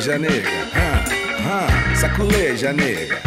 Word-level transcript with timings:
Saculeja, 0.00 0.18
nega. 0.18 0.48
Ah, 0.74 1.04
ah, 1.44 1.94
saculeja, 1.94 2.72
nega. 2.72 3.20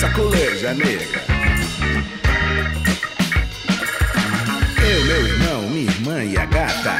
Saculeja, 0.00 0.74
nega. 0.74 1.22
Eu, 4.82 5.04
meu 5.04 5.26
irmão, 5.28 5.62
minha 5.70 5.82
irmã 5.82 6.24
e 6.24 6.36
a 6.36 6.46
gata. 6.46 6.98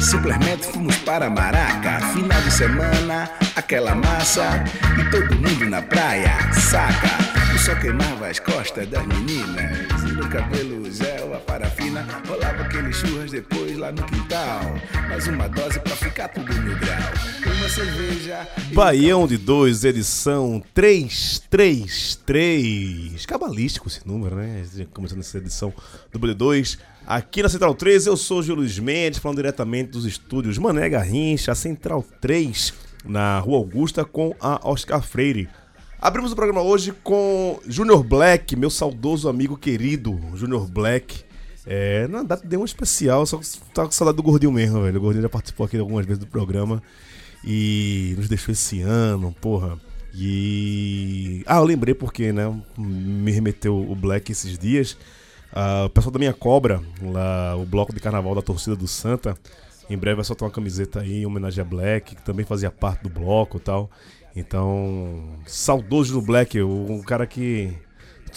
Simplesmente 0.00 0.66
fomos 0.66 0.96
para 0.96 1.30
Maraca. 1.30 2.00
Final 2.14 2.42
de 2.42 2.50
semana, 2.50 3.30
aquela 3.54 3.94
massa. 3.94 4.64
E 4.98 5.08
todo 5.08 5.36
mundo 5.36 5.70
na 5.70 5.82
praia, 5.82 6.36
saca? 6.52 7.22
O 7.54 7.58
sol 7.58 7.76
queimava 7.76 8.26
as 8.26 8.40
costas 8.40 8.88
das 8.88 9.06
meninas. 9.06 10.11
No 10.14 10.28
cabelo 10.28 10.90
gel, 10.90 11.34
a 11.34 11.38
parafina. 11.38 12.06
Rolava 12.28 12.64
aqueles 12.64 12.96
churras 12.96 13.30
depois 13.30 13.78
lá 13.78 13.90
no 13.90 14.04
quintal. 14.04 14.60
Mais 15.08 15.26
uma 15.26 15.48
dose 15.48 15.80
pra 15.80 15.96
ficar 15.96 16.28
tudo 16.28 16.52
no 16.52 16.78
grau. 16.78 16.98
Uma 17.56 17.68
cerveja. 17.68 18.46
Baião 18.74 19.26
de 19.26 19.38
2, 19.38 19.84
edição 19.84 20.62
333. 20.74 23.24
Cabalístico 23.24 23.88
esse 23.88 24.06
número, 24.06 24.36
né? 24.36 24.62
Começando 24.92 25.20
essa 25.20 25.38
edição 25.38 25.72
do 26.12 26.20
BD2. 26.20 26.78
Aqui 27.06 27.42
na 27.42 27.48
Central 27.48 27.74
3, 27.74 28.06
eu 28.06 28.14
sou 28.16 28.42
Gil 28.42 28.56
Luiz 28.56 28.78
Mendes, 28.78 29.18
falando 29.18 29.38
diretamente 29.38 29.92
dos 29.92 30.04
estúdios 30.04 30.58
Mané 30.58 30.90
Garrincha, 30.90 31.54
Central 31.54 32.04
3, 32.20 32.74
na 33.04 33.38
Rua 33.38 33.56
Augusta, 33.56 34.04
com 34.04 34.36
a 34.38 34.60
Oscar 34.68 35.00
Freire. 35.02 35.48
Abrimos 36.02 36.32
o 36.32 36.34
programa 36.34 36.60
hoje 36.62 36.92
com 37.04 37.60
Junior 37.64 38.02
Black, 38.02 38.56
meu 38.56 38.70
saudoso 38.70 39.28
amigo 39.28 39.56
querido, 39.56 40.18
Junior 40.34 40.68
Black. 40.68 41.22
É, 41.64 42.08
na 42.08 42.24
data 42.24 42.44
deu 42.44 42.60
um 42.60 42.64
especial, 42.64 43.24
só 43.24 43.40
tava 43.72 43.86
com 43.86 43.92
saudade 43.92 44.16
do 44.16 44.22
Gordinho 44.24 44.50
mesmo, 44.50 44.82
velho. 44.82 44.98
O 44.98 45.00
Gordinho 45.00 45.22
já 45.22 45.28
participou 45.28 45.64
aqui 45.64 45.78
algumas 45.78 46.04
vezes 46.04 46.18
do 46.18 46.26
programa 46.26 46.82
e 47.44 48.14
nos 48.18 48.28
deixou 48.28 48.50
esse 48.50 48.80
ano, 48.80 49.32
porra. 49.40 49.78
E. 50.12 51.44
Ah, 51.46 51.58
eu 51.58 51.64
lembrei 51.64 51.94
porque, 51.94 52.32
né? 52.32 52.52
Me 52.76 53.30
remeteu 53.30 53.78
o 53.78 53.94
Black 53.94 54.32
esses 54.32 54.58
dias. 54.58 54.98
Ah, 55.52 55.84
o 55.86 55.90
pessoal 55.90 56.10
da 56.10 56.18
minha 56.18 56.34
cobra, 56.34 56.82
lá, 57.00 57.54
o 57.54 57.64
bloco 57.64 57.94
de 57.94 58.00
carnaval 58.00 58.34
da 58.34 58.42
torcida 58.42 58.74
do 58.74 58.88
Santa, 58.88 59.38
em 59.88 59.96
breve 59.96 60.16
vai 60.16 60.24
soltar 60.24 60.48
uma 60.48 60.52
camiseta 60.52 60.98
aí 60.98 61.18
em 61.18 61.26
homenagem 61.26 61.62
a 61.62 61.64
Black, 61.64 62.16
que 62.16 62.22
também 62.22 62.44
fazia 62.44 62.72
parte 62.72 63.04
do 63.04 63.08
bloco 63.08 63.58
e 63.58 63.60
tal. 63.60 63.88
Então, 64.34 65.22
saudoso 65.46 66.14
no 66.14 66.22
Black, 66.22 66.60
um 66.62 67.00
cara 67.02 67.26
que. 67.26 67.72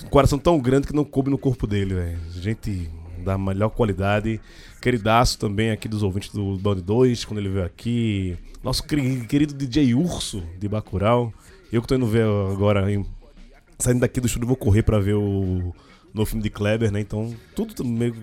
Um 0.03 0.07
coração 0.09 0.38
tão 0.38 0.59
grande 0.59 0.88
que 0.88 0.93
não 0.93 1.05
coube 1.05 1.29
no 1.29 1.38
corpo 1.38 1.65
dele, 1.65 1.93
velho. 1.93 2.19
Gente 2.31 2.89
da 3.23 3.38
melhor 3.38 3.69
qualidade. 3.69 4.41
Queridaço 4.81 5.39
também 5.39 5.72
aqui 5.72 5.88
dos 5.88 6.03
ouvintes 6.03 6.31
do 6.31 6.57
Band 6.57 6.75
2, 6.75 7.23
quando 7.23 7.39
ele 7.39 7.50
veio 7.50 7.66
aqui. 7.66 8.38
Nosso 8.61 8.83
queri- 8.83 9.25
querido 9.25 9.53
DJ 9.53 9.95
Urso, 9.95 10.44
de 10.59 10.67
Bacurau. 10.67 11.33
Eu 11.72 11.81
que 11.81 11.88
tô 11.88 11.95
indo 11.95 12.06
ver 12.06 12.25
agora, 12.51 12.91
em- 12.91 13.06
saindo 13.79 14.01
daqui 14.01 14.19
do 14.19 14.27
estúdio, 14.27 14.47
vou 14.47 14.57
correr 14.57 14.83
pra 14.83 15.00
ver 15.00 15.13
o 15.16 15.73
novo 16.13 16.25
filme 16.29 16.44
de 16.44 16.50
Kleber, 16.50 16.91
né? 16.91 17.00
Então, 17.00 17.33
tudo 17.56 17.83
meio 17.85 18.13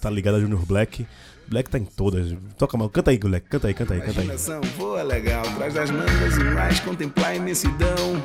tá 0.00 0.10
ligado 0.10 0.34
a 0.36 0.40
Junior 0.40 0.66
Black. 0.66 1.06
Black 1.48 1.70
tá 1.70 1.78
em 1.78 1.84
todas. 1.84 2.34
Toca 2.58 2.76
mal. 2.76 2.88
Canta 2.88 3.10
aí, 3.10 3.18
Black. 3.18 3.48
Canta 3.48 3.68
aí, 3.68 3.74
canta 3.74 3.94
aí, 3.94 4.00
canta 4.00 4.20
aí. 4.20 4.26
Imaginação 4.26 4.60
voa 4.76 5.02
legal, 5.02 5.42
traz 5.56 5.74
das 5.74 5.90
mangas 5.90 6.36
e 6.36 6.44
mais 6.44 6.80
contemplar 6.80 7.30
a 7.30 7.36
imensidão, 7.36 8.22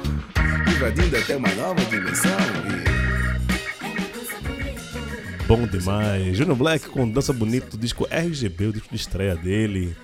invadindo 0.75 1.17
até 1.17 1.37
uma 1.37 1.53
nova 1.55 1.83
dimensão. 1.85 2.31
Bom 5.47 5.65
demais. 5.65 6.37
Junior 6.37 6.55
Black 6.55 6.89
com 6.89 7.09
Dança 7.09 7.33
Bonito, 7.33 7.77
disco 7.77 8.07
RGB, 8.09 8.67
o 8.67 8.73
disco 8.73 8.89
de 8.89 8.95
estreia 8.95 9.35
dele. 9.35 9.95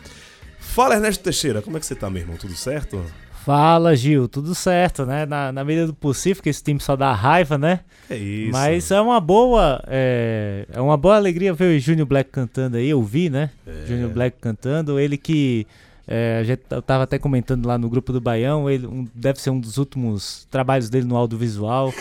Fala, 0.60 0.96
Ernesto 0.96 1.24
Teixeira, 1.24 1.62
como 1.62 1.78
é 1.78 1.80
que 1.80 1.86
você 1.86 1.96
tá, 1.96 2.10
meu 2.10 2.22
irmão? 2.22 2.36
Tudo 2.36 2.56
certo? 2.56 3.06
Fala, 3.46 3.96
Gil, 3.96 4.28
tudo 4.28 4.56
certo, 4.56 5.06
né? 5.06 5.24
Na, 5.28 5.52
na 5.52 5.64
medida 5.64 5.86
do 5.86 5.94
possível, 5.94 6.42
que 6.42 6.50
esse 6.50 6.64
time 6.64 6.80
só 6.80 6.96
dá 6.96 7.14
raiva, 7.14 7.60
né? 7.60 7.82
É 8.10 8.18
isso. 8.18 8.52
Mas 8.52 8.90
é 8.90 9.00
uma 9.00 9.20
boa. 9.22 9.84
É, 9.88 10.66
é 10.74 10.82
uma 10.82 10.98
boa 10.98 11.16
alegria 11.16 11.54
ver 11.54 11.78
o 11.78 11.80
Júnior 11.80 12.08
Black 12.08 12.32
cantando 12.32 12.78
aí, 12.78 12.90
eu 12.90 13.04
vi, 13.04 13.30
né? 13.30 13.52
É. 13.68 13.86
Júnior 13.88 14.10
Black 14.10 14.38
cantando, 14.42 15.00
ele 15.00 15.16
que. 15.16 15.68
É, 16.08 16.38
a 16.40 16.44
gente, 16.44 16.62
tava 16.86 17.04
até 17.04 17.18
comentando 17.20 17.66
lá 17.66 17.78
no 17.78 17.90
grupo 17.90 18.12
do 18.14 18.22
Baião, 18.22 18.70
ele 18.70 18.86
um- 18.86 19.08
deve 19.14 19.40
ser 19.42 19.50
um 19.52 19.60
dos 19.60 19.78
últimos 19.78 20.48
trabalhos 20.52 20.88
dele 20.90 21.06
no 21.06 21.16
audiovisual, 21.16 21.92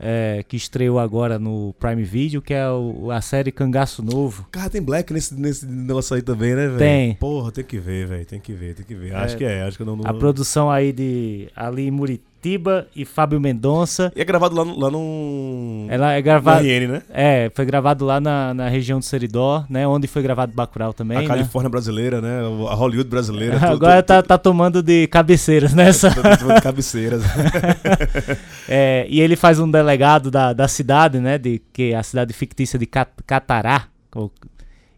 é, 0.00 0.42
que 0.48 0.56
estreou 0.56 0.98
agora 0.98 1.38
no 1.38 1.74
Prime 1.78 2.02
Video, 2.02 2.40
que 2.40 2.54
é 2.54 2.68
o- 2.70 3.10
a 3.10 3.20
série 3.20 3.52
Cangaço 3.52 4.02
Novo. 4.02 4.46
Cara, 4.50 4.70
tem 4.70 4.80
Black 4.80 5.12
nesse, 5.12 5.34
nesse 5.38 5.66
negócio 5.66 6.16
aí 6.16 6.22
também, 6.22 6.54
né, 6.54 6.66
velho? 6.66 6.78
Tem. 6.78 7.14
Porra, 7.16 7.52
tem 7.52 7.62
que 7.64 7.78
ver, 7.78 8.06
velho. 8.06 8.24
Tem 8.24 8.40
que 8.40 8.52
ver, 8.54 8.74
tem 8.74 8.86
que 8.86 8.94
ver. 8.94 9.14
Acho 9.14 9.34
É. 9.34 9.38
que 9.38 9.44
é, 9.44 9.62
acho 9.64 9.76
que 9.76 9.84
não. 9.84 9.96
não... 9.96 10.06
A 10.06 10.14
produção 10.14 10.70
aí 10.70 10.92
de 10.92 11.48
Ali 11.54 11.90
Muritiba 11.90 12.86
e 12.96 13.04
Fábio 13.04 13.38
Mendonça. 13.38 14.10
E 14.16 14.20
é 14.22 14.24
gravado 14.24 14.54
lá 14.56 14.64
no. 14.64 14.78
Lá 14.80 14.90
no... 14.90 15.86
Ela 15.90 16.12
é 16.14 16.16
no 16.16 16.22
gravada. 16.22 16.62
RN, 16.62 16.86
né? 16.88 17.02
É, 17.10 17.50
foi 17.54 17.66
gravado 17.66 18.06
lá 18.06 18.18
na, 18.18 18.54
na 18.54 18.68
região 18.70 18.98
do 18.98 19.04
Seridó, 19.04 19.64
né? 19.68 19.86
Onde 19.86 20.06
foi 20.06 20.22
gravado 20.22 20.50
Bacurau 20.54 20.94
também, 20.94 21.18
a 21.18 21.20
né? 21.20 21.26
Califórnia 21.26 21.68
brasileira, 21.68 22.22
né? 22.22 22.40
A 22.70 22.74
Hollywood 22.74 23.10
brasileira. 23.10 23.56
tudo- 23.60 23.66
Agora 23.72 24.02
tudo- 24.02 24.06
tá, 24.06 24.22
tá 24.22 24.38
tomando 24.38 24.82
de 24.82 25.06
cabeceiras 25.08 25.74
nessa. 25.74 26.10
tudo- 26.14 26.38
tudo 26.38 26.54
de 26.54 26.62
cabeceiras. 26.62 27.22
É, 28.68 29.06
e 29.08 29.20
ele 29.20 29.36
faz 29.36 29.58
um 29.58 29.70
delegado 29.70 30.30
da, 30.30 30.52
da 30.52 30.68
cidade, 30.68 31.18
né? 31.18 31.38
De, 31.38 31.60
que 31.72 31.92
é 31.92 31.96
a 31.96 32.02
cidade 32.02 32.32
fictícia 32.32 32.78
de 32.78 32.86
Cat- 32.86 33.22
Catará. 33.26 33.88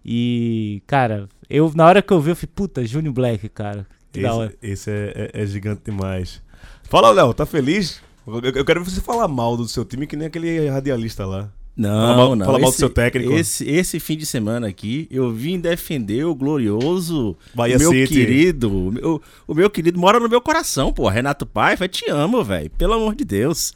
E, 0.04 0.82
cara, 0.86 1.28
eu 1.48 1.70
na 1.74 1.86
hora 1.86 2.02
que 2.02 2.12
eu 2.12 2.20
vi, 2.20 2.30
eu 2.30 2.36
falei, 2.36 2.50
puta, 2.54 2.84
Júnior 2.84 3.14
Black, 3.14 3.48
cara. 3.48 3.86
Que 4.12 4.22
da 4.22 4.34
hora. 4.34 4.52
esse 4.62 4.72
esse 4.72 4.90
é, 4.90 5.30
é- 5.34 5.42
é 5.42 5.46
gigante 5.46 5.82
demais. 5.84 6.42
Fala, 6.84 7.10
Léo, 7.10 7.32
tá 7.32 7.46
feliz? 7.46 8.02
Eu, 8.26 8.40
eu 8.40 8.64
quero 8.64 8.82
ver 8.84 8.90
você 8.90 9.00
falar 9.00 9.26
mal 9.28 9.56
do 9.56 9.66
seu 9.66 9.84
time, 9.84 10.06
que 10.06 10.16
nem 10.16 10.26
aquele 10.26 10.68
radialista 10.68 11.24
lá. 11.24 11.48
Não, 11.74 11.88
Fala 11.88 12.16
mal- 12.16 12.36
não. 12.36 12.44
fala 12.46 12.58
mal 12.58 12.68
do 12.70 12.72
esse, 12.72 12.78
seu 12.78 12.90
técnico. 12.90 13.32
Esse, 13.32 13.68
esse 13.68 13.98
fim 13.98 14.16
de 14.16 14.26
semana 14.26 14.68
aqui, 14.68 15.08
eu 15.10 15.32
vim 15.32 15.58
defender 15.58 16.24
o 16.26 16.34
glorioso 16.34 17.34
Bahia 17.54 17.78
meu 17.78 17.90
City. 17.90 18.12
querido. 18.14 18.70
O 18.70 18.92
meu, 18.92 19.22
o 19.48 19.54
meu 19.54 19.70
querido 19.70 19.98
mora 19.98 20.20
no 20.20 20.28
meu 20.28 20.40
coração, 20.40 20.92
pô. 20.92 21.08
Renato 21.08 21.46
Paiva, 21.46 21.88
te 21.88 22.10
amo, 22.10 22.44
velho. 22.44 22.68
Pelo 22.70 22.92
amor 22.94 23.14
de 23.14 23.24
Deus. 23.24 23.72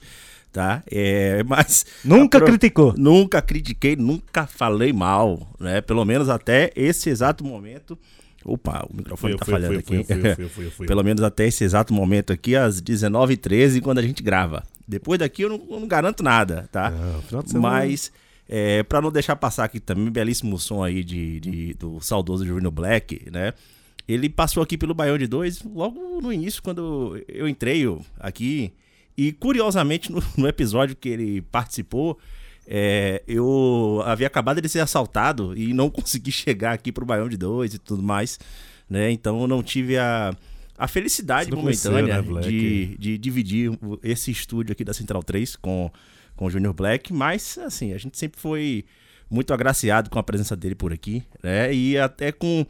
Tá? 0.52 0.82
É, 0.90 1.42
mas. 1.48 1.86
Nunca 2.04 2.36
apro- 2.38 2.48
criticou. 2.50 2.94
Nunca 2.98 3.40
critiquei, 3.40 3.96
nunca 3.96 4.46
falei 4.46 4.92
mal, 4.92 5.48
né? 5.58 5.80
Pelo 5.80 6.04
menos 6.04 6.28
até 6.28 6.70
esse 6.76 7.08
exato 7.08 7.44
momento. 7.44 7.98
Opa, 8.44 8.86
o 8.88 8.94
microfone 8.96 9.32
Fui, 9.32 9.38
tá 9.38 9.44
fui, 9.44 9.52
falhando 9.54 9.82
fui, 9.82 10.00
aqui. 10.00 10.70
fui. 10.70 10.86
Pelo 10.86 11.02
menos 11.02 11.22
até 11.22 11.46
esse 11.48 11.64
exato 11.64 11.92
momento 11.92 12.32
aqui, 12.32 12.54
às 12.54 12.80
19h13, 12.80 13.80
quando 13.80 13.98
a 13.98 14.02
gente 14.02 14.22
grava. 14.22 14.62
Depois 14.86 15.18
daqui 15.18 15.42
eu 15.42 15.48
não, 15.48 15.66
eu 15.70 15.80
não 15.80 15.88
garanto 15.88 16.22
nada, 16.22 16.68
tá? 16.70 16.90
Semana- 17.50 17.76
Mas, 17.76 18.12
é, 18.48 18.82
para 18.84 19.00
não 19.00 19.10
deixar 19.10 19.34
passar 19.36 19.64
aqui 19.64 19.80
também, 19.80 20.10
belíssimo 20.10 20.58
som 20.58 20.82
aí 20.84 21.02
de, 21.02 21.40
de- 21.40 21.74
do 21.74 22.00
saudoso 22.00 22.46
Junior 22.46 22.70
Black, 22.70 23.28
né? 23.30 23.52
Ele 24.08 24.28
passou 24.28 24.62
aqui 24.62 24.78
pelo 24.78 24.94
Baião 24.94 25.18
de 25.18 25.26
Dois 25.26 25.60
logo 25.64 26.20
no 26.20 26.32
início, 26.32 26.62
quando 26.62 27.20
eu 27.26 27.48
entrei 27.48 27.82
aqui. 28.20 28.72
E 29.18 29.32
curiosamente, 29.32 30.12
no, 30.12 30.22
no 30.36 30.46
episódio 30.46 30.94
que 30.94 31.08
ele 31.08 31.40
participou, 31.42 32.16
é, 32.68 33.22
eu 33.26 34.02
havia 34.04 34.28
acabado 34.28 34.60
de 34.60 34.68
ser 34.68 34.78
assaltado 34.80 35.56
e 35.58 35.72
não 35.74 35.90
consegui 35.90 36.30
chegar 36.30 36.72
aqui 36.72 36.92
pro 36.92 37.04
Baião 37.06 37.28
de 37.28 37.36
Dois 37.36 37.74
e 37.74 37.78
tudo 37.80 38.02
mais, 38.02 38.38
né? 38.88 39.10
Então 39.10 39.40
eu 39.40 39.48
não 39.48 39.60
tive 39.62 39.98
a, 39.98 40.32
a 40.78 40.86
felicidade 40.88 41.50
momentânea 41.90 42.22
né, 42.22 42.40
de, 42.48 42.96
de 42.98 43.18
dividir 43.18 43.70
esse 44.02 44.30
estúdio 44.30 44.72
aqui 44.72 44.84
da 44.84 44.92
Central 44.94 45.22
3 45.22 45.56
com, 45.56 45.90
com 46.34 46.46
o 46.46 46.50
Junior 46.50 46.72
Black, 46.74 47.12
mas 47.12 47.58
assim, 47.58 47.92
a 47.92 47.98
gente 47.98 48.18
sempre 48.18 48.40
foi 48.40 48.84
muito 49.30 49.52
agraciado 49.52 50.08
com 50.10 50.18
a 50.18 50.22
presença 50.22 50.54
dele 50.54 50.74
por 50.74 50.92
aqui, 50.92 51.22
né? 51.42 51.72
E 51.74 51.98
até 51.98 52.30
com 52.32 52.64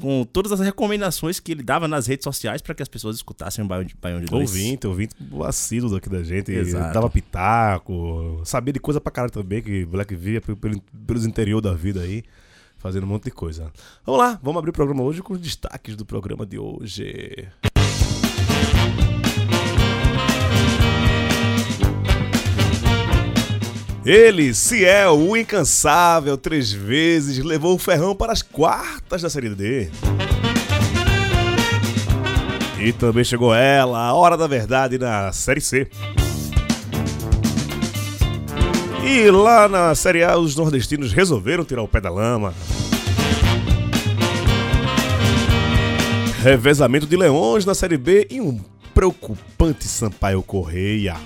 com 0.00 0.24
todas 0.24 0.50
as 0.50 0.60
recomendações 0.60 1.38
que 1.38 1.52
ele 1.52 1.62
dava 1.62 1.86
nas 1.86 2.06
redes 2.06 2.24
sociais 2.24 2.62
para 2.62 2.74
que 2.74 2.82
as 2.82 2.88
pessoas 2.88 3.16
escutassem 3.16 3.62
o 3.62 3.68
Baião 3.68 3.84
de, 3.84 3.94
Baião 4.00 4.18
de 4.18 4.24
Dois. 4.24 4.48
Ouvinte, 4.50 4.86
ouvinte 4.86 5.14
assíduo 5.46 5.90
daqui 5.90 6.08
da 6.08 6.22
gente. 6.22 6.50
Exato. 6.50 6.94
Dava 6.94 7.10
pitaco, 7.10 8.40
sabia 8.46 8.72
de 8.72 8.80
coisa 8.80 8.98
pra 8.98 9.12
caralho 9.12 9.30
também, 9.32 9.60
que 9.62 9.84
Black 9.84 10.14
via 10.16 10.40
pe- 10.40 10.56
pelo- 10.56 10.80
pelos 11.06 11.26
interior 11.26 11.60
da 11.60 11.74
vida 11.74 12.00
aí, 12.00 12.22
fazendo 12.80 13.04
um 13.04 13.08
monte 13.08 13.24
de 13.24 13.30
coisa. 13.30 13.70
Vamos 14.04 14.20
lá, 14.20 14.40
vamos 14.42 14.58
abrir 14.58 14.70
o 14.70 14.72
programa 14.72 15.02
hoje 15.02 15.22
com 15.22 15.34
os 15.34 15.40
destaques 15.40 15.94
do 15.94 16.04
programa 16.04 16.44
de 16.44 16.58
hoje. 16.58 17.46
Ele, 24.04 24.54
Ciel, 24.54 25.18
o 25.18 25.36
incansável, 25.36 26.38
três 26.38 26.72
vezes, 26.72 27.38
levou 27.44 27.74
o 27.74 27.78
Ferrão 27.78 28.16
para 28.16 28.32
as 28.32 28.40
quartas 28.40 29.20
da 29.20 29.28
Série 29.28 29.50
D. 29.50 29.90
E 32.80 32.92
também 32.94 33.22
chegou 33.22 33.54
ela, 33.54 34.06
a 34.06 34.14
hora 34.14 34.38
da 34.38 34.46
verdade 34.46 34.96
na 34.96 35.30
Série 35.32 35.60
C. 35.60 35.86
E 39.02 39.30
lá 39.30 39.68
na 39.68 39.94
Série 39.94 40.22
A, 40.22 40.36
os 40.36 40.54
nordestinos 40.56 41.12
resolveram 41.12 41.64
tirar 41.64 41.82
o 41.82 41.88
pé 41.88 42.00
da 42.00 42.10
lama. 42.10 42.54
Revezamento 46.42 47.06
de 47.06 47.16
leões 47.16 47.64
na 47.64 47.74
Série 47.74 47.96
B 47.96 48.26
e 48.30 48.40
um 48.40 48.60
preocupante 48.94 49.86
Sampaio 49.86 50.42
Correia. 50.42 51.16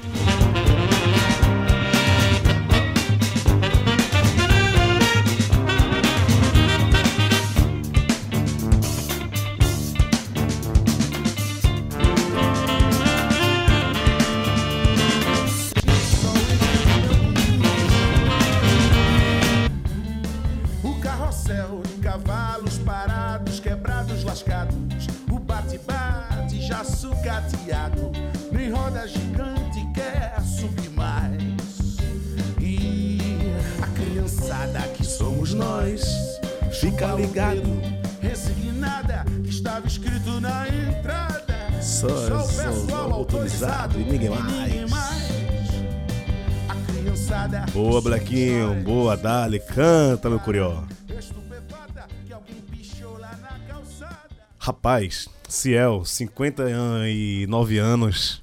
O 21.44 21.46
carrossel, 21.46 21.82
cavalos 22.02 22.78
parados, 22.78 23.60
quebrados, 23.60 24.24
lascados. 24.24 24.74
O 25.30 25.38
bate-bate 25.38 26.62
já 26.66 26.82
sucateado. 26.82 28.10
Nem 28.50 28.70
roda 28.72 29.06
gigante 29.06 29.86
quer 29.94 30.40
subir 30.40 30.88
mais. 30.90 31.98
E 32.58 33.18
a 33.82 33.86
criançada 33.88 34.80
que 34.94 35.04
somos 35.04 35.52
nós. 35.52 36.02
Fica 36.80 37.12
ligado. 37.12 37.62
Resignada, 38.22 39.26
estava 39.44 39.86
escrito 39.86 40.40
na 40.40 40.66
entrada. 40.66 41.44
Só- 41.82 42.06
o 42.06 42.26
só 42.40 42.62
pessoal 42.62 43.12
autorizado 43.12 44.00
e 44.00 44.04
ninguém 44.04 44.30
mais. 44.30 44.90
mais. 44.90 45.28
A 46.70 46.74
criançada. 46.90 47.66
Boa, 47.70 48.00
Blequinho. 48.00 48.82
Boa, 48.82 49.14
Dali. 49.14 49.60
Canta, 49.60 50.30
meu 50.30 50.40
curió. 50.40 50.82
Rapaz, 54.66 55.28
Ciel, 55.46 56.06
59 56.06 57.76
anos, 57.76 58.42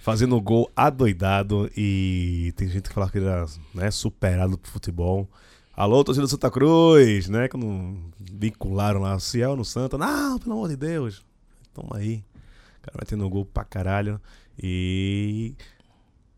fazendo 0.00 0.40
gol 0.40 0.68
adoidado 0.74 1.70
e 1.76 2.52
tem 2.56 2.68
gente 2.68 2.88
que 2.88 2.92
fala 2.92 3.08
que 3.08 3.18
ele 3.18 3.28
era 3.28 3.46
né, 3.72 3.88
superado 3.88 4.58
pro 4.58 4.72
futebol. 4.72 5.30
Alô, 5.72 6.02
torcida 6.02 6.26
do 6.26 6.28
Santa 6.28 6.50
Cruz, 6.50 7.28
né? 7.28 7.46
Quando 7.46 7.96
vincularam 8.18 9.02
lá 9.02 9.16
Ciel 9.20 9.54
no 9.54 9.64
Santa. 9.64 9.96
Não, 9.96 10.36
pelo 10.36 10.54
amor 10.54 10.68
de 10.68 10.74
Deus. 10.74 11.22
Toma 11.72 11.98
aí. 11.98 12.24
O 12.80 12.82
cara 12.82 12.98
metendo 12.98 13.30
gol 13.30 13.44
pra 13.44 13.62
caralho. 13.62 14.20
E 14.60 15.54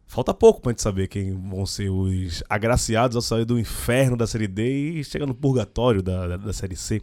falta 0.06 0.34
pouco 0.34 0.60
pra 0.60 0.72
gente 0.72 0.82
saber 0.82 1.08
quem 1.08 1.32
vão 1.32 1.64
ser 1.64 1.88
os 1.88 2.44
agraciados 2.46 3.16
ao 3.16 3.22
sair 3.22 3.46
do 3.46 3.58
inferno 3.58 4.18
da 4.18 4.26
Série 4.26 4.48
D 4.48 4.98
e 4.98 5.02
chegar 5.02 5.24
no 5.24 5.34
purgatório 5.34 6.02
da, 6.02 6.28
da, 6.28 6.36
da 6.36 6.52
Série 6.52 6.76
C, 6.76 7.00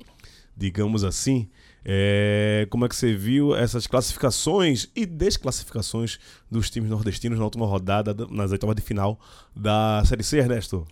digamos 0.55 1.03
assim. 1.03 1.49
É, 1.83 2.67
como 2.69 2.85
é 2.85 2.89
que 2.89 2.95
você 2.95 3.13
viu 3.15 3.55
essas 3.55 3.87
classificações 3.87 4.87
e 4.95 5.05
desclassificações 5.05 6.19
dos 6.49 6.69
times 6.69 6.89
nordestinos 6.89 7.39
na 7.39 7.45
última 7.45 7.65
rodada, 7.65 8.13
da- 8.13 8.27
nas 8.27 8.51
oitavas 8.51 8.75
de 8.75 8.81
final 8.81 9.19
da 9.55 10.03
Série 10.05 10.23
C, 10.23 10.37
Ernesto? 10.37 10.85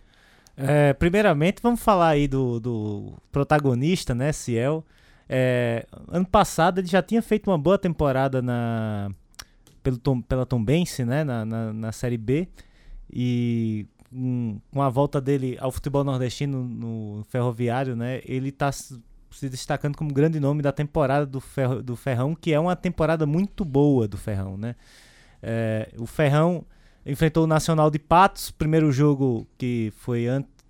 É, 0.57 0.91
primeiramente, 0.93 1.61
vamos 1.61 1.79
falar 1.79 2.09
aí 2.09 2.27
do, 2.27 2.59
do 2.59 3.13
protagonista, 3.31 4.13
né, 4.15 4.31
Ciel. 4.31 4.83
É, 5.27 5.85
ano 6.07 6.25
passado 6.25 6.79
ele 6.79 6.87
já 6.87 7.01
tinha 7.03 7.21
feito 7.21 7.49
uma 7.51 7.57
boa 7.57 7.77
temporada 7.77 8.41
na, 8.41 9.11
pelo 9.83 9.97
Tom, 9.97 10.21
pela 10.21 10.45
Tombense, 10.45 11.05
né, 11.05 11.23
na, 11.23 11.45
na, 11.45 11.71
na 11.71 11.91
Série 11.91 12.17
B. 12.17 12.47
E 13.13 13.85
com 14.11 14.81
a 14.81 14.89
volta 14.89 15.21
dele 15.21 15.55
ao 15.61 15.71
futebol 15.71 16.03
nordestino 16.03 16.63
no 16.63 17.23
Ferroviário, 17.29 17.95
né, 17.95 18.21
ele 18.25 18.49
está 18.49 18.71
se 19.31 19.49
destacando 19.49 19.97
como 19.97 20.13
grande 20.13 20.39
nome 20.39 20.61
da 20.61 20.71
temporada 20.71 21.25
do, 21.25 21.39
Ferro, 21.39 21.81
do 21.81 21.95
Ferrão, 21.95 22.35
que 22.35 22.53
é 22.53 22.59
uma 22.59 22.75
temporada 22.75 23.25
muito 23.25 23.63
boa 23.63 24.07
do 24.07 24.17
Ferrão, 24.17 24.57
né. 24.57 24.75
É, 25.41 25.89
o 25.97 26.05
Ferrão 26.05 26.65
enfrentou 27.05 27.45
o 27.45 27.47
Nacional 27.47 27.89
de 27.89 27.99
Patos, 27.99 28.51
primeiro 28.51 28.91
jogo 28.91 29.47
que 29.57 29.93
foi, 29.97 30.25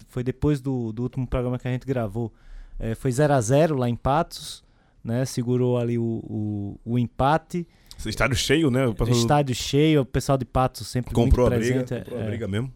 foi 0.08 0.24
depois 0.24 0.62
do, 0.62 0.92
do 0.92 1.04
último 1.04 1.28
programa 1.28 1.58
que 1.58 1.68
a 1.68 1.72
gente 1.72 1.86
gravou, 1.86 2.32
é, 2.80 2.96
foi 2.96 3.12
0 3.12 3.34
a 3.34 3.42
0 3.42 3.78
lá 3.78 3.90
em 3.90 3.96
Patos, 3.96 4.64
né? 5.04 5.26
Segurou 5.26 5.78
ali 5.78 5.98
o, 5.98 6.04
o, 6.04 6.80
o 6.86 7.00
empate. 7.00 7.68
Esse 7.98 8.10
estádio 8.10 8.38
cheio, 8.38 8.72
né? 8.72 8.88
Pessoal 8.94 9.18
Estádio 9.18 9.56
cheio, 9.56 10.02
o 10.02 10.06
pessoal 10.06 10.38
de 10.38 10.46
Patos 10.46 10.88
sempre 10.88 11.14
comprou 11.14 11.48
a 11.48 11.50
muito 11.50 11.62
briga, 11.62 11.84
presente. 11.84 12.06
comprou 12.06 12.20
a 12.20 12.24
é. 12.24 12.28
briga 12.28 12.48
mesmo. 12.48 12.74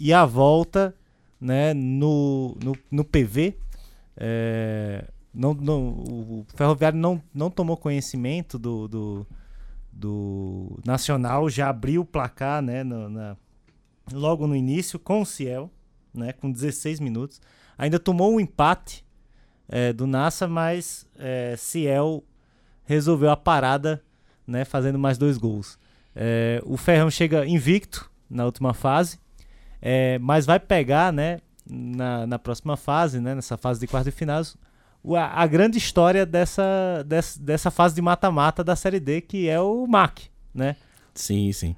E 0.00 0.12
a 0.12 0.24
volta, 0.24 0.94
né, 1.40 1.74
no, 1.74 2.56
no, 2.62 2.76
no 2.90 3.04
PV, 3.04 3.56
é, 4.18 5.04
não, 5.32 5.54
não, 5.54 5.88
o 5.90 6.46
Ferroviário 6.54 6.98
não, 6.98 7.22
não 7.32 7.50
tomou 7.50 7.76
conhecimento 7.76 8.58
do, 8.58 8.88
do, 8.88 9.26
do 9.92 10.78
Nacional, 10.84 11.48
já 11.48 11.68
abriu 11.68 12.02
o 12.02 12.04
placar, 12.04 12.60
né, 12.60 12.82
no- 12.82 13.08
na, 13.08 13.36
logo 14.12 14.46
no 14.46 14.56
início 14.56 14.98
com 14.98 15.22
o 15.22 15.26
Ciel, 15.26 15.70
né, 16.12 16.32
com 16.32 16.50
16 16.50 16.98
minutos. 17.00 17.40
Ainda 17.76 17.98
tomou 17.98 18.34
um 18.34 18.40
empate 18.40 19.04
é, 19.68 19.92
do 19.92 20.06
Nassa, 20.06 20.48
mas 20.48 21.06
é, 21.18 21.54
Ciel 21.56 22.24
resolveu 22.84 23.30
a 23.30 23.36
parada, 23.36 24.02
né, 24.46 24.64
fazendo 24.64 24.98
mais 24.98 25.18
dois 25.18 25.36
gols. 25.38 25.78
É, 26.16 26.60
o 26.64 26.76
Ferrão 26.76 27.10
chega 27.10 27.46
invicto 27.46 28.10
na 28.28 28.44
última 28.44 28.74
fase, 28.74 29.18
é, 29.80 30.18
mas 30.18 30.44
vai 30.46 30.58
pegar, 30.58 31.12
né, 31.12 31.38
na, 31.70 32.26
na 32.26 32.38
próxima 32.38 32.76
fase, 32.76 33.20
né, 33.20 33.34
nessa 33.34 33.56
fase 33.56 33.80
de 33.80 33.86
quartas 33.86 34.12
de 34.12 34.18
finais, 34.18 34.56
o- 35.02 35.14
a, 35.16 35.26
a 35.26 35.46
grande 35.46 35.78
história 35.78 36.24
dessa, 36.26 37.04
dessa, 37.06 37.40
dessa 37.40 37.70
fase 37.70 37.94
de 37.94 38.02
mata-mata 38.02 38.62
da 38.64 38.74
Série 38.76 39.00
D, 39.00 39.20
que 39.20 39.48
é 39.48 39.60
o 39.60 39.86
MAC, 39.86 40.28
né? 40.54 40.76
Sim, 41.14 41.52
sim. 41.52 41.74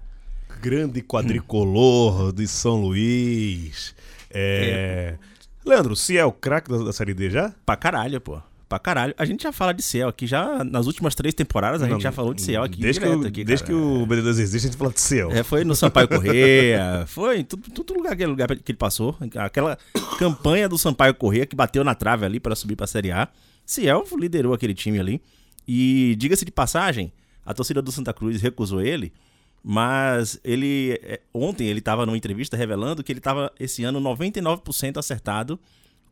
Grande 0.60 1.00
quadricolor 1.02 2.32
de 2.32 2.46
São 2.46 2.82
Luís. 2.82 3.94
É... 4.30 5.16
Leandro, 5.64 5.94
se 5.96 6.16
é 6.18 6.24
o 6.24 6.32
craque 6.32 6.70
da, 6.70 6.78
da 6.84 6.92
Série 6.92 7.14
D 7.14 7.30
já? 7.30 7.52
Pra 7.64 7.76
caralho, 7.76 8.20
pô. 8.20 8.40
Pra 8.70 8.78
caralho. 8.78 9.12
A 9.18 9.24
gente 9.24 9.42
já 9.42 9.50
fala 9.50 9.74
de 9.74 9.82
Ciel 9.82 10.08
aqui, 10.08 10.28
já 10.28 10.62
nas 10.62 10.86
últimas 10.86 11.12
três 11.16 11.34
temporadas 11.34 11.82
a 11.82 11.88
gente 11.88 12.02
já 12.02 12.12
falou 12.12 12.32
de 12.32 12.40
Ciel 12.40 12.62
aqui. 12.62 12.80
Desde, 12.80 13.00
que, 13.00 13.06
direto 13.06 13.24
o- 13.24 13.26
aqui, 13.26 13.44
desde 13.44 13.64
que 13.66 13.72
o 13.72 14.06
BD2 14.06 14.28
existe, 14.38 14.56
a 14.68 14.70
gente 14.70 14.76
fala 14.78 14.92
de 14.92 15.00
Ciel. 15.00 15.32
É, 15.32 15.42
foi 15.42 15.64
no 15.64 15.74
Sampaio 15.74 16.06
Correia, 16.08 17.04
foi 17.08 17.40
em 17.40 17.44
tudo, 17.44 17.68
todo 17.72 17.92
lugar, 17.94 18.12
aquele 18.12 18.30
lugar 18.30 18.46
que 18.56 18.70
ele 18.70 18.78
passou. 18.78 19.16
Aquela 19.36 19.76
campanha 20.20 20.68
do 20.68 20.78
Sampaio 20.78 21.12
Correia 21.14 21.44
que 21.46 21.56
bateu 21.56 21.82
na 21.82 21.96
trave 21.96 22.24
ali 22.24 22.38
para 22.38 22.54
subir 22.54 22.76
pra 22.76 22.86
Série 22.86 23.10
A. 23.10 23.26
Ciel 23.66 24.04
liderou 24.16 24.54
aquele 24.54 24.72
time 24.72 25.00
ali. 25.00 25.20
E 25.66 26.14
diga-se 26.16 26.44
de 26.44 26.52
passagem, 26.52 27.12
a 27.44 27.52
torcida 27.52 27.82
do 27.82 27.90
Santa 27.90 28.12
Cruz 28.14 28.40
recusou 28.40 28.80
ele, 28.80 29.12
mas 29.64 30.40
ele 30.44 30.98
é, 31.02 31.20
ontem 31.34 31.66
ele 31.66 31.80
estava 31.80 32.06
numa 32.06 32.16
entrevista 32.16 32.56
revelando 32.56 33.02
que 33.02 33.10
ele 33.10 33.18
estava 33.18 33.52
esse 33.58 33.82
ano 33.82 34.00
99% 34.00 34.96
acertado 34.96 35.58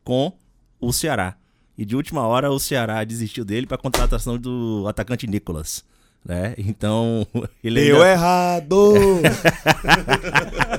com 0.03 0.33
o 0.79 0.91
Ceará. 0.93 1.35
E 1.79 1.85
de 1.85 1.95
última 1.95 2.27
hora 2.27 2.51
o 2.51 2.59
Ceará 2.59 3.01
desistiu 3.05 3.45
dele 3.45 3.65
para 3.65 3.77
contratação 3.77 4.37
do 4.37 4.85
atacante 4.85 5.25
Nicolas, 5.25 5.85
né? 6.25 6.53
Então, 6.57 7.25
ele 7.63 7.85
Deu 7.85 8.01
ainda- 8.03 8.11
errado! 8.11 8.93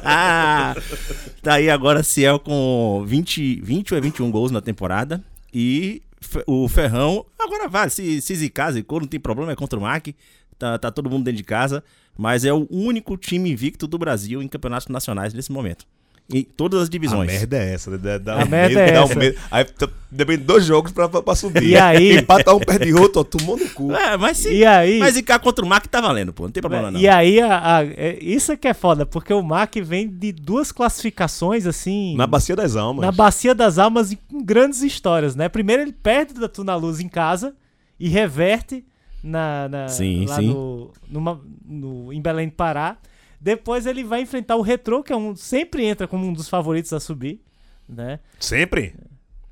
tá 1.41 1.55
aí 1.55 1.71
agora 1.71 2.03
Ciel 2.03 2.39
com 2.39 3.03
20, 3.07 3.63
20 3.63 3.95
ou 3.95 4.03
21 4.03 4.31
gols 4.31 4.51
na 4.51 4.61
temporada. 4.61 5.25
E 5.55 6.03
o 6.47 6.69
Ferrão, 6.69 7.25
agora 7.39 7.67
vai, 7.67 7.89
se, 7.89 8.21
se 8.21 8.35
zicar, 8.35 8.71
zicou, 8.73 9.01
não 9.01 9.09
tem 9.09 9.19
problema, 9.19 9.53
é 9.53 9.57
contra 9.57 9.79
o 9.79 9.83
MAC. 9.83 10.15
Tá, 10.59 10.79
tá 10.79 10.91
todo 10.91 11.09
mundo 11.09 11.25
dentro 11.25 11.39
de 11.39 11.45
casa. 11.45 11.83
Mas 12.15 12.45
é 12.45 12.53
o 12.53 12.67
único 12.71 13.17
time 13.17 13.51
invicto 13.51 13.87
do 13.87 13.97
Brasil 13.97 14.43
em 14.43 14.49
campeonatos 14.49 14.89
nacionais 14.89 15.33
nesse 15.33 15.51
momento. 15.51 15.87
Em 16.33 16.43
todas 16.45 16.81
as 16.83 16.89
A 16.89 16.91
divisões. 16.91 17.31
merda 17.31 17.57
é 17.59 17.75
essa, 17.75 17.91
né? 17.91 17.99
Dá, 17.99 18.19
dá 18.19 18.35
A 18.41 18.45
um 18.45 18.49
merda 18.49 18.69
medo, 18.69 18.79
é 18.81 18.93
dá 18.93 19.01
um 19.03 19.05
essa. 19.05 19.19
medo. 19.19 19.39
Aí 19.51 19.67
depende 20.11 20.39
de 20.39 20.45
dois 20.45 20.65
jogos 20.65 20.93
pra, 20.93 21.09
pra, 21.09 21.23
pra 21.23 21.35
subir. 21.35 21.65
E 21.71 21.77
aí- 21.77 22.17
Empata 22.19 22.55
um, 22.55 22.61
perde 22.61 22.93
outro, 22.95 23.21
ó, 23.21 23.25
tomou 23.25 23.57
no 23.57 23.69
cu. 23.71 23.93
É, 23.93 24.17
mas 24.17 24.39
se, 24.39 24.53
E 24.53 24.65
aí, 24.65 24.99
mas 24.99 25.15
ficar 25.15 25.39
contra 25.39 25.65
o 25.65 25.69
Mac 25.69 25.87
tá 25.87 26.01
valendo, 26.01 26.33
pô. 26.33 26.45
Não 26.45 26.51
tem 26.51 26.61
problema 26.61 26.91
não. 26.91 27.01
e 27.01 27.09
aí 27.09 27.41
a- 27.41 27.77
a- 27.79 27.85
é- 27.85 28.19
isso 28.21 28.53
é 28.53 28.57
que 28.57 28.69
é 28.69 28.75
foda, 28.75 29.05
porque 29.07 29.33
o 29.33 29.43
Mac 29.43 29.75
vem 29.83 30.09
de 30.09 30.33
duas 30.33 30.71
classificações, 30.73 31.67
assim, 31.67 32.17
Na 32.17 32.27
Bacia 32.27 32.55
das 32.57 32.77
Almas. 32.77 33.05
na 33.07 33.13
Bacia 33.13 33.55
das 33.55 33.79
Almas 33.79 34.13
e 34.13 34.17
com 34.17 34.43
grandes 34.43 34.83
histórias, 34.83 35.35
né? 35.37 35.49
Primeiro 35.49 35.83
ele 35.83 35.93
perde 35.93 36.35
da 36.35 36.49
Tuna 36.49 36.75
Luz 36.77 37.01
em 37.01 37.09
casa 37.09 37.55
e 37.99 38.09
reverte 38.09 38.85
na, 39.23 39.69
na- 39.69 39.89
Sim, 39.89 40.25
lá 40.27 40.37
sim. 40.37 40.49
No, 40.49 40.91
numa- 41.09 41.41
no- 41.67 42.13
em 42.13 42.21
Belém 42.21 42.49
do 42.49 42.55
Pará. 42.55 42.97
Depois 43.41 43.87
ele 43.87 44.05
vai 44.05 44.21
enfrentar 44.21 44.57
o 44.57 44.61
Retrô, 44.63 45.03
que 45.03 45.13
é 45.13 45.17
um, 45.17 45.35
sempre 45.35 45.85
entra 45.85 46.07
como 46.07 46.27
um 46.27 46.33
dos 46.33 46.49
favoritos 46.49 46.93
a 46.93 47.01
subir, 47.01 47.41
né? 47.89 48.21
Sempre? 48.39 48.95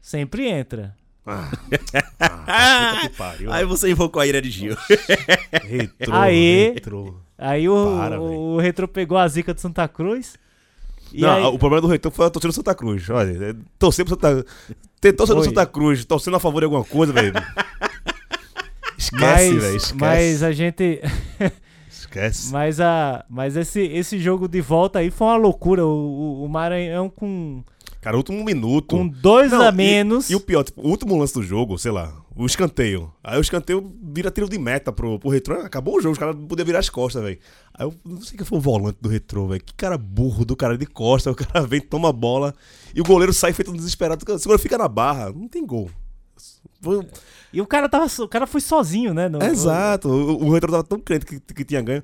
Sempre 0.01 0.47
entra. 0.47 0.95
Ah, 1.27 1.51
ah, 2.21 2.93
puta 2.95 3.09
que 3.11 3.17
pariu. 3.17 3.53
Aí 3.53 3.65
você 3.65 3.91
invocou 3.91 4.21
a 4.21 4.27
ira 4.27 4.41
de 4.41 4.51
Gil. 4.51 4.77
Retrô, 5.65 6.15
Aí- 6.15 6.73
retrô. 6.75 7.15
Aí 7.37 7.69
o, 7.69 7.97
Para, 7.99 8.21
o, 8.21 8.55
o 8.57 8.59
Retrô 8.59 8.89
pegou 8.89 9.17
a 9.17 9.29
zica 9.29 9.53
de 9.55 9.61
Santa 9.61 9.87
Cruz. 9.87 10.37
E 11.13 11.21
Não, 11.21 11.31
aí- 11.35 11.45
o 11.45 11.59
problema 11.59 11.83
do 11.83 11.87
Retrô 11.89 12.11
foi 12.11 12.27
a 12.27 12.31
torcida 12.31 12.53
do 12.53 12.55
Santa 12.57 12.75
Cruz. 12.75 13.09
Olha, 13.11 13.51
é, 13.51 13.55
torcer 13.79 14.05
pro 14.05 14.15
Santa 14.15 14.45
Tentou 15.01 15.27
ser 15.27 15.35
do. 15.35 15.45
Santa 15.45 15.65
Cruz, 15.67 16.05
torcendo 16.05 16.37
a 16.37 16.41
favor 16.41 16.61
de 16.61 16.65
alguma 16.65 16.85
coisa, 16.85 17.13
velho. 17.13 17.33
Esquece, 18.99 19.59
velho. 19.59 19.77
Esquece. 19.77 19.95
mas 19.95 20.43
a 20.43 20.51
gente. 20.53 21.01
Esquece. 22.01 22.53
Mas, 22.53 22.81
a, 22.81 23.25
mas 23.29 23.57
esse, 23.57 23.81
esse 23.81 24.19
jogo 24.19 24.47
de 24.49 24.61
volta 24.61 24.99
aí 25.01 25.11
foi 25.11 25.27
uma 25.27 25.37
loucura. 25.37 25.85
O, 25.85 25.89
o, 25.91 26.45
o 26.45 26.49
Maranhão 26.49 27.09
com, 27.11 27.63
Cara, 28.01 28.17
último 28.17 28.45
minuto. 28.45 28.97
com 28.97 29.09
dois 29.09 29.51
Não, 29.51 29.61
a 29.63 29.69
e- 29.69 29.73
menos. 29.73 30.31
E, 30.31 30.35
o 30.35 30.41
pior, 30.41 30.63
tipo, 30.65 30.81
o 30.81 30.89
último 30.89 31.17
lance 31.19 31.35
do 31.35 31.43
jogo, 31.43 31.77
sei 31.79 31.91
lá, 31.91 32.15
o 32.37 32.47
escanteio. 32.47 33.13
Aí 33.23 33.37
o 33.37 33.41
escanteio 33.41 33.93
vira 34.03 34.31
tiro 34.31 34.49
de 34.49 34.59
meta 34.59 34.93
pro, 34.93 35.19
pro 35.19 35.29
retrô. 35.31 35.57
Acabou 35.61 35.97
o 35.97 36.01
jogo, 36.01 36.13
os 36.13 36.19
caras 36.19 36.37
podiam 36.49 36.65
virar 36.65 36.79
as 36.79 36.89
costas, 36.89 37.23
velho. 37.23 37.39
Aí 37.75 37.85
eu 37.87 37.93
não 38.05 38.21
sei 38.23 38.37
quem 38.37 38.47
foi 38.47 38.59
o 38.59 38.61
volante 38.61 38.99
do 39.01 39.09
retrô, 39.09 39.49
velho. 39.49 39.63
Que 39.63 39.75
cara 39.75 39.99
burro 39.99 40.45
do 40.45 40.55
cara 40.57 40.79
de 40.79 40.87
costa. 40.87 41.31
O 41.33 41.35
cara 41.35 41.67
vem, 41.67 41.81
toma 41.81 42.09
a 42.11 42.13
bola 42.13 42.55
e 42.95 43.01
o 43.01 43.05
goleiro 43.05 43.33
sai 43.33 43.53
feito 43.53 43.71
um 43.73 43.77
desesperado. 43.77 44.21
Se 44.39 44.45
o 44.45 44.49
goleiro 44.49 44.63
fica 44.63 44.79
na 44.79 44.89
barra, 44.89 45.33
não 45.33 45.49
tem 45.49 45.67
gol. 45.67 45.91
Foi- 46.81 47.07
E 47.53 47.61
o 47.61 47.67
cara, 47.67 47.89
tava, 47.89 48.07
o 48.23 48.29
cara 48.29 48.47
foi 48.47 48.61
sozinho, 48.61 49.13
né? 49.15 49.29
no- 49.29 49.43
Exato. 49.43 50.09
O, 50.09 50.47
o 50.47 50.53
retrô 50.53 50.71
tava 50.71 50.85
tão 50.85 51.01
crente 51.01 51.27
que, 51.27 51.41
que 51.41 51.65
tinha 51.65 51.81
ganho. 51.83 52.03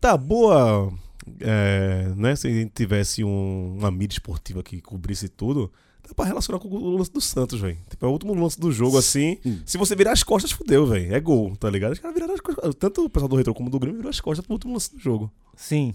Tá 0.00 0.16
boa. 0.16 0.92
É, 1.40 2.12
né, 2.16 2.36
se 2.36 2.46
a 2.46 2.50
gente 2.50 2.70
tivesse 2.72 3.24
um, 3.24 3.76
uma 3.78 3.90
mídia 3.90 4.14
esportiva 4.14 4.62
que 4.62 4.80
cobrisse 4.80 5.28
tudo, 5.28 5.72
dá 6.06 6.14
pra 6.14 6.24
relacionar 6.24 6.60
com 6.60 6.68
o 6.68 6.96
lance 6.96 7.10
do 7.10 7.20
Santos, 7.20 7.58
velho. 7.60 7.76
Tipo, 7.90 8.06
é 8.06 8.08
o 8.08 8.12
último 8.12 8.32
lance 8.34 8.58
do 8.60 8.70
jogo, 8.70 8.96
assim. 8.96 9.38
Se 9.66 9.76
você 9.76 9.96
virar 9.96 10.12
as 10.12 10.22
costas, 10.22 10.52
fudeu, 10.52 10.86
velho. 10.86 11.12
É 11.14 11.18
gol, 11.18 11.56
tá 11.56 11.68
ligado? 11.68 11.92
Os 11.94 11.98
caras 11.98 12.14
viraram 12.14 12.34
as 12.34 12.40
costas. 12.40 12.74
Tanto 12.76 13.04
o 13.04 13.10
pessoal 13.10 13.28
do 13.28 13.34
Retro 13.36 13.52
como 13.54 13.68
do 13.68 13.78
Grêmio 13.80 13.96
virou 13.98 14.10
as 14.10 14.20
costas 14.20 14.44
pro 14.46 14.54
último 14.54 14.72
lance 14.72 14.94
do 14.94 15.00
jogo. 15.00 15.30
Sim. 15.56 15.94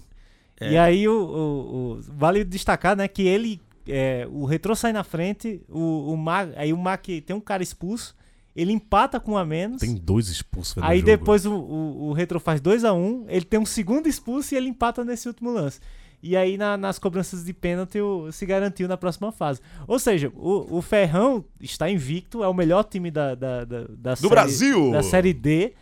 É. 0.60 0.72
E 0.72 0.76
aí 0.78 1.08
o, 1.08 1.12
o- 1.18 1.92
o- 1.94 2.00
vale 2.16 2.44
destacar, 2.44 2.94
né, 2.94 3.08
que 3.08 3.22
ele. 3.22 3.58
É, 3.86 4.26
o 4.30 4.44
Retrô 4.44 4.74
sai 4.74 4.92
na 4.92 5.04
frente, 5.04 5.60
o, 5.68 6.12
o 6.12 6.16
Mac, 6.16 6.50
aí 6.56 6.72
o 6.72 6.78
Mac 6.78 7.04
tem 7.24 7.34
um 7.36 7.40
cara 7.40 7.62
expulso, 7.62 8.14
ele 8.54 8.72
empata 8.72 9.18
com 9.18 9.32
um 9.32 9.36
a 9.36 9.44
menos. 9.44 9.80
Tem 9.80 9.94
dois 9.94 10.28
expulsos, 10.28 10.82
Aí 10.82 10.98
jogo. 10.98 11.06
depois 11.06 11.46
o, 11.46 11.52
o, 11.54 12.08
o 12.08 12.12
Retro 12.12 12.38
faz 12.38 12.60
2 12.60 12.84
a 12.84 12.92
1 12.92 12.96
um, 12.98 13.24
ele 13.28 13.44
tem 13.44 13.58
um 13.58 13.64
segundo 13.66 14.06
expulso 14.08 14.54
e 14.54 14.56
ele 14.58 14.68
empata 14.68 15.04
nesse 15.04 15.26
último 15.26 15.50
lance. 15.50 15.80
E 16.22 16.36
aí 16.36 16.56
na- 16.56 16.76
nas 16.76 16.98
cobranças 16.98 17.44
de 17.44 17.52
pênalti 17.52 17.98
se 18.30 18.44
garantiu 18.46 18.86
na 18.86 18.96
próxima 18.96 19.32
fase. 19.32 19.60
Ou 19.88 19.98
seja, 19.98 20.30
o, 20.36 20.76
o 20.78 20.82
Ferrão 20.82 21.44
está 21.60 21.90
invicto, 21.90 22.44
é 22.44 22.48
o 22.48 22.54
melhor 22.54 22.84
time 22.84 23.10
da, 23.10 23.34
da, 23.34 23.64
da, 23.64 23.84
da 23.88 24.16
série, 24.16 24.28
Brasil! 24.30 24.92
Da 24.92 25.02
série 25.02 25.32
D, 25.32 25.72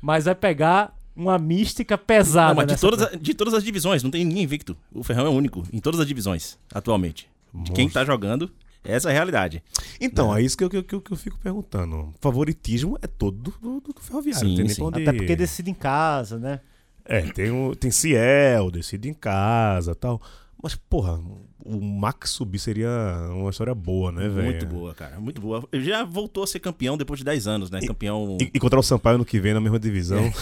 mas 0.00 0.24
vai 0.24 0.34
pegar 0.34 0.96
uma 1.14 1.38
mística 1.38 1.98
pesada. 1.98 2.54
Não, 2.54 2.56
mas 2.64 2.66
de 2.68 2.80
todas, 2.80 3.20
de 3.20 3.34
todas 3.34 3.52
as 3.52 3.62
divisões, 3.64 4.02
não 4.02 4.10
tem 4.10 4.24
ninguém 4.24 4.44
invicto. 4.44 4.74
O 4.94 5.02
Ferrão 5.02 5.26
é 5.26 5.28
o 5.28 5.32
único 5.32 5.62
em 5.72 5.78
todas 5.80 6.00
as 6.00 6.06
divisões, 6.06 6.56
atualmente. 6.72 7.28
De 7.54 7.72
quem 7.72 7.88
tá 7.88 8.04
jogando, 8.04 8.50
essa 8.84 9.08
é 9.08 9.10
a 9.10 9.14
realidade. 9.14 9.62
Então, 10.00 10.34
é 10.34 10.42
isso 10.42 10.56
que 10.56 10.64
eu, 10.64 10.70
que, 10.70 10.76
eu- 10.78 11.00
que 11.00 11.12
eu- 11.12 11.16
fico 11.16 11.38
perguntando. 11.38 12.12
Favoritismo 12.20 12.98
é 13.02 13.06
todo 13.06 13.36
do, 13.60 13.80
do, 13.80 13.92
do 13.92 14.00
ferroviário. 14.00 14.48
Sim, 14.48 14.68
sim. 14.68 14.82
onde- 14.82 15.02
Até 15.02 15.12
porque 15.16 15.36
decide 15.36 15.70
em 15.70 15.74
casa, 15.74 16.38
né? 16.38 16.60
É, 17.04 17.20
tem, 17.22 17.50
o, 17.50 17.74
tem 17.74 17.90
Ciel, 17.90 18.70
decide 18.70 19.08
em 19.08 19.14
casa 19.14 19.94
tal. 19.94 20.20
Mas, 20.62 20.76
porra, 20.76 21.18
o 21.64 21.80
Max 21.80 22.30
subir 22.30 22.60
seria 22.60 22.88
uma 23.30 23.50
história 23.50 23.74
boa, 23.74 24.12
né, 24.12 24.28
velho? 24.28 24.44
Muito 24.44 24.66
boa, 24.66 24.94
cara. 24.94 25.18
Muito 25.18 25.40
boa. 25.40 25.66
Ele 25.72 25.84
já 25.84 26.04
voltou 26.04 26.44
a 26.44 26.46
ser 26.46 26.60
campeão 26.60 26.96
depois 26.96 27.18
de 27.18 27.24
10 27.24 27.46
anos, 27.48 27.70
né? 27.70 27.80
Campeão. 27.80 28.38
E, 28.40 28.50
encontrar 28.54 28.78
o 28.78 28.82
Sampaio 28.82 29.18
no 29.18 29.24
que 29.24 29.40
vem 29.40 29.54
na 29.54 29.60
mesma 29.60 29.80
divisão. 29.80 30.22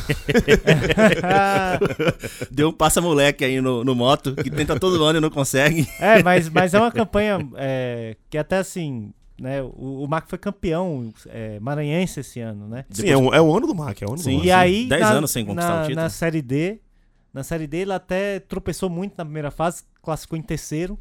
Deu 2.50 2.68
um 2.68 2.72
passa-moleque 2.72 3.46
aí 3.46 3.62
no, 3.62 3.82
no 3.82 3.94
moto, 3.94 4.34
que 4.34 4.50
tenta 4.50 4.78
todo 4.78 5.02
ano 5.04 5.18
e 5.18 5.20
não 5.20 5.30
consegue. 5.30 5.88
É, 6.00 6.22
mas, 6.22 6.48
mas 6.48 6.72
é 6.72 6.78
uma 6.78 6.90
campanha 6.90 7.38
é, 7.56 8.16
que 8.28 8.38
até 8.38 8.58
assim, 8.58 9.12
né? 9.40 9.62
O, 9.62 10.04
o 10.04 10.08
Mac 10.08 10.28
foi 10.28 10.38
campeão 10.38 11.12
é, 11.28 11.60
maranhense 11.60 12.20
esse 12.20 12.40
ano, 12.40 12.66
né? 12.66 12.84
Sim, 12.90 13.08
é, 13.08 13.16
um, 13.16 13.32
é 13.34 13.40
o 13.40 13.54
ano 13.54 13.66
do 13.66 13.74
Mac, 13.74 14.00
é 14.00 14.06
o 14.06 14.10
ano 14.10 14.18
Sim, 14.18 14.30
do 14.30 14.36
Mac. 14.36 14.46
E 14.46 14.50
aí, 14.50 14.88
10 14.88 15.00
na, 15.00 15.10
anos 15.10 15.30
sem 15.30 15.44
conquistar 15.44 15.68
na, 15.68 15.80
o 15.80 15.82
título. 15.82 16.02
Na 16.02 16.10
série 16.10 16.42
D, 16.42 16.80
na 17.32 17.42
série 17.42 17.66
D 17.66 17.78
ele 17.78 17.92
até 17.92 18.40
tropeçou 18.40 18.88
muito 18.90 19.14
na 19.16 19.24
primeira 19.24 19.50
fase, 19.50 19.84
classificou 20.02 20.38
em 20.38 20.42
terceiro. 20.42 20.98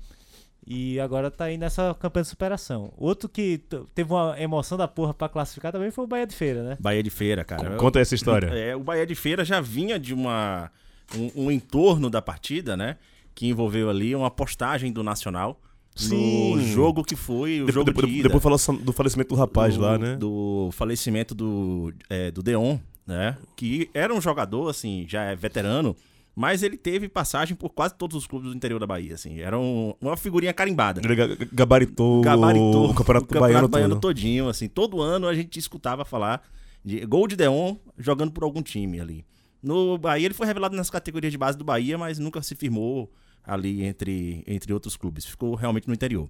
E 0.67 0.99
agora 0.99 1.31
tá 1.31 1.45
aí 1.45 1.57
nessa 1.57 1.95
campanha 1.99 2.23
de 2.23 2.29
superação. 2.29 2.93
Outro 2.95 3.27
que 3.27 3.61
teve 3.95 4.13
uma 4.13 4.39
emoção 4.39 4.77
da 4.77 4.87
porra 4.87 5.13
pra 5.13 5.27
classificar 5.27 5.71
também 5.71 5.89
foi 5.89 6.03
o 6.03 6.07
Bahia 6.07 6.27
de 6.27 6.35
Feira, 6.35 6.61
né? 6.61 6.77
Bahia 6.79 7.01
de 7.01 7.09
Feira, 7.09 7.43
cara. 7.43 7.75
Conta 7.77 7.99
essa 7.99 8.13
história. 8.13 8.49
É, 8.53 8.75
o 8.75 8.81
Bahia 8.81 9.05
de 9.05 9.15
Feira 9.15 9.43
já 9.43 9.59
vinha 9.61 9.97
de 9.97 10.13
uma 10.13 10.69
um, 11.15 11.45
um 11.45 11.51
entorno 11.51 12.09
da 12.09 12.21
partida, 12.21 12.77
né? 12.77 12.97
Que 13.33 13.47
envolveu 13.47 13.89
ali 13.89 14.13
uma 14.15 14.29
postagem 14.29 14.91
do 14.91 15.01
Nacional 15.01 15.59
no 16.01 16.59
Sim. 16.59 16.61
jogo 16.71 17.03
que 17.03 17.15
foi 17.15 17.61
o 17.61 17.65
Depois, 17.65 17.73
jogo 17.73 17.85
depois, 17.85 18.07
de 18.07 18.19
ida. 18.19 18.29
depois 18.29 18.43
falou 18.43 18.83
do 18.83 18.93
falecimento 18.93 19.29
do 19.29 19.35
rapaz 19.35 19.75
do, 19.75 19.81
lá, 19.81 19.97
né? 19.97 20.15
Do 20.15 20.69
falecimento 20.71 21.33
do, 21.33 21.91
é, 22.09 22.31
do 22.31 22.43
Deon, 22.43 22.77
né? 23.07 23.37
Que 23.55 23.89
era 23.93 24.13
um 24.13 24.21
jogador, 24.21 24.69
assim, 24.69 25.05
já 25.07 25.23
é 25.23 25.35
veterano, 25.35 25.95
mas 26.41 26.63
ele 26.63 26.77
teve 26.77 27.09
passagem 27.09 27.53
por 27.53 27.69
quase 27.71 27.93
todos 27.95 28.15
os 28.15 28.25
clubes 28.25 28.49
do 28.49 28.55
interior 28.55 28.79
da 28.79 28.87
Bahia, 28.87 29.13
assim. 29.15 29.39
Era 29.41 29.59
um- 29.59 29.93
uma 29.99 30.15
figurinha 30.15 30.53
carimbada. 30.53 31.01
Ele 31.03 31.13
ga- 31.13 31.35
gabaritou, 31.51 32.21
Gabaritou 32.21 32.85
o 32.91 32.93
Campeonato, 32.95 33.67
Baiano, 33.67 33.95
todo. 33.95 33.99
todinho, 33.99 34.47
assim. 34.47 34.69
Todo 34.69 35.01
ano 35.01 35.27
a 35.27 35.33
gente 35.33 35.59
escutava 35.59 36.05
falar 36.05 36.41
de 36.85 37.05
gol 37.05 37.27
de 37.27 37.35
Deon 37.35 37.75
jogando 37.97 38.31
por 38.31 38.45
algum 38.45 38.61
time 38.61 39.01
ali. 39.01 39.25
No 39.61 39.97
Bahia 39.97 40.27
ele 40.27 40.33
foi 40.33 40.47
revelado 40.47 40.77
nas 40.77 40.89
categorias 40.89 41.29
de 41.33 41.37
base 41.37 41.57
do 41.57 41.65
Bahia, 41.65 41.97
mas 41.97 42.17
nunca 42.19 42.41
se 42.41 42.55
firmou 42.55 43.11
ali 43.43 43.83
entre, 43.83 44.41
entre 44.47 44.71
outros 44.71 44.95
clubes. 44.95 45.25
Ficou 45.25 45.55
realmente 45.55 45.89
no 45.89 45.93
interior. 45.93 46.29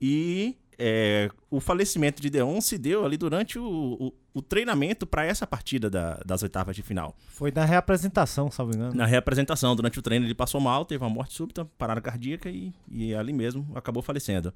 E 0.00 0.54
é, 0.82 1.30
o 1.50 1.60
falecimento 1.60 2.22
de 2.22 2.30
Deon 2.30 2.58
se 2.60 2.78
deu 2.78 3.04
ali 3.04 3.16
durante 3.18 3.58
o, 3.58 3.64
o- 4.00 4.12
o 4.32 4.40
treinamento 4.40 5.06
para 5.06 5.24
essa 5.26 5.46
partida 5.46 5.90
da- 5.90 6.18
das 6.24 6.42
oitavas 6.42 6.74
de 6.74 6.82
final. 6.82 7.14
Foi 7.28 7.52
na 7.54 7.64
reapresentação, 7.64 8.50
salvo 8.50 8.74
engano. 8.74 8.94
Na 8.94 9.04
reapresentação, 9.04 9.76
durante 9.76 9.98
o 9.98 10.02
treino, 10.02 10.24
ele 10.24 10.34
passou 10.34 10.60
mal, 10.60 10.84
teve 10.86 11.04
uma 11.04 11.10
morte 11.10 11.34
súbita, 11.34 11.64
parada 11.76 12.00
cardíaca 12.00 12.48
e, 12.48 12.72
e 12.90 13.14
ali 13.14 13.32
mesmo 13.32 13.70
acabou 13.74 14.02
falecendo. 14.02 14.54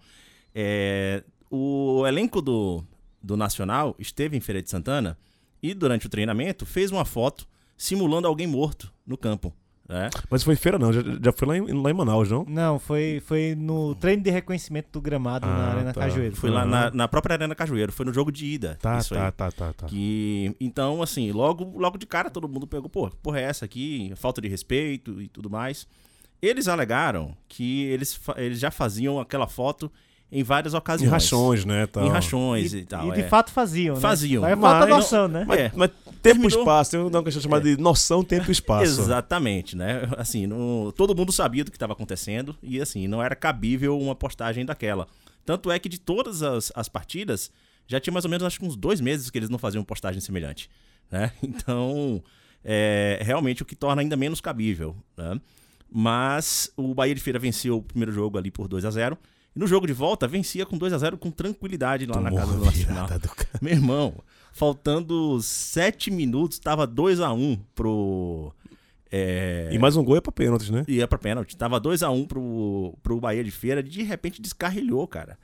É, 0.54 1.22
o 1.50 2.06
elenco 2.06 2.40
do, 2.40 2.82
do 3.22 3.36
Nacional 3.36 3.94
esteve 3.98 4.36
em 4.36 4.40
Feira 4.40 4.62
de 4.62 4.70
Santana 4.70 5.18
e, 5.62 5.74
durante 5.74 6.06
o 6.06 6.10
treinamento, 6.10 6.64
fez 6.64 6.90
uma 6.90 7.04
foto 7.04 7.46
simulando 7.76 8.26
alguém 8.26 8.46
morto 8.46 8.92
no 9.06 9.16
campo. 9.18 9.52
Né? 9.88 10.08
Mas 10.30 10.42
foi 10.42 10.54
em 10.54 10.56
feira 10.56 10.78
não, 10.78 10.92
já, 10.92 11.02
já 11.22 11.32
foi 11.32 11.48
lá 11.48 11.56
em, 11.58 11.82
lá 11.82 11.90
em 11.90 11.94
Manaus, 11.94 12.30
não? 12.30 12.44
Não, 12.48 12.78
foi, 12.78 13.22
foi 13.26 13.54
no 13.54 13.94
treino 13.94 14.22
de 14.22 14.30
reconhecimento 14.30 14.88
do 14.92 15.00
gramado 15.00 15.46
na 15.46 15.52
Ah, 15.52 15.70
Arena 15.74 15.92
tá. 15.92 16.00
Cajueiro. 16.00 16.36
Foi 16.36 16.50
lá 16.50 16.62
Aham. 16.62 16.70
na, 16.70 16.90
na 16.90 17.08
própria 17.08 17.34
Arena 17.34 17.54
Cajueiro, 17.54 17.92
foi 17.92 18.06
no 18.06 18.12
jogo 18.12 18.32
de 18.32 18.46
ida. 18.46 18.78
Tá, 18.80 18.98
isso 18.98 19.14
tá, 19.14 19.26
aí. 19.26 19.32
tá, 19.32 19.50
tá, 19.52 19.72
tá. 19.72 19.86
Que, 19.86 20.54
então, 20.60 21.02
assim, 21.02 21.30
logo, 21.32 21.78
logo 21.78 21.98
de 21.98 22.06
cara 22.06 22.30
todo 22.30 22.48
mundo 22.48 22.66
pegou, 22.66 22.88
pô, 22.88 23.10
porra 23.22 23.40
é 23.40 23.42
essa 23.44 23.64
aqui? 23.64 24.12
Falta 24.16 24.40
de 24.40 24.48
respeito 24.48 25.20
e 25.20 25.28
tudo 25.28 25.50
mais. 25.50 25.86
Eles 26.40 26.68
alegaram 26.68 27.36
que 27.48 27.84
eles, 27.84 28.20
eles 28.36 28.58
já 28.58 28.70
faziam 28.70 29.18
aquela 29.20 29.46
foto 29.46 29.90
em 30.34 30.42
várias 30.42 30.74
Em 30.74 30.76
ocasiões. 30.76 31.10
rachões, 31.10 31.64
né? 31.64 31.86
Tal. 31.86 32.04
Em 32.04 32.08
rachões 32.10 32.72
e, 32.74 32.78
E, 32.78 32.84
tal. 32.84 33.08
e 33.08 33.12
de 33.12 33.20
é. 33.22 33.28
fato 33.28 33.50
faziam, 33.52 33.94
né? 33.94 34.00
Faziam. 34.00 34.44
Aí 34.44 34.56
falta 34.56 34.80
Mas- 34.80 34.88
noção, 34.88 35.28
né? 35.28 35.44
Mas, 35.46 35.60
É. 35.60 35.72
mas 35.74 35.90
tempo 36.20 36.44
e 36.44 36.48
espaço, 36.48 36.90
tem 36.90 37.00
uma 37.00 37.22
questão 37.22 37.42
chamada 37.42 37.64
de 37.64 37.80
noção, 37.80 38.22
tempo 38.24 38.50
e 38.50 38.52
espaço. 38.52 38.84
Exatamente, 39.00 39.76
né? 39.76 40.02
Assim, 40.18 40.46
não- 40.46 40.92
todo 40.96 41.14
mundo 41.14 41.30
sabia 41.32 41.62
do 41.64 41.70
que 41.70 41.76
estava 41.76 41.92
acontecendo 41.92 42.56
e, 42.62 42.80
assim, 42.80 43.06
não 43.06 43.22
era 43.22 43.34
cabível 43.36 43.98
uma 43.98 44.14
postagem 44.14 44.64
daquela. 44.66 45.06
Tanto 45.46 45.70
é 45.70 45.78
que 45.78 45.88
de 45.88 45.98
todas 46.00 46.42
as, 46.42 46.72
as 46.74 46.88
partidas, 46.88 47.50
já 47.86 48.00
tinha 48.00 48.12
mais 48.12 48.24
ou 48.24 48.30
menos, 48.30 48.44
acho 48.46 48.58
que 48.58 48.64
uns 48.66 48.76
dois 48.76 49.00
meses 49.00 49.30
que 49.30 49.38
eles 49.38 49.48
não 49.50 49.58
faziam 49.58 49.84
postagem 49.84 50.20
semelhante, 50.20 50.68
né? 51.10 51.30
Então, 51.42 52.22
é 52.64 53.20
realmente 53.22 53.62
o 53.62 53.64
que 53.66 53.76
torna 53.76 54.00
ainda 54.02 54.16
menos 54.16 54.40
cabível, 54.40 54.96
né? 55.16 55.38
Mas 55.96 56.72
o 56.76 56.94
Bahia 56.94 57.14
de 57.14 57.20
Feira 57.20 57.38
venceu 57.38 57.76
o 57.76 57.82
primeiro 57.82 58.10
jogo 58.10 58.36
ali 58.38 58.50
por 58.50 58.66
2 58.66 58.84
a 58.84 58.90
0 58.90 59.16
E 59.54 59.58
no 59.58 59.66
jogo 59.66 59.87
de 59.87 59.92
volta, 59.92 60.26
vencia 60.26 60.66
com 60.66 60.76
2 60.76 60.92
a 60.92 60.99
0 60.99 61.16
com 61.18 61.30
tranquilidade 61.30 62.06
lá 62.06 62.20
na 62.20 62.30
Tomou 62.30 62.44
casa 62.46 62.56
do 62.58 62.62
a 62.62 62.66
Nacional. 62.66 63.06
do 63.18 63.28
cara. 63.28 63.49
Meu 63.62 63.73
irmão, 63.73 64.14
faltando 64.52 65.40
7 65.40 66.11
minutos, 66.11 66.58
tava 66.58 66.87
2 66.87 67.20
a 67.20 67.32
1 67.32 67.56
pro. 67.75 68.52
É, 69.12 69.68
E 69.73 69.78
mais 69.78 69.96
um 69.96 70.02
gol 70.02 70.16
é 70.16 70.20
pra 70.20 70.32
pênaltis, 70.32 70.70
né? 70.70 70.84
ia 70.88 71.06
pra 71.06 71.18
pênalti. 71.18 71.56
Tava 71.56 71.80
2x1 71.80 72.26
pro, 72.26 72.99
pro 73.00 73.20
Bahia 73.20 73.44
de 73.44 73.50
Feira. 73.52 73.80
De 73.80 74.02
repente 74.02 74.42
descarrilhou, 74.42 75.06
cara. 75.06 75.38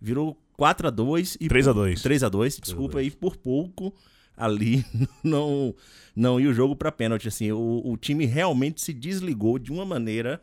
Virou 0.00 0.38
4x2 0.56 1.36
e. 1.40 1.48
3 1.48 1.66
a 1.68 1.72
2. 1.72 2.02
3x2, 2.02 2.60
desculpa, 2.60 3.02
e 3.02 3.10
por 3.10 3.36
pouco 3.36 3.92
ali 4.36 4.84
não, 5.24 5.74
não 6.14 6.38
ia 6.38 6.50
o 6.50 6.54
jogo 6.54 6.76
pra 6.76 6.92
pênalti. 6.92 7.26
Assim, 7.26 7.50
o, 7.50 7.82
o 7.84 7.96
time 7.96 8.26
realmente 8.26 8.80
se 8.80 8.92
desligou 8.92 9.58
de 9.58 9.72
uma 9.72 9.84
maneira 9.84 10.40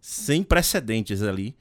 sem 0.00 0.42
precedentes 0.42 1.22
ali. 1.22 1.54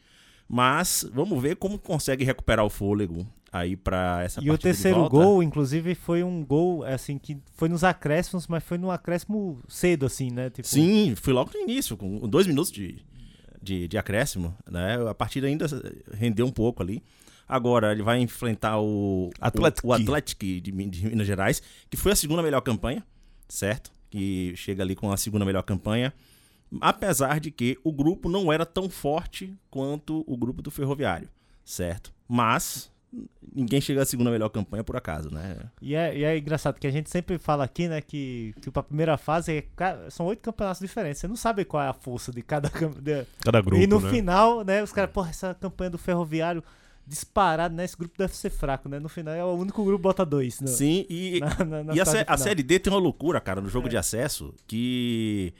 Mas 0.53 1.03
vamos 1.11 1.41
ver 1.41 1.55
como 1.55 1.79
consegue 1.79 2.23
recuperar 2.23 2.63
o 2.63 2.69
fôlego 2.69 3.25
aí 3.51 3.75
pra 3.75 4.21
essa 4.21 4.39
E 4.39 4.51
o 4.51 4.55
terceiro 4.55 5.09
gol, 5.09 5.41
inclusive, 5.41 5.95
foi 5.95 6.21
um 6.21 6.45
gol, 6.45 6.83
assim, 6.83 7.17
que 7.17 7.39
foi 7.55 7.67
nos 7.67 7.83
acréscimos, 7.83 8.45
mas 8.45 8.63
foi 8.63 8.77
num 8.77 8.91
acréscimo 8.91 9.59
cedo, 9.67 10.05
assim, 10.05 10.29
né? 10.29 10.51
Tipo, 10.51 10.67
Sim, 10.67 11.15
foi 11.15 11.33
logo 11.33 11.49
no 11.55 11.59
início, 11.61 11.97
com 11.97 12.19
dois 12.29 12.45
minutos 12.45 12.71
de, 12.71 13.03
de, 13.59 13.87
de 13.87 13.97
acréscimo, 13.97 14.55
né? 14.69 14.99
A 15.09 15.15
partida 15.15 15.47
ainda 15.47 15.65
rendeu 16.13 16.45
um 16.45 16.51
pouco 16.51 16.83
ali. 16.83 17.01
Agora 17.49 17.91
ele 17.91 18.03
vai 18.03 18.19
enfrentar 18.19 18.79
o 18.79 19.31
Atlético. 19.41 19.87
o, 19.87 19.89
o 19.89 19.93
Atlético 19.93 20.45
de, 20.45 20.61
de 20.61 20.71
Minas 20.71 21.25
Gerais, 21.25 21.63
que 21.89 21.97
foi 21.97 22.11
a 22.11 22.15
segunda 22.15 22.43
melhor 22.43 22.61
campanha, 22.61 23.03
certo? 23.49 23.91
Que 24.11 24.53
chega 24.55 24.83
ali 24.83 24.95
com 24.95 25.11
a 25.11 25.17
segunda 25.17 25.45
melhor 25.45 25.63
campanha. 25.63 26.13
Apesar 26.81 27.39
de 27.39 27.51
que 27.51 27.77
o 27.83 27.91
grupo 27.91 28.29
não 28.29 28.51
era 28.51 28.65
tão 28.65 28.89
forte 28.89 29.53
quanto 29.69 30.23
o 30.27 30.35
grupo 30.37 30.61
do 30.61 30.71
Ferroviário, 30.71 31.29
certo? 31.63 32.13
Mas 32.27 32.91
ninguém 33.55 33.79
chega 33.79 34.01
à 34.01 34.05
segunda 34.05 34.31
melhor 34.31 34.49
campanha 34.49 34.83
por 34.83 34.95
acaso, 34.97 35.29
né? 35.31 35.57
E 35.81 35.93
é, 35.93 36.17
e 36.17 36.23
é 36.23 36.35
engraçado 36.37 36.79
que 36.79 36.87
a 36.87 36.91
gente 36.91 37.09
sempre 37.11 37.37
fala 37.37 37.63
aqui, 37.63 37.87
né, 37.87 38.01
que 38.01 38.55
tipo, 38.59 38.79
a 38.79 38.83
primeira 38.83 39.17
fase 39.17 39.57
é, 39.77 40.09
são 40.09 40.25
oito 40.25 40.41
campeonatos 40.41 40.79
diferentes. 40.81 41.21
Você 41.21 41.27
não 41.27 41.35
sabe 41.35 41.63
qual 41.63 41.83
é 41.83 41.87
a 41.89 41.93
força 41.93 42.31
de 42.31 42.41
cada 42.41 42.69
campeonato. 42.71 43.27
Cada 43.43 43.61
grupo, 43.61 43.81
E 43.81 43.85
no 43.85 43.99
né? 43.99 44.09
final, 44.09 44.63
né, 44.63 44.81
os 44.81 44.91
caras, 44.91 45.11
porra, 45.11 45.29
essa 45.29 45.53
campanha 45.53 45.91
do 45.91 45.97
Ferroviário 45.99 46.63
disparado, 47.05 47.75
né? 47.75 47.83
Esse 47.83 47.97
grupo 47.97 48.17
deve 48.17 48.35
ser 48.35 48.49
fraco, 48.49 48.87
né? 48.89 48.97
No 48.97 49.09
final 49.09 49.33
é 49.35 49.43
o 49.43 49.53
único 49.55 49.83
grupo 49.83 49.97
que 49.99 50.03
bota 50.03 50.25
dois. 50.25 50.59
No, 50.61 50.67
Sim, 50.69 51.05
e, 51.09 51.39
na- 51.59 51.65
na- 51.65 51.83
na 51.83 51.93
e 51.95 51.99
a, 51.99 52.05
sé- 52.05 52.21
a 52.21 52.23
final. 52.23 52.37
Série 52.39 52.63
D 52.63 52.79
tem 52.79 52.91
uma 52.91 52.99
loucura, 52.99 53.39
cara, 53.41 53.59
no 53.61 53.69
jogo 53.69 53.87
de 53.89 53.97
acesso, 53.97 54.53
que 54.65 55.53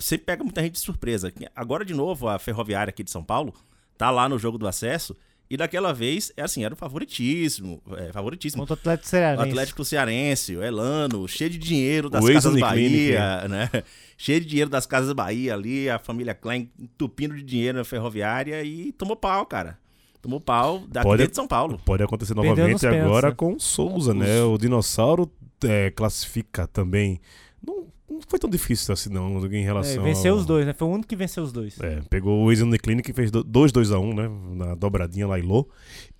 sempre 0.00 0.26
pega 0.26 0.44
muita 0.44 0.62
gente 0.62 0.72
de 0.74 0.80
surpresa. 0.80 1.32
Agora, 1.54 1.84
de 1.84 1.94
novo, 1.94 2.28
a 2.28 2.38
Ferroviária 2.38 2.90
aqui 2.90 3.02
de 3.02 3.10
São 3.10 3.22
Paulo 3.22 3.54
tá 3.96 4.10
lá 4.10 4.28
no 4.28 4.38
jogo 4.38 4.56
do 4.56 4.66
acesso, 4.66 5.14
e 5.50 5.56
daquela 5.56 5.92
vez, 5.92 6.32
é 6.36 6.42
assim, 6.42 6.64
era 6.64 6.72
o 6.72 6.76
favoritíssimo, 6.76 7.82
é, 7.96 8.12
favoritíssimo. 8.12 8.62
Contra 8.62 8.74
o 8.74 8.78
Atlético 8.78 9.06
O 9.06 9.10
Cearense. 9.10 9.48
Atlético 9.48 9.84
Cearense, 9.84 10.56
o 10.56 10.62
Elano, 10.62 11.26
cheio 11.26 11.50
de 11.50 11.58
dinheiro 11.58 12.08
das 12.08 12.24
O 12.24 12.32
Casas 12.32 12.60
Bahia, 12.60 13.48
né? 13.48 13.68
Cheio 14.16 14.40
de 14.40 14.46
dinheiro 14.46 14.70
das 14.70 14.84
Casas 14.86 15.12
Bahia 15.14 15.54
ali, 15.54 15.88
a 15.88 15.98
família 15.98 16.34
Klein 16.34 16.70
entupindo 16.78 17.34
de 17.34 17.42
dinheiro 17.42 17.78
na 17.78 17.84
ferroviária 17.84 18.62
e 18.62 18.92
tomou 18.92 19.16
pau, 19.16 19.44
cara. 19.46 19.78
Tomou 20.20 20.38
pau 20.38 20.84
daqui 20.86 21.06
Pode- 21.06 21.18
dentro 21.18 21.30
de 21.32 21.36
São 21.36 21.48
Paulo. 21.48 21.80
Pode 21.84 22.02
acontecer 22.02 22.34
novamente 22.34 22.86
agora 22.86 23.30
né? 23.30 23.34
com 23.34 23.54
o 23.54 23.60
Souza, 23.60 24.12
né? 24.12 24.42
O 24.42 24.58
Dinossauro 24.58 25.32
é, 25.64 25.90
classifica 25.90 26.66
também. 26.66 27.18
Não, 27.66 27.86
não 28.20 28.26
foi 28.28 28.38
tão 28.38 28.48
difícil 28.50 28.92
assim, 28.92 29.10
não, 29.10 29.44
em 29.46 29.60
É, 29.62 29.64
relação. 29.64 30.02
venceu 30.02 30.32
ao- 30.34 30.38
os 30.40 30.46
dois, 30.46 30.66
né? 30.66 30.72
Foi 30.72 30.86
o 30.86 30.90
único 30.90 31.08
que 31.08 31.16
venceu 31.16 31.42
os 31.42 31.52
dois. 31.52 31.78
É, 31.80 32.00
pegou 32.08 32.44
o 32.44 32.50
Ex-Uniclinic 32.52 33.10
e 33.10 33.14
fez 33.14 33.30
2-2x1, 33.30 34.14
né? 34.14 34.30
Na 34.54 34.74
dobradinha 34.74 35.26
lá 35.26 35.38
em 35.38 35.42
Lô. 35.42 35.66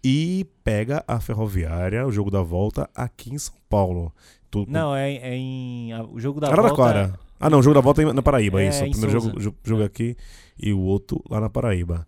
E 0.02 0.46
pega 0.64 1.04
a 1.06 1.20
Ferroviária, 1.20 2.06
o 2.06 2.12
jogo 2.12 2.30
da 2.30 2.42
volta, 2.42 2.88
aqui 2.94 3.34
em 3.34 3.38
São 3.38 3.54
Paulo. 3.68 4.12
Tu- 4.50 4.66
Não, 4.68 4.94
é, 4.96 5.12
é 5.16 5.34
em. 5.36 5.92
a- 5.92 6.02
o 6.04 6.18
jogo 6.18 6.40
da 6.40 6.48
Araraquara. 6.48 7.08
volta. 7.08 7.20
Ah, 7.38 7.48
não, 7.48 7.60
o 7.60 7.62
jogo 7.62 7.74
da 7.74 7.80
volta 7.80 8.02
é 8.02 8.12
na 8.12 8.22
Paraíba, 8.22 8.62
É, 8.62 8.68
isso. 8.68 8.84
O 8.84 8.90
primeiro 8.90 9.12
Souza. 9.20 9.26
jogo, 9.28 9.40
jo- 9.40 9.54
jogo 9.64 9.82
aqui 9.84 10.16
e 10.60 10.72
o 10.72 10.80
outro 10.80 11.22
lá 11.30 11.40
na 11.40 11.48
Paraíba. 11.48 12.06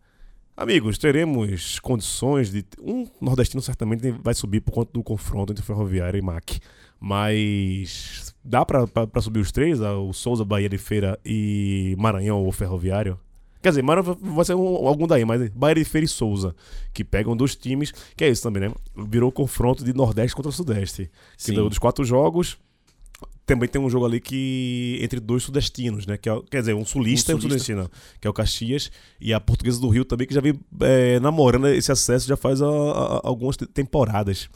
Amigos, 0.57 0.99
teremos 0.99 1.79
condições 1.81 2.51
de. 2.51 2.65
Um 2.81 3.07
nordestino 3.21 3.63
certamente 3.63 4.11
vai 4.23 4.35
subir 4.35 4.61
por 4.61 4.71
conta 4.73 4.91
do 4.93 5.03
confronto 5.03 5.53
entre 5.53 5.65
Ferroviária 5.65 6.19
e 6.19 6.23
MAC. 6.23 6.61
Mas. 7.01 8.35
Dá 8.45 8.65
pra 8.65 8.87
subir 9.21 9.41
os 9.41 9.53
três? 9.53 9.81
O 9.81 10.13
Souza, 10.13 10.45
Bahia 10.45 10.69
de 10.69 10.77
Feira 10.79 11.19
e 11.25 11.95
Maranhão 11.99 12.43
ou 12.45 12.51
Ferroviário? 12.53 13.19
Quer 13.63 13.69
dizer, 13.71 13.83
Maranhão 13.83 14.17
vai 14.21 14.45
ser 14.45 14.55
um- 14.57 14.87
algum 14.89 15.07
daí, 15.07 15.25
mas 15.25 15.49
Bahia 15.51 15.77
de 15.77 15.85
Feira 15.85 16.05
e 16.05 16.09
Souza, 16.09 16.55
que 16.93 17.05
pegam 17.05 17.37
dos 17.37 17.55
times, 17.55 17.93
que 18.17 18.25
é 18.25 18.29
isso 18.29 18.43
também, 18.43 18.69
né? 18.69 18.75
Virou 19.09 19.31
confronto 19.31 19.85
de 19.85 19.93
Nordeste 19.93 20.35
contra 20.35 20.51
Sudeste. 20.51 21.09
Que 21.37 21.45
Sim. 21.45 21.55
deu 21.55 21.69
dos 21.69 21.79
quatro 21.79 22.05
jogos, 22.05 22.59
também 23.45 23.69
tem 23.69 23.81
um 23.81 23.91
jogo 23.91 24.07
ali 24.07 24.21
que 24.21 24.99
entre 25.03 25.19
dois 25.21 25.43
sudestinos, 25.43 26.07
né? 26.07 26.17
Que 26.17 26.29
é, 26.31 26.43
quer 26.51 26.61
dizer, 26.61 26.75
um 26.75 26.85
sulista, 26.85 27.33
Um 27.33 27.35
e 27.35 27.39
um 27.39 27.41
sudestino, 27.43 27.91
que 28.21 28.27
é 28.27 28.31
o 28.31 28.33
Caxias 28.33 28.91
e 29.21 29.33
a 29.35 29.41
Portuguesa 29.41 29.81
do 29.81 29.89
Rio 29.89 30.05
também, 30.05 30.27
que 30.27 30.35
já 30.35 30.41
vem 30.41 30.59
é, 30.81 31.19
namorando 31.21 31.67
esse 31.69 31.91
acesso 31.91 32.27
já 32.29 32.37
faz 32.37 32.63
a- 32.63 32.67
a- 32.67 33.21
algumas 33.25 33.57
te- 33.57 33.67
temporadas. 33.67 34.49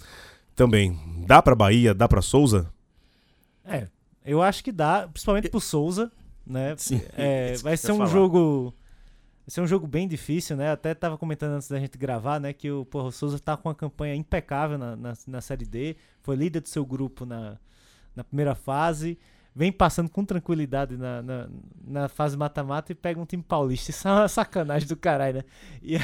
Também. 0.55 0.99
Dá 1.27 1.43
pra 1.43 1.55
Bahia, 1.55 1.93
dá 1.93 2.09
pra 2.09 2.23
Souza? 2.23 2.71
É, 3.65 3.89
eu 4.25 4.41
acho 4.43 4.63
que 4.65 4.73
dá, 4.73 5.09
principalmente 5.09 5.49
pro 5.51 5.61
Souza, 5.61 6.11
né? 6.47 6.75
Sim, 6.79 7.01
É, 7.17 7.53
isso 7.55 7.65
vai 7.65 7.77
ser 7.77 7.93
um 7.93 7.99
falar. 7.99 8.11
jogo. 8.11 8.75
Vai 9.47 9.53
ser 9.53 9.61
um 9.61 9.67
jogo 9.67 9.87
bem 9.87 10.09
difícil, 10.09 10.57
né? 10.57 10.71
Até 10.73 10.95
tava 10.95 11.17
comentando 11.19 11.53
antes 11.53 11.69
da 11.69 11.79
gente 11.79 11.97
gravar, 11.99 12.41
né? 12.41 12.53
Que 12.53 12.71
o, 12.71 12.85
porra, 12.85 13.09
o 13.09 13.13
Souza 13.13 13.39
tá 13.39 13.57
com 13.57 13.69
uma 13.69 13.75
campanha 13.75 14.15
impecável 14.15 14.77
na, 14.79 14.97
na, 14.97 15.13
na 15.27 15.41
Série 15.41 15.65
D. 15.65 15.97
Foi 16.23 16.35
líder 16.35 16.61
do 16.61 16.69
seu 16.69 16.85
grupo 16.85 17.25
na, 17.27 17.57
na 18.17 18.25
primeira 18.25 18.55
fase. 18.55 19.19
Vem 19.55 19.73
passando 19.73 20.11
com 20.11 20.25
tranquilidade 20.25 20.97
na, 20.97 21.23
na, 21.23 21.49
na 21.87 22.09
fase 22.09 22.37
mata-mata 22.37 22.93
e 22.93 22.95
pega 22.95 23.21
um 23.21 23.25
time 23.25 23.43
paulista. 23.43 23.91
Isso 23.91 24.07
é 24.07 24.13
uma 24.13 24.29
sacanagem 24.29 24.89
do 24.89 24.97
caralho, 24.97 25.39
né? 25.39 25.45
E, 25.83 25.97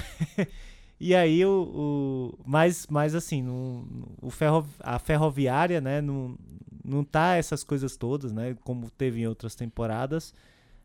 e 1.01 1.14
aí 1.14 1.44
o. 1.44 1.62
o 1.75 2.38
mas, 2.46 2.87
mas 2.88 3.14
assim, 3.14 3.42
não- 3.42 3.85
o 4.22 4.31
ferro, 4.31 4.66
a 4.81 4.98
ferroviária, 4.98 5.81
né? 5.81 6.01
Não, 6.01 6.37
não 6.85 7.05
tá 7.05 7.35
essas 7.35 7.62
coisas 7.62 7.96
todas, 7.96 8.33
né? 8.33 8.57
Como 8.64 8.90
teve 8.90 9.20
em 9.20 9.27
outras 9.27 9.55
temporadas. 9.55 10.33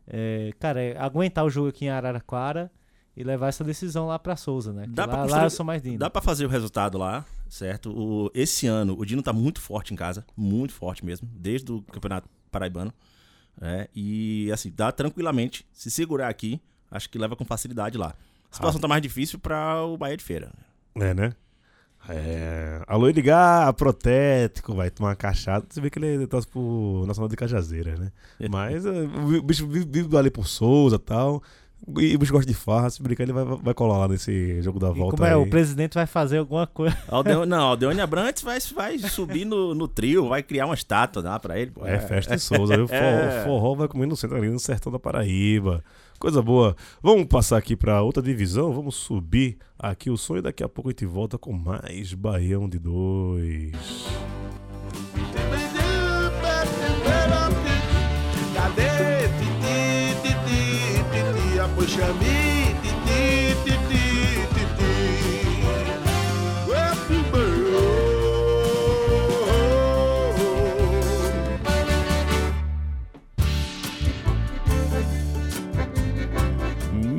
É, 0.06 0.52
cara, 0.58 0.80
é 0.80 0.98
aguentar 0.98 1.44
o 1.44 1.50
jogo 1.50 1.68
aqui 1.68 1.84
em 1.84 1.90
Araraquara 1.90 2.70
e 3.16 3.24
levar 3.24 3.48
essa 3.48 3.64
decisão 3.64 4.06
lá 4.06 4.18
pra 4.18 4.36
Souza, 4.36 4.72
né? 4.72 4.86
Dá 4.88 5.04
lá, 5.04 5.12
pra 5.12 5.24
lá 5.24 5.44
eu 5.44 5.50
sou 5.50 5.66
mais 5.66 5.82
Dino. 5.82 5.98
Dá 5.98 6.08
pra 6.08 6.22
fazer 6.22 6.46
o 6.46 6.48
resultado 6.48 6.96
lá, 6.96 7.24
certo? 7.48 7.90
O, 7.90 8.30
esse 8.34 8.66
ano 8.66 8.96
o 8.98 9.04
Dino 9.04 9.22
tá 9.22 9.32
muito 9.32 9.60
forte 9.60 9.92
em 9.92 9.96
casa, 9.96 10.24
muito 10.36 10.72
forte 10.72 11.04
mesmo, 11.04 11.28
desde 11.32 11.70
o 11.72 11.82
Campeonato 11.82 12.28
Paraibano. 12.50 12.92
né? 13.60 13.88
E 13.94 14.50
assim, 14.52 14.72
dá 14.74 14.92
tranquilamente. 14.92 15.66
Se 15.72 15.90
segurar 15.90 16.28
aqui, 16.28 16.60
acho 16.90 17.08
que 17.10 17.18
leva 17.18 17.36
com 17.36 17.44
facilidade 17.44 17.98
lá. 17.98 18.14
A 18.50 18.54
situação 18.54 18.80
tá 18.80 18.88
mais 18.88 19.02
difícil 19.02 19.38
pra 19.38 19.82
o 19.84 19.96
Bahia 19.96 20.16
de 20.16 20.24
Feira. 20.24 20.50
É, 20.94 21.12
né? 21.12 21.34
É. 22.08 22.82
Alô, 22.86 23.08
Edgar, 23.08 23.72
protético, 23.74 24.74
vai 24.74 24.90
tomar 24.90 25.10
uma 25.10 25.16
cachaça. 25.16 25.66
Você 25.68 25.80
vê 25.80 25.90
que 25.90 25.98
ele 25.98 26.26
torce 26.26 26.46
pro 26.48 27.04
Nacional 27.06 27.28
de 27.28 27.36
Cajazeira, 27.36 27.96
né? 27.96 28.12
Mas 28.48 28.86
é, 28.86 28.90
o 28.90 29.42
bicho 29.42 29.66
vive, 29.66 29.86
vive 29.86 30.16
ali 30.16 30.30
por 30.30 30.46
Souza 30.46 30.96
e 30.96 31.00
tal. 31.00 31.42
E 31.96 32.14
o 32.14 32.18
bicho 32.18 32.32
gosta 32.32 32.46
de 32.46 32.56
farra, 32.56 32.90
se 32.90 33.02
brincar, 33.02 33.22
ele 33.22 33.32
vai, 33.32 33.44
vai 33.44 33.72
colar 33.72 33.98
lá 33.98 34.08
nesse 34.08 34.60
jogo 34.62 34.78
da 34.78 34.88
E 34.90 34.92
volta. 34.94 35.16
como 35.16 35.24
é, 35.26 35.30
aí. 35.30 35.36
o 35.36 35.48
presidente 35.48 35.94
vai 35.94 36.06
fazer 36.06 36.38
alguma 36.38 36.66
coisa. 36.66 36.96
Aldeo, 37.08 37.46
não, 37.46 37.60
Aldeone 37.68 38.00
Abrantes 38.00 38.42
vai, 38.42 38.58
vai 38.74 38.98
subir 38.98 39.44
no, 39.46 39.74
no 39.74 39.88
trio, 39.88 40.28
vai 40.28 40.42
criar 40.42 40.66
uma 40.66 40.74
estátua 40.74 41.22
lá 41.22 41.38
pra 41.40 41.58
ele. 41.58 41.70
pô. 41.70 41.86
É 41.86 41.98
festa 41.98 42.34
em 42.34 42.38
Souza, 42.38 42.76
viu? 42.76 42.86
Forró, 42.88 43.00
É. 43.00 43.44
forró 43.44 43.74
vai 43.74 43.88
comendo 43.88 44.10
no 44.10 44.16
centro 44.16 44.36
ali 44.36 44.50
no 44.50 44.58
sertão 44.58 44.92
da 44.92 44.98
Paraíba. 44.98 45.82
Coisa 46.18 46.42
boa. 46.42 46.76
Vamos 47.00 47.26
passar 47.26 47.56
aqui 47.56 47.74
pra 47.76 48.02
outra 48.02 48.22
divisão, 48.22 48.72
vamos 48.72 48.96
subir 48.96 49.56
aqui 49.78 50.10
o 50.10 50.16
sonho 50.16 50.40
e 50.40 50.42
daqui 50.42 50.64
a 50.64 50.68
pouco 50.68 50.90
a 50.90 50.92
gente 50.92 51.06
volta 51.06 51.38
com 51.38 51.52
mais 51.52 52.12
Baião 52.12 52.68
de 52.68 52.78
Dois. 52.78 53.72
Cadê? 58.54 59.17
Titi, 61.88 62.57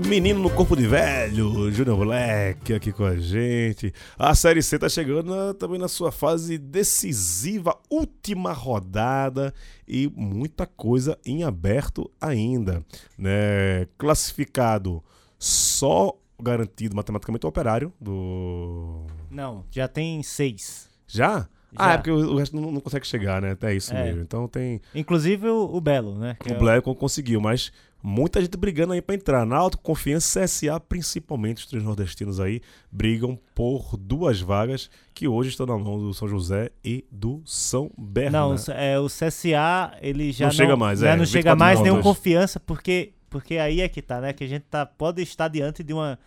Menino 0.10 0.40
no 0.40 0.50
corpo 0.50 0.76
de 0.76 0.88
velho, 0.88 1.72
Júnior 1.72 1.98
Black 2.00 2.74
aqui 2.74 2.92
com 2.92 3.04
a 3.06 3.16
gente. 3.16 3.94
A 4.18 4.34
Série 4.34 4.62
C 4.64 4.80
tá 4.80 4.90
chegando 4.90 5.34
na- 5.36 5.54
também 5.54 5.80
na 5.80 5.88
sua 5.88 6.12
fase 6.12 6.58
decisiva, 6.58 7.78
última 7.92 8.52
rodada 8.52 9.54
e 9.88 10.12
muita 10.16 10.66
coisa 10.66 11.16
em 11.24 11.44
aberto 11.44 12.10
ainda, 12.20 12.84
né? 13.18 13.86
Classificado 14.00 15.04
só 15.38 16.16
garantido 16.42 16.96
matematicamente 16.96 17.46
o 17.46 17.50
operário 17.50 17.94
do 18.02 19.06
Não, 19.30 19.64
já 19.70 19.88
tem 19.88 20.24
seis. 20.24 20.90
já? 21.08 21.48
Ah, 21.76 21.90
Já. 21.90 21.94
é 21.94 21.98
porque 21.98 22.10
o 22.10 22.36
resto 22.36 22.60
não, 22.60 22.72
não 22.72 22.82
consegue 22.82 23.06
chegar, 23.06 23.40
né? 23.44 23.52
Até 23.52 23.76
isso 23.76 23.94
É. 23.94 24.06
mesmo. 24.06 24.24
Então 24.24 24.48
tem 24.48 24.82
Inclusive 24.96 25.48
o, 25.50 25.66
o 25.76 25.80
Belo, 25.80 26.16
né? 26.18 26.36
que 26.40 26.50
o 26.50 26.54
é 26.54 26.56
o- 26.56 26.60
Black 26.60 26.96
conseguiu, 26.96 27.40
mas 27.40 27.72
muita 28.02 28.42
gente 28.42 28.56
brigando 28.58 28.94
aí 28.94 29.02
pra 29.02 29.16
entrar. 29.16 29.46
Na 29.46 29.58
autoconfiança, 29.58 30.44
CSA, 30.44 30.80
principalmente 30.80 31.58
os 31.58 31.66
três 31.66 31.84
nordestinos 31.84 32.40
aí, 32.40 32.62
brigam 32.92 33.38
por 33.54 33.98
duas 33.98 34.40
vagas 34.40 34.90
que 35.14 35.28
hoje 35.28 35.50
estão 35.50 35.66
na 35.66 35.78
mão 35.78 35.98
do 36.00 36.14
São 36.14 36.28
José 36.28 36.72
e 36.84 37.06
do 37.12 37.42
São 37.46 37.92
Não, 37.98 38.06
Bernardo. 38.06 38.72
é, 38.72 39.00
o 39.00 39.08
CSA, 39.08 39.94
ele 40.02 40.32
já 40.32 40.46
Não 40.46 40.52
chega 40.52 40.76
mais, 40.78 41.00
já 41.00 41.08
é, 41.10 41.16
não 41.16 41.26
24 41.26 41.32
chega 41.42 41.56
mais 41.56 41.80
rodas. 41.80 42.04
confiança, 42.04 42.60
porque, 42.60 43.14
porque 43.30 43.58
aí 43.58 43.82
é 43.82 43.90
que 43.90 44.02
tá, 44.02 44.22
né? 44.22 44.32
Que 44.34 44.44
a 44.44 44.48
gente 44.48 44.64
tá, 44.70 44.86
pode 44.86 45.22
estar 45.22 45.48
diante 45.50 45.84
de 45.84 45.94
uma, 45.94 46.18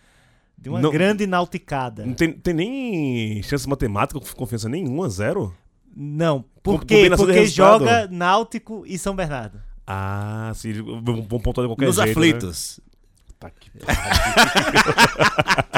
de 0.57 0.69
uma 0.69 0.79
Não- 0.79 0.91
grande 0.91 1.25
nauticada. 1.25 2.05
Não 2.05 2.13
tem, 2.13 2.31
tem 2.33 2.53
nem 2.53 3.41
chance 3.43 3.67
matemática, 3.67 4.19
confiança 4.35 4.69
nenhuma, 4.69 5.09
zero? 5.09 5.55
Não, 5.95 6.43
Porque 6.63 7.07
resultado? 7.09 7.51
joga 7.85 8.07
Náutico 8.11 8.83
e 8.87 8.97
São 8.97 9.15
Bernardo. 9.15 9.59
Ah, 9.85 10.51
sim, 10.55 10.71
vão 10.81 11.21
vão 11.23 11.39
pontuar 11.39 11.67
de 11.67 11.71
qualquer 11.73 11.87
Nos 11.87 11.95
jeito. 11.97 12.11
aflitos. 12.11 12.79
Né? 12.79 12.83
Tá 13.39 13.49
que 13.49 13.69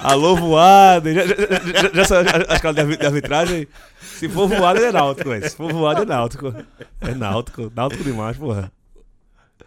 Alô, 0.00 0.36
voada. 0.36 1.12
Já, 1.12 1.26
já, 1.26 1.34
já, 1.34 1.90
já 1.94 2.04
sabe 2.04 2.28
a 2.48 2.54
escala 2.54 2.74
de 2.74 2.80
arbi- 2.80 2.96
de 2.96 3.06
arbitragem? 3.06 3.68
Se 4.00 4.28
for 4.28 4.46
voada, 4.48 4.80
é 4.80 4.92
náutico, 4.92 5.28
velho. 5.30 5.48
Se 5.50 5.56
for 5.56 5.72
voada, 5.72 6.02
é 6.02 6.04
náutico. 6.04 6.54
É 7.00 7.14
náutico. 7.14 7.72
Náutico 7.74 8.04
demais, 8.04 8.36
porra. 8.36 8.70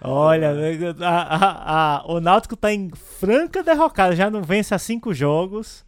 Olha, 0.02 0.54
a- 1.02 1.36
a- 1.36 1.98
a- 1.98 2.04
o 2.08 2.22
Náutico 2.22 2.56
tá 2.56 2.72
em 2.72 2.90
franca 3.20 3.62
derrocada, 3.62 4.16
já 4.16 4.30
não 4.30 4.42
vence 4.42 4.74
há 4.74 4.80
cinco 4.80 5.14
jogos. 5.14 5.84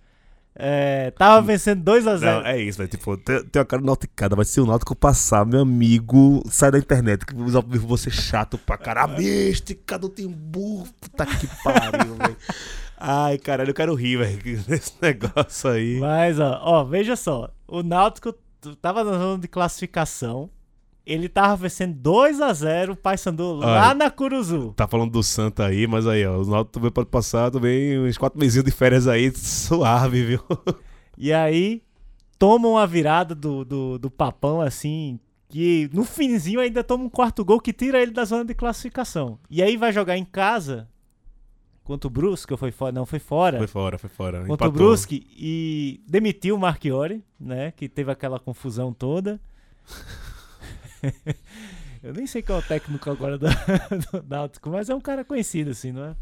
É, 0.54 1.12
tava 1.12 1.42
vencendo 1.42 1.82
2 1.82 2.06
a 2.08 2.18
0 2.18 2.40
Não, 2.42 2.46
é 2.46 2.62
isso, 2.62 2.78
velho. 2.78 2.90
Tipo, 2.90 3.18
tem, 3.18 3.44
tem 3.46 3.60
uma 3.60 3.66
cara 3.66 3.82
nauticada. 3.82 4.36
Vai 4.36 4.46
ser 4.46 4.62
o 4.62 4.66
náutico 4.66 4.96
passar, 4.96 5.46
meu 5.46 5.62
amigo. 5.62 6.44
Sai 6.50 6.72
da 6.72 6.78
internet. 6.78 7.26
Que 7.26 7.34
você 7.34 8.10
chato 8.12 8.58
pra 8.58 8.78
caralho. 8.78 9.14
A 9.14 9.18
mística 9.18 9.98
do 9.98 10.10
Timbu. 10.10 10.88
Puta 11.00 11.26
que 11.26 11.48
pariu, 11.64 12.16
velho. 12.16 12.38
Ai, 12.98 13.38
caralho, 13.38 13.72
eu 13.72 13.74
quero 13.74 13.96
rir, 13.96 14.18
velho. 14.18 14.62
Desse 14.68 14.94
negócio 15.02 15.70
aí. 15.70 16.00
Mas, 16.00 16.40
ó, 16.40 16.60
ó, 16.62 16.84
veja 16.84 17.16
só. 17.16 17.50
O 17.68 17.82
Náutico 17.82 18.34
tava 18.82 19.04
na 19.04 19.14
zona 19.14 19.40
de 19.40 19.48
classificação. 19.48 20.50
Ele 21.06 21.28
tava 21.28 21.56
vencendo 21.56 21.96
2 21.96 22.40
a 22.42 22.54
0 22.54 22.94
o 22.94 22.96
Paysandu 22.96 23.54
lá 23.56 23.94
na 23.94 24.12
Curuzu. 24.12 24.74
Tá 24.76 24.88
falando 24.88 25.12
do 25.12 25.24
Santa 25.24 25.66
aí, 25.66 25.88
mas 25.88 26.06
aí, 26.06 26.26
ó. 26.26 26.40
O 26.40 26.46
Náutico 26.46 26.74
também 26.74 26.92
pode 26.92 27.10
passar 27.10 27.50
também 27.50 28.00
uns 28.00 28.18
quatro 28.18 28.40
mesinhos 28.40 28.66
de 28.66 28.72
férias 28.72 29.08
aí, 29.08 29.32
suave, 29.36 30.24
viu? 30.24 30.42
E 31.18 31.34
aí, 31.34 31.82
tomam 32.38 32.78
a 32.78 32.86
virada 32.86 33.34
do, 33.34 33.66
do, 33.66 33.98
do 34.00 34.12
Papão, 34.12 34.62
assim. 34.62 35.20
Que 35.50 35.90
no 35.92 36.06
finzinho 36.06 36.60
ainda 36.62 36.84
toma 36.84 37.04
um 37.04 37.10
quarto 37.10 37.44
gol 37.44 37.60
que 37.60 37.74
tira 37.74 38.02
ele 38.02 38.12
da 38.12 38.24
zona 38.24 38.46
de 38.46 38.54
classificação. 38.54 39.38
E 39.50 39.62
aí 39.62 39.76
vai 39.76 39.92
jogar 39.92 40.18
em 40.18 40.24
casa 40.24 40.88
contra 41.84 42.08
o 42.08 42.10
Brusque, 42.10 42.56
foi 42.56 42.72
fora? 42.72 42.92
Não, 42.94 43.06
foi 43.06 43.20
fora. 43.20 43.58
Foi 43.58 43.68
fora, 43.68 43.98
foi 43.98 44.10
fora. 44.10 44.38
contra 44.40 44.54
Empatou. 44.54 44.70
o 44.70 44.72
Brusque 44.72 45.28
e 45.36 46.02
demitiu 46.08 46.56
o 46.56 46.60
Marchiori, 46.60 47.22
né? 47.40 47.72
Que 47.72 47.90
teve 47.90 48.12
aquela 48.12 48.40
confusão 48.40 48.94
toda. 48.94 49.42
Eu 52.04 52.14
nem 52.14 52.26
sei 52.26 52.42
qual 52.42 52.60
é 52.60 52.62
o 52.62 52.66
técnico 52.66 53.10
agora 53.12 53.38
do, 53.38 53.46
do 54.12 54.26
Náutico, 54.28 54.70
mas 54.72 54.90
é 54.90 54.96
um 54.96 55.02
cara 55.02 55.24
conhecido, 55.24 55.70
assim, 55.72 55.92
não 55.92 56.04
é? 56.06 56.16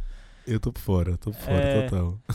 Eu 0.46 0.60
tô 0.60 0.74
por 0.74 0.82
fora, 0.82 1.18
tô 1.18 1.32
por 1.32 1.40
fora, 1.40 1.58
É. 1.64 1.82
total. 1.90 2.20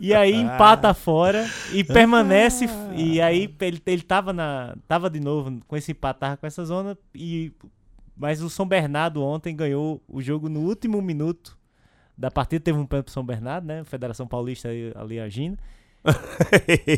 E 0.00 0.12
aí 0.12 0.34
empata 0.34 0.92
fora 0.92 1.48
e 1.72 1.84
permanece. 1.84 2.66
E 2.96 3.20
aí 3.20 3.54
ele, 3.60 3.80
ele 3.86 4.02
tava, 4.02 4.32
na, 4.32 4.76
tava 4.88 5.08
de 5.08 5.20
novo 5.20 5.60
com 5.68 5.76
esse 5.76 5.92
empate, 5.92 6.18
tava 6.20 6.36
com 6.36 6.44
essa 6.46 6.64
zona. 6.64 6.98
E, 7.14 7.52
mas 8.16 8.42
o 8.42 8.50
São 8.50 8.66
Bernardo 8.66 9.22
ontem 9.22 9.54
ganhou 9.54 10.02
o 10.08 10.20
jogo 10.20 10.48
no 10.48 10.60
último 10.60 11.00
minuto 11.00 11.56
da 12.18 12.32
partida. 12.32 12.64
Teve 12.64 12.76
um 12.78 12.84
pênalti 12.84 13.04
pro 13.06 13.12
São 13.14 13.24
Bernardo, 13.24 13.66
né? 13.68 13.84
Federação 13.84 14.26
Paulista 14.26 14.68
aí- 14.68 14.92
ali 14.96 15.20
agindo. 15.20 15.56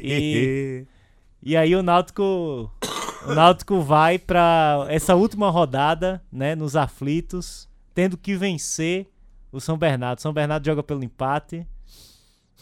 E- 0.02 0.87
E 1.42 1.57
aí 1.57 1.76
o 1.76 1.83
Náutico, 1.83 2.70
o 3.26 3.35
Náutico 3.35 3.81
vai 3.81 4.18
pra 4.18 4.87
essa 4.88 5.14
última 5.14 5.50
rodada, 5.50 6.22
né, 6.31 6.54
nos 6.54 6.76
aflitos, 6.76 7.68
tendo 7.94 8.16
que 8.16 8.37
vencer 8.37 9.07
o 9.52 9.61
São 9.61 9.76
Bernardo. 9.78 10.20
São 10.20 10.33
Bernardo 10.33 10.64
joga 10.66 10.83
pelo 10.83 11.02
empate. 11.02 11.66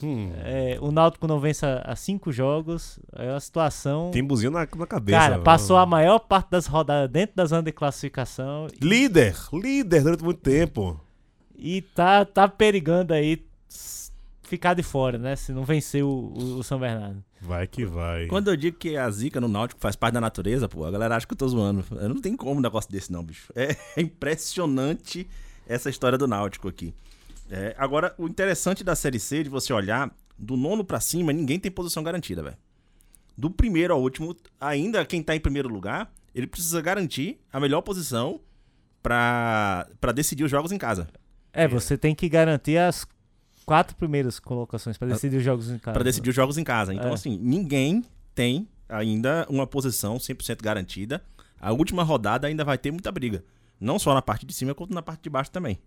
Hum, 0.02 0.30
É, 0.44 0.76
o 0.80 0.90
Náutico 0.92 1.26
não 1.26 1.40
vence 1.40 1.64
há 1.64 1.96
cinco 1.96 2.30
jogos. 2.30 2.98
É 3.14 3.30
uma 3.30 3.40
situação. 3.40 4.10
tem 4.10 4.22
buzinho 4.22 4.50
na, 4.50 4.60
na 4.76 4.86
cabeça. 4.86 5.18
Cara, 5.18 5.38
passou 5.40 5.76
a 5.78 5.86
maior 5.86 6.18
parte 6.18 6.50
das 6.50 6.66
rodadas 6.66 7.10
dentro 7.10 7.34
da 7.36 7.46
zona 7.46 7.62
de 7.62 7.72
classificação 7.72 8.66
e, 8.78 8.84
Líder, 8.84 9.34
líder 9.52 10.02
durante 10.02 10.22
muito 10.22 10.40
tempo. 10.40 11.00
e 11.58 11.80
tá, 11.80 12.24
tá 12.26 12.46
perigando 12.46 13.14
aí 13.14 13.42
ficar 14.42 14.74
de 14.74 14.82
fora, 14.82 15.16
né? 15.18 15.34
Se 15.34 15.50
não 15.52 15.64
vencer 15.64 16.04
o, 16.04 16.08
o- 16.08 16.58
o 16.58 16.62
São 16.62 16.78
Bernardo. 16.78 17.24
Vai 17.40 17.66
que 17.66 17.84
vai. 17.84 18.26
Quando 18.26 18.48
eu 18.48 18.56
digo 18.56 18.78
que 18.78 18.96
a 18.96 19.10
zica 19.10 19.40
no 19.40 19.48
Náutico 19.48 19.80
faz 19.80 19.94
parte 19.94 20.14
da 20.14 20.20
natureza, 20.20 20.68
pô, 20.68 20.84
a 20.84 20.90
galera 20.90 21.16
acha 21.16 21.26
que 21.26 21.32
eu 21.32 21.38
tô 21.38 21.46
zoando. 21.48 21.84
Eu 21.90 22.08
não 22.08 22.20
tem 22.20 22.36
como 22.36 22.58
um 22.58 22.60
negócio 22.60 22.90
desse 22.90 23.12
não, 23.12 23.22
bicho. 23.22 23.52
É 23.56 24.00
impressionante 24.00 25.28
essa 25.66 25.90
história 25.90 26.16
do 26.16 26.26
Náutico 26.26 26.68
aqui. 26.68 26.94
É, 27.50 27.74
agora, 27.78 28.14
o 28.18 28.26
interessante 28.26 28.82
da 28.82 28.96
Série 28.96 29.18
C, 29.18 29.44
de 29.44 29.50
você 29.50 29.72
olhar, 29.72 30.10
do 30.38 30.56
nono 30.56 30.84
pra 30.84 31.00
cima, 31.00 31.32
ninguém 31.32 31.58
tem 31.58 31.70
posição 31.70 32.02
garantida, 32.02 32.42
velho. 32.42 32.56
Do 33.36 33.50
primeiro 33.50 33.92
ao 33.92 34.00
último, 34.00 34.34
ainda 34.60 35.04
quem 35.04 35.22
tá 35.22 35.36
em 35.36 35.40
primeiro 35.40 35.68
lugar, 35.68 36.10
ele 36.34 36.46
precisa 36.46 36.80
garantir 36.80 37.38
a 37.52 37.60
melhor 37.60 37.82
posição 37.82 38.40
pra 39.02 39.86
decidir 40.14 40.44
os 40.44 40.50
jogos 40.50 40.72
em 40.72 40.78
casa. 40.78 41.06
É, 41.52 41.68
você 41.68 41.96
tem 41.96 42.14
que 42.14 42.28
garantir 42.28 42.76
as 42.78 43.06
quatro 43.66 43.96
primeiras 43.96 44.38
colocações 44.38 44.96
pra 44.96 45.08
decidir 45.08 45.36
os 45.38 45.42
jogos 45.42 45.68
em 45.70 45.78
casa. 45.78 45.92
Pra 45.94 46.04
decidir 46.04 46.30
os 46.30 46.34
jogos 46.36 46.56
em 46.56 46.64
casa. 46.64 46.94
Então, 46.94 47.10
É. 47.10 47.14
assim, 47.14 47.36
ninguém 47.36 48.02
tem 48.34 48.68
ainda 48.88 49.44
uma 49.50 49.66
posição 49.66 50.18
100% 50.18 50.62
garantida. 50.62 51.22
A 51.60 51.72
última 51.72 52.02
rodada 52.04 52.46
ainda 52.46 52.64
vai 52.64 52.78
ter 52.78 52.92
muita 52.92 53.10
briga. 53.10 53.44
Não 53.80 53.98
só 53.98 54.14
na 54.14 54.22
parte 54.22 54.46
de 54.46 54.54
cima, 54.54 54.74
quanto 54.74 54.94
na 54.94 55.02
parte 55.02 55.22
de 55.22 55.30
baixo 55.30 55.50
também. 55.50 55.78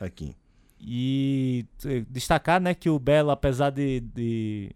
Aqui. 0.00 0.34
E 0.80 1.66
eh, 1.84 2.04
destacar, 2.08 2.60
né, 2.60 2.72
que 2.74 2.88
o 2.88 2.98
Belo, 2.98 3.30
apesar 3.30 3.70
de, 3.70 4.00
de, 4.00 4.70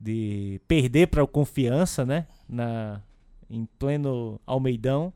de 0.00 0.60
perder 0.66 1.08
para 1.08 1.22
o 1.22 1.28
Confiança, 1.28 2.04
né, 2.04 2.26
na, 2.48 3.00
em 3.48 3.66
pleno 3.78 4.40
Almeidão, 4.46 5.12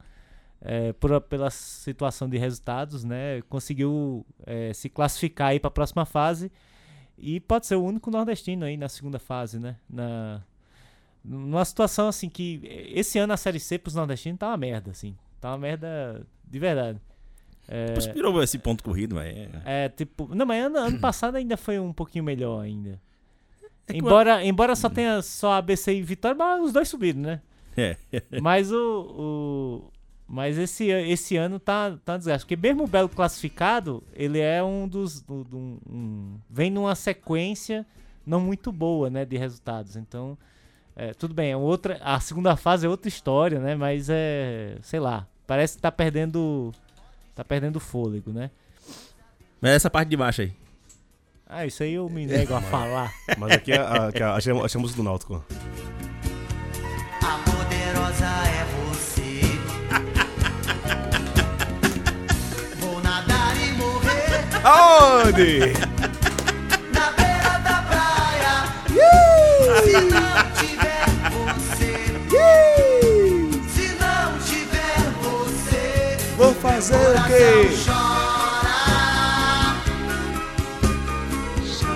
eh, 0.63 0.93
por, 0.95 1.21
pela 1.23 1.51
situação 1.51 2.29
de 2.29 2.37
resultados, 2.39 3.05
né, 3.05 3.43
conseguiu 3.49 4.25
eh, 4.47 4.73
se 4.75 4.89
classificar 4.89 5.49
aí 5.49 5.61
para 5.61 5.69
a 5.69 5.73
próxima 5.73 6.05
fase 6.05 6.51
e 7.19 7.41
pode 7.41 7.67
ser 7.67 7.77
o 7.77 7.83
único 7.85 8.11
nordestino 8.11 8.65
aí 8.65 8.77
na 8.77 8.89
segunda 8.89 9.19
fase, 9.19 9.59
né, 9.59 9.77
na 9.89 10.43
numa 11.23 11.65
situação 11.67 12.09
assim 12.09 12.29
que 12.31 12.61
eh, 12.65 12.99
esse 12.99 13.19
ano 13.19 13.33
a 13.33 13.37
Série 13.37 13.61
C 13.61 13.79
pros 13.79 13.95
nordestinos 13.95 14.39
tá 14.39 14.49
uma 14.49 14.57
merda, 14.57 14.91
assim, 14.91 15.17
tá 15.41 15.51
uma 15.51 15.59
merda 15.59 16.27
de 16.45 16.59
verdade. 16.59 17.01
É, 17.69 17.95
Inspirou 17.97 18.43
esse 18.43 18.59
ponto 18.59 18.83
corrido, 18.83 19.15
velho. 19.15 19.51
é, 19.65 19.89
tipo. 19.91 20.35
Não, 20.35 20.45
mas 20.45 20.65
ano, 20.65 20.79
ano 20.79 20.99
passado 20.99 21.37
ainda 21.37 21.57
foi 21.57 21.79
um 21.79 21.93
pouquinho 21.93 22.25
melhor 22.25 22.63
ainda. 22.63 23.01
É 23.87 23.97
embora, 23.97 24.45
embora 24.45 24.75
só 24.75 24.89
tenha 24.89 25.23
só 25.23 25.53
ABC 25.53 25.95
e 25.95 26.03
Vitória, 26.03 26.37
mas 26.37 26.65
os 26.65 26.73
dois 26.73 26.89
subiram, 26.89 27.21
né? 27.21 27.41
É. 27.77 27.97
Mas 28.41 28.73
o. 28.73 29.85
o- 29.87 30.00
mas 30.33 30.57
esse, 30.57 30.87
esse 30.87 31.37
ano 31.37 31.59
tá, 31.59 31.97
tá 32.05 32.15
um 32.15 32.19
desgaste. 32.19 32.47
Porque 32.47 32.57
mesmo 32.57 32.85
o 32.85 32.87
Belo 32.87 33.09
classificado, 33.09 34.03
ele 34.15 34.39
é 34.39 34.63
um 34.63 34.87
dos. 34.87 35.21
do- 35.21 35.43
do- 35.43 35.57
um- 35.91 36.39
vem 36.49 36.71
numa 36.71 36.95
sequência 36.95 37.85
não 38.25 38.41
muito 38.41 38.71
boa, 38.71 39.11
né? 39.11 39.25
De 39.25 39.37
resultados. 39.37 39.97
Então. 39.97 40.39
é, 40.95 41.13
tudo 41.15 41.35
bem, 41.35 41.51
é 41.51 41.57
outra, 41.57 41.99
a 42.03 42.21
segunda 42.21 42.55
fase 42.57 42.87
é 42.87 42.89
outra 42.89 43.09
história, 43.09 43.59
né? 43.59 43.75
Mas 43.75 44.09
é. 44.09 44.77
Sei 44.83 45.01
lá. 45.01 45.27
Parece 45.47 45.75
que 45.77 45.83
tá 45.83 45.91
perdendo. 45.91 46.73
Tá 47.35 47.43
perdendo 47.45 47.81
fôlego, 47.81 48.33
né? 48.33 48.51
Mas 49.61 49.73
essa 49.73 49.91
parte 49.91 50.09
de 50.11 50.17
baixo 50.17 50.43
aí. 50.43 50.53
Ah, 51.47 51.67
isso 51.67 51.83
aí 51.83 51.95
eu 51.95 52.09
me 52.09 52.25
nego 52.27 52.55
a 52.55 52.61
falar. 52.61 53.13
Mas 53.37 53.51
aqui 53.53 53.73
é 53.73 53.79
a, 53.79 54.07
aqui 54.09 54.23
é 54.23 54.27
a, 54.27 54.35
achei, 54.35 54.53
achei 54.53 54.79
a 54.79 54.83
música 54.83 55.03
do 55.03 55.05
Náutico. 55.05 55.45
A 57.23 57.39
poderosa 57.39 58.27
é 58.27 58.65
você. 58.65 58.90
Aonde? 64.71 65.73
Na 66.95 67.11
beira 67.13 67.59
da 67.65 67.83
praia. 67.91 68.55
Se 69.83 69.93
não 70.15 70.37
tiver 70.61 71.07
você. 71.35 71.93
Se 73.69 73.87
não 73.99 74.39
tiver 74.47 75.01
você. 75.23 76.17
Vou 76.37 76.55
fazer 76.55 76.95
o 76.95 77.25
quê? 77.27 77.69
Chora. 77.85 78.79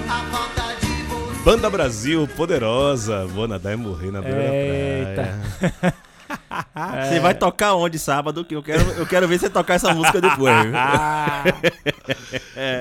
A 0.09 0.25
falta 0.33 0.65
de 0.81 0.93
você. 1.05 1.43
Banda 1.45 1.71
Brasil, 1.71 2.29
poderosa. 2.37 3.25
Vou 3.27 3.47
nadar 3.47 3.75
e 3.75 3.77
morrer 3.77 4.11
na 4.11 4.21
beira 4.21 4.43
Eita. 4.43 5.23
da 5.23 5.71
praia. 5.71 5.95
Você 6.75 7.21
vai 7.21 7.35
tocar 7.35 7.75
onde 7.75 7.99
sábado? 7.99 8.45
Que 8.45 8.57
eu 8.57 8.63
quero, 8.63 8.83
eu 8.93 9.07
quero 9.07 9.29
ver 9.29 9.39
você 9.39 9.49
tocar 9.49 9.75
essa 9.75 9.95
música 9.95 10.21
depois. 10.21 10.55
viu? 10.63 10.73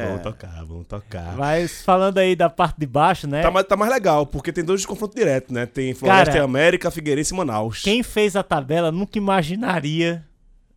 Vamos 0.08 0.22
tocar, 0.22 0.66
vamos 0.66 0.88
tocar. 0.88 1.36
Mas 1.36 1.82
falando 1.84 2.18
aí 2.18 2.36
da 2.36 2.50
parte 2.50 2.78
de 2.80 2.86
baixo, 2.86 3.28
né? 3.28 3.42
Tá 3.42 3.52
mais, 3.52 3.68
tá 3.68 3.76
mais 3.76 3.92
legal, 3.92 4.26
porque 4.26 4.52
tem 4.52 4.64
dois 4.64 4.82
de 4.82 4.88
confronto 4.88 5.16
direto, 5.16 5.54
né? 5.54 5.66
Tem 5.66 5.94
Floresta 5.94 6.26
Cara, 6.26 6.38
e 6.38 6.42
América, 6.42 6.92
Figueirense 6.92 7.34
e 7.34 7.38
Manaus. 7.38 7.82
Quem 7.82 8.04
fez 8.04 8.36
a 8.36 8.44
tabela 8.44 8.92
nunca 8.92 9.18
imaginaria 9.18 10.24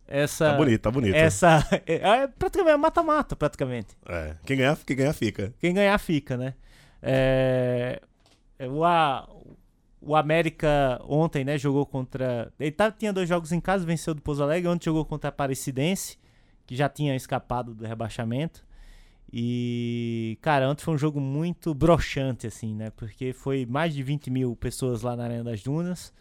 essa. 0.07 0.51
Tá 0.51 0.57
bonito, 0.57 0.81
tá 0.81 0.91
bonito. 0.91 1.15
Essa. 1.15 1.65
É, 1.85 1.95
é 2.23 2.27
praticamente 2.27 2.73
é 2.73 2.77
mata-mata, 2.77 3.35
praticamente. 3.35 3.89
É. 4.07 4.33
Quem 4.45 4.57
ganhar, 4.57 4.77
quem 4.85 4.95
ganhar 4.95 5.13
fica. 5.13 5.53
Quem 5.59 5.73
ganhar 5.73 5.97
fica, 5.97 6.37
né? 6.37 6.53
É, 7.01 8.01
é, 8.57 8.67
o, 8.67 8.83
A- 8.83 9.27
o 10.07 10.15
América 10.15 11.01
ontem, 11.07 11.43
né, 11.43 11.57
jogou 11.57 11.85
contra. 11.85 12.51
Ele 12.59 12.71
tá, 12.71 12.89
tinha 12.91 13.11
dois 13.13 13.27
jogos 13.29 13.51
em 13.51 13.59
casa, 13.59 13.85
venceu 13.85 14.13
do 14.15 14.21
Pouso 14.21 14.41
Alegre. 14.41 14.69
Ontem 14.69 14.85
jogou 14.85 15.03
contra 15.05 15.27
a 15.27 15.31
Aparecidense, 15.31 16.17
que 16.65 16.75
já 16.75 16.87
tinha 16.89 17.15
escapado 17.15 17.73
do 17.75 17.85
rebaixamento. 17.85 18.65
E, 19.31 20.37
cara, 20.41 20.69
ontem 20.69 20.83
foi 20.83 20.93
um 20.93 20.97
jogo 20.97 21.19
muito 21.19 21.73
broxante, 21.73 22.47
assim, 22.47 22.73
né? 22.73 22.89
Porque 22.91 23.33
foi 23.33 23.65
mais 23.65 23.93
de 23.93 24.01
20 24.01 24.29
mil 24.29 24.55
pessoas 24.55 25.01
lá 25.01 25.15
na 25.15 25.25
Arena 25.25 25.43
das 25.43 25.61
Dunas. 25.61 26.13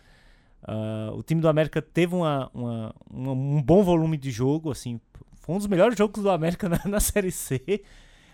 Ah, 0.63 1.13
o 1.15 1.23
time 1.23 1.41
do 1.41 1.49
América 1.49 1.81
teve 1.81 2.15
uma, 2.15 2.51
uma- 2.53 2.95
uma- 3.09 3.33
um 3.33 3.63
bom 3.63 3.83
volume 3.85 4.17
de 4.17 4.31
jogo, 4.31 4.71
assim. 4.73 5.01
Foi 5.37 5.55
um 5.55 5.59
dos 5.59 5.69
melhores 5.69 5.97
jogos 5.97 6.21
do 6.23 6.31
América 6.31 6.69
na, 6.69 6.81
na 6.85 6.99
Série 7.01 7.31
C, 7.31 7.83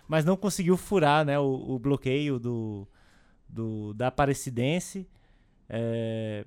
mas 0.07 0.25
não 0.25 0.35
conseguiu 0.35 0.75
furar 0.75 1.23
né, 1.23 1.37
o, 1.39 1.45
o 1.75 1.79
bloqueio 1.79 2.39
do, 2.39 2.87
do- 3.47 3.93
da 3.93 4.07
Aparecidense. 4.07 5.07
É, 5.75 6.45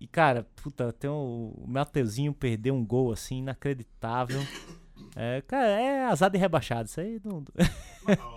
e, 0.00 0.06
cara, 0.08 0.44
puta, 0.60 0.92
tem 0.92 1.08
o, 1.08 1.54
o 1.56 1.64
Mateuzinho 1.68 2.32
perdeu 2.32 2.74
um 2.74 2.84
gol, 2.84 3.12
assim, 3.12 3.38
inacreditável. 3.38 4.40
É, 5.14 5.40
cara, 5.46 5.68
é 5.68 6.04
azar 6.06 6.28
de 6.28 6.36
rebaixado. 6.38 6.88
Isso 6.88 7.00
aí 7.00 7.20
não. 7.24 7.44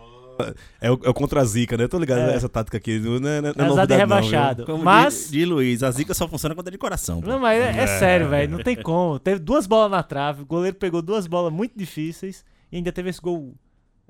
É 0.80 0.92
o, 0.92 1.00
é 1.04 1.10
o 1.10 1.14
contra 1.16 1.42
a 1.42 1.44
zica, 1.44 1.76
né? 1.76 1.86
Eu 1.86 1.90
tô 1.90 1.98
ligado 1.98 2.20
É. 2.20 2.28
nessa 2.28 2.48
tática 2.48 2.78
aqui. 2.78 3.00
Não, 3.00 3.14
não, 3.20 3.20
não, 3.20 3.50
É 3.50 3.50
azar 3.50 3.54
de 3.56 3.64
novidade 3.64 3.90
não, 3.90 3.98
viu? 3.98 3.98
rebaixado. 3.98 4.66
Como 4.68 4.84
mas. 4.84 5.14
diz, 5.16 5.32
diz 5.32 5.48
Luiz, 5.48 5.82
a 5.82 5.90
zica 5.90 6.14
só 6.14 6.28
funciona 6.28 6.54
quando 6.54 6.68
é 6.68 6.72
de 6.72 6.78
coração. 6.78 7.22
pô. 7.22 7.28
Não, 7.28 7.40
mas 7.40 7.60
é, 7.60 7.70
é 7.76 7.88
sério, 7.88 8.30
velho. 8.30 8.52
Não 8.52 8.64
tem 8.64 8.76
como. 8.80 9.18
Teve 9.18 9.40
duas 9.40 9.66
bolas 9.66 9.90
na 9.90 10.04
trave. 10.04 10.44
O 10.44 10.46
goleiro 10.46 10.78
pegou 10.78 11.02
duas 11.02 11.26
bolas 11.26 11.52
muito 11.52 11.76
difíceis. 11.76 12.46
E 12.72 12.78
ainda 12.78 12.92
teve 12.92 13.10
esse 13.10 13.20
gol 13.20 13.56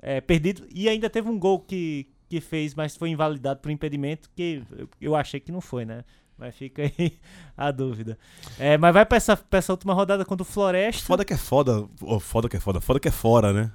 é, 0.02 0.20
perdido. 0.20 0.66
E 0.70 0.86
ainda 0.86 1.08
teve 1.08 1.30
um 1.30 1.38
gol 1.38 1.60
que, 1.60 2.06
que 2.28 2.40
fez, 2.40 2.74
mas 2.74 2.96
foi 2.96 3.10
invalidado 3.10 3.60
por 3.60 3.70
impedimento. 3.70 4.28
Que 4.34 4.62
eu, 5.00 5.14
achei 5.16 5.40
que 5.40 5.50
não 5.52 5.60
foi, 5.60 5.84
né? 5.84 6.04
Mas 6.36 6.54
fica 6.54 6.82
aí 6.82 7.18
a 7.56 7.70
dúvida. 7.70 8.16
É, 8.58 8.78
mas 8.78 8.94
vai 8.94 9.04
pra 9.04 9.16
essa, 9.16 9.36
pra 9.36 9.58
essa 9.58 9.72
última 9.72 9.92
rodada 9.94 10.24
contra 10.24 10.42
o 10.42 10.46
Floresta. 10.46 11.02
Foda 11.04 11.24
que 11.24 11.32
é 11.34 11.36
foda. 11.36 11.86
Foda 12.20 12.48
que 12.48 12.56
é 12.56 12.60
foda. 12.60 12.80
Foda 12.80 13.00
que 13.00 13.08
é 13.08 13.12
fora, 13.12 13.52
né? 13.52 13.70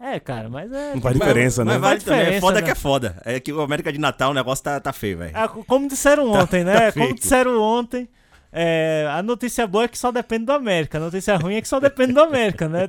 É, 0.00 0.20
cara, 0.20 0.48
mas 0.48 0.70
é. 0.70 0.94
Não 0.94 1.00
faz 1.02 1.18
diferença, 1.18 1.64
Mas 1.64 1.74
né? 1.74 1.80
vale 1.80 1.94
Faz 2.00 2.04
também. 2.04 2.20
É 2.20 2.22
diferença, 2.24 2.46
foda 2.46 2.60
né? 2.60 2.66
que 2.66 2.70
é 2.70 2.74
foda. 2.76 3.22
É 3.24 3.40
que 3.40 3.52
o 3.52 3.60
América 3.60 3.92
de 3.92 3.98
Natal, 3.98 4.30
o 4.30 4.34
negócio 4.34 4.62
tá, 4.62 4.78
tá 4.78 4.92
feio, 4.92 5.18
velho. 5.18 5.32
Ah, 5.34 5.48
co- 5.48 5.64
como 5.64 5.88
disseram 5.88 6.30
ontem, 6.30 6.62
né? 6.62 6.92
Como 6.92 7.06
feito. 7.06 7.20
disseram 7.20 7.60
ontem. 7.60 8.08
é, 8.52 9.08
a 9.10 9.20
notícia 9.24 9.66
boa 9.66 9.84
é 9.84 9.88
que 9.88 9.98
só 9.98 10.12
depende 10.12 10.44
do 10.44 10.52
América. 10.52 10.98
A 10.98 11.00
notícia 11.00 11.36
ruim 11.36 11.56
é 11.56 11.60
que 11.62 11.66
só 11.66 11.80
depende 11.80 12.12
do 12.12 12.20
América, 12.20 12.68
né? 12.68 12.82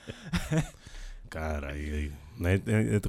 Cara, 1.28 1.72
aí. 1.72 2.10
Né? 2.38 2.60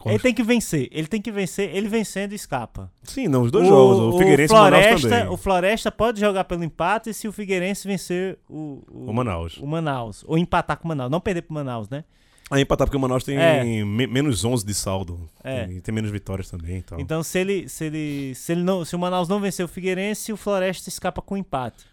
Ele 0.05 0.19
tem 0.19 0.33
que 0.33 0.43
vencer. 0.43 0.87
Ele 0.91 1.07
tem 1.07 1.21
que 1.21 1.31
vencer. 1.31 1.75
Ele 1.75 1.87
vencendo 1.87 2.33
escapa. 2.33 2.91
Sim, 3.03 3.27
não, 3.27 3.41
os 3.43 3.51
dois 3.51 3.67
jogos. 3.67 4.15
O 4.15 4.17
Figueirense 4.17 4.53
e 4.53 4.55
o 4.55 4.59
Manaus 4.59 4.83
Floresta, 4.85 5.09
também. 5.09 5.27
o 5.33 5.37
Floresta 5.37 5.91
pode 5.91 6.19
jogar 6.19 6.43
pelo 6.43 6.63
empate 6.63 7.13
se 7.13 7.27
o 7.27 7.31
Figueirense 7.31 7.87
vencer 7.87 8.37
o, 8.49 8.83
o, 8.91 9.09
O 9.09 9.13
Manaus. 9.13 9.57
o 9.57 9.65
Manaus. 9.67 10.23
Ou 10.27 10.37
empatar 10.37 10.77
com 10.77 10.85
o 10.85 10.87
Manaus. 10.89 11.09
Não 11.11 11.19
perder 11.21 11.41
pro 11.43 11.53
Manaus, 11.53 11.89
né? 11.89 12.03
Aí 12.51 12.61
empatar 12.61 12.85
porque 12.85 12.97
o 12.97 12.99
Manaus 12.99 13.23
tem 13.23 13.37
É. 13.37 13.63
me- 13.63 14.05
menos 14.05 14.43
11 14.45 14.65
de 14.65 14.73
saldo. 14.73 15.27
É. 15.43 15.65
E 15.71 15.81
tem 15.81 15.95
menos 15.95 16.11
vitórias 16.11 16.49
também. 16.49 16.77
Então. 16.77 16.99
Então, 16.99 17.23
se 17.23 17.39
ele, 17.39 17.67
se 17.69 17.85
ele, 17.85 18.35
se 18.35 18.51
ele 18.51 18.61
não, 18.63 18.83
se 18.85 18.95
o 18.95 18.99
Manaus 18.99 19.27
não 19.27 19.39
vencer 19.39 19.65
o 19.65 19.67
Figueirense, 19.67 20.31
o 20.31 20.37
Floresta 20.37 20.89
escapa 20.89 21.21
com 21.21 21.35
empate. 21.37 21.85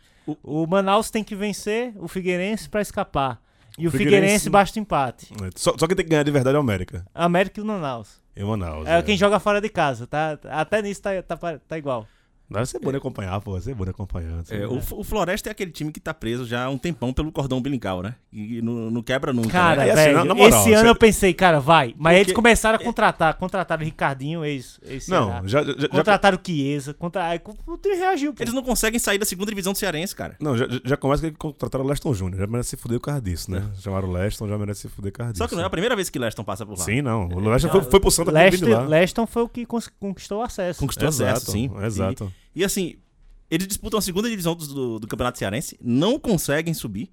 O, 0.44 0.66
Manaus 0.66 1.10
tem 1.10 1.24
que 1.24 1.34
vencer 1.34 1.92
o 1.98 2.06
Figueirense 2.06 2.68
pra 2.68 2.80
escapar. 2.82 3.40
E 3.78 3.87
o, 3.87 3.90
Figueirense- 3.90 4.14
Figueirense 4.20 4.50
basta 4.50 4.78
empate. 4.78 5.33
É, 5.42 5.50
Só, 5.56 5.74
só 5.78 5.87
quem 5.87 5.96
tem 5.96 6.04
que 6.04 6.11
ganhar 6.11 6.22
de 6.22 6.30
verdade 6.30 6.56
é 6.56 6.59
o 6.59 6.62
América. 6.62 7.04
América 7.14 7.61
e 7.61 7.62
o 7.62 7.66
Manaus. 7.66 8.20
E 8.37 8.42
o 8.42 8.48
Manaus. 8.48 8.87
É, 8.87 9.02
quem 9.02 9.16
joga 9.16 9.38
fora 9.40 9.61
de 9.61 9.68
casa, 9.68 10.06
tá? 10.06 10.38
Até 10.50 10.80
nisso 10.83 11.02
tá, 11.02 11.22
tá, 11.22 11.59
tá 11.59 11.78
igual. 11.78 12.06
Deve 12.50 12.66
ser 12.66 12.78
bom 12.80 12.90
de 12.90 12.96
acompanhar, 12.96 13.40
pô. 13.40 13.52
Deve 13.52 13.64
ser 13.64 13.74
bom 13.74 13.84
de 13.84 13.90
acompanhar. 13.90 14.42
É, 14.50 14.66
o, 14.66 14.78
o 14.92 15.04
Floresta 15.04 15.48
é 15.48 15.52
aquele 15.52 15.70
time 15.70 15.92
que 15.92 16.00
tá 16.00 16.12
preso 16.12 16.44
já 16.44 16.64
há 16.64 16.68
um 16.70 16.76
tempão 16.76 17.12
pelo 17.12 17.30
cordão 17.30 17.58
umbilical, 17.58 18.02
né? 18.02 18.16
E 18.32 18.60
não, 18.60 18.90
não 18.90 19.02
quebra 19.02 19.32
nunca. 19.32 19.50
Cara, 19.50 19.84
né? 19.84 19.90
Assim, 19.92 19.94
velho, 20.02 20.16
na- 20.18 20.24
na 20.24 20.34
moral, 20.34 20.60
esse 20.60 20.72
ano 20.72 20.82
cê- 20.84 20.88
eu 20.90 20.94
pensei, 20.96 21.32
cara, 21.32 21.60
vai. 21.60 21.94
Mas 21.96 22.14
eles 22.16 22.26
Porque- 22.26 22.34
começaram 22.34 22.76
a 22.76 22.82
contratar. 22.82 23.34
Contrataram 23.34 23.82
o 23.82 23.84
Ricardinho, 23.84 24.44
ex, 24.44 24.80
ex 24.84 25.06
Não, 25.08 25.46
já, 25.46 25.62
já, 25.62 25.74
já, 25.78 25.88
Contrataram 25.88 26.36
o 26.36 26.40
Chiesa. 26.46 26.92
Contra... 26.94 27.26
aí 27.28 27.40
O 27.66 27.76
time 27.76 27.94
reagiu, 27.96 28.34
pô. 28.34 28.42
Eles 28.42 28.52
não 28.54 28.62
conseguem 28.62 28.98
sair 28.98 29.18
da 29.18 29.24
segunda 29.24 29.50
divisão 29.50 29.72
do 29.72 29.78
Cearense, 29.78 30.14
cara. 30.16 30.36
não, 30.40 30.56
já, 30.56 30.66
já 30.84 30.96
começa 30.96 31.30
que 31.30 31.36
contrataram 31.36 31.84
o 31.84 31.88
Leston 31.88 32.12
Júnior. 32.14 32.40
Já 32.40 32.46
merece 32.46 32.70
se 32.70 32.76
fuder 32.76 32.98
por 32.98 33.06
causa 33.06 33.20
disso, 33.22 33.50
né? 33.50 33.64
Chamaram 33.80 34.08
o 34.08 34.12
Leston, 34.12 34.48
já 34.48 34.58
merece 34.58 34.80
se 34.82 34.88
fuder 34.88 35.12
por 35.12 35.18
causa 35.18 35.32
disso. 35.32 35.44
Só 35.44 35.48
que 35.48 35.54
não 35.54 35.62
é 35.62 35.66
a 35.66 35.70
primeira 35.70 35.94
vez 35.94 36.10
que 36.10 36.18
Leston 36.18 36.42
passa 36.44 36.66
por 36.66 36.78
lá. 36.78 36.84
Sim, 36.84 37.00
não. 37.02 37.28
O 37.28 37.48
Leston 37.48 37.68
foi, 37.68 37.82
foi 37.82 38.00
pro 38.00 38.10
Santa 38.10 38.32
Leston, 38.32 38.66
Leston, 38.66 38.80
lá. 38.82 38.86
Leston 38.88 39.26
foi 39.26 39.42
o 39.42 39.48
que 39.48 39.66
conquistou 39.98 40.40
o 40.40 40.42
acesso. 40.42 40.80
Conquistou 40.80 41.08
Exato, 41.08 41.30
acesso, 41.32 41.52
sim. 41.52 41.70
exato. 41.82 42.32
E, 42.36 42.39
e 42.55 42.64
assim, 42.64 42.96
eles 43.50 43.66
disputam 43.66 43.98
a 43.98 44.03
segunda 44.03 44.29
divisão 44.29 44.55
do, 44.55 44.66
do, 44.66 44.98
do 45.00 45.07
Campeonato 45.07 45.38
Cearense, 45.38 45.76
não 45.83 46.18
conseguem 46.18 46.72
subir 46.74 47.11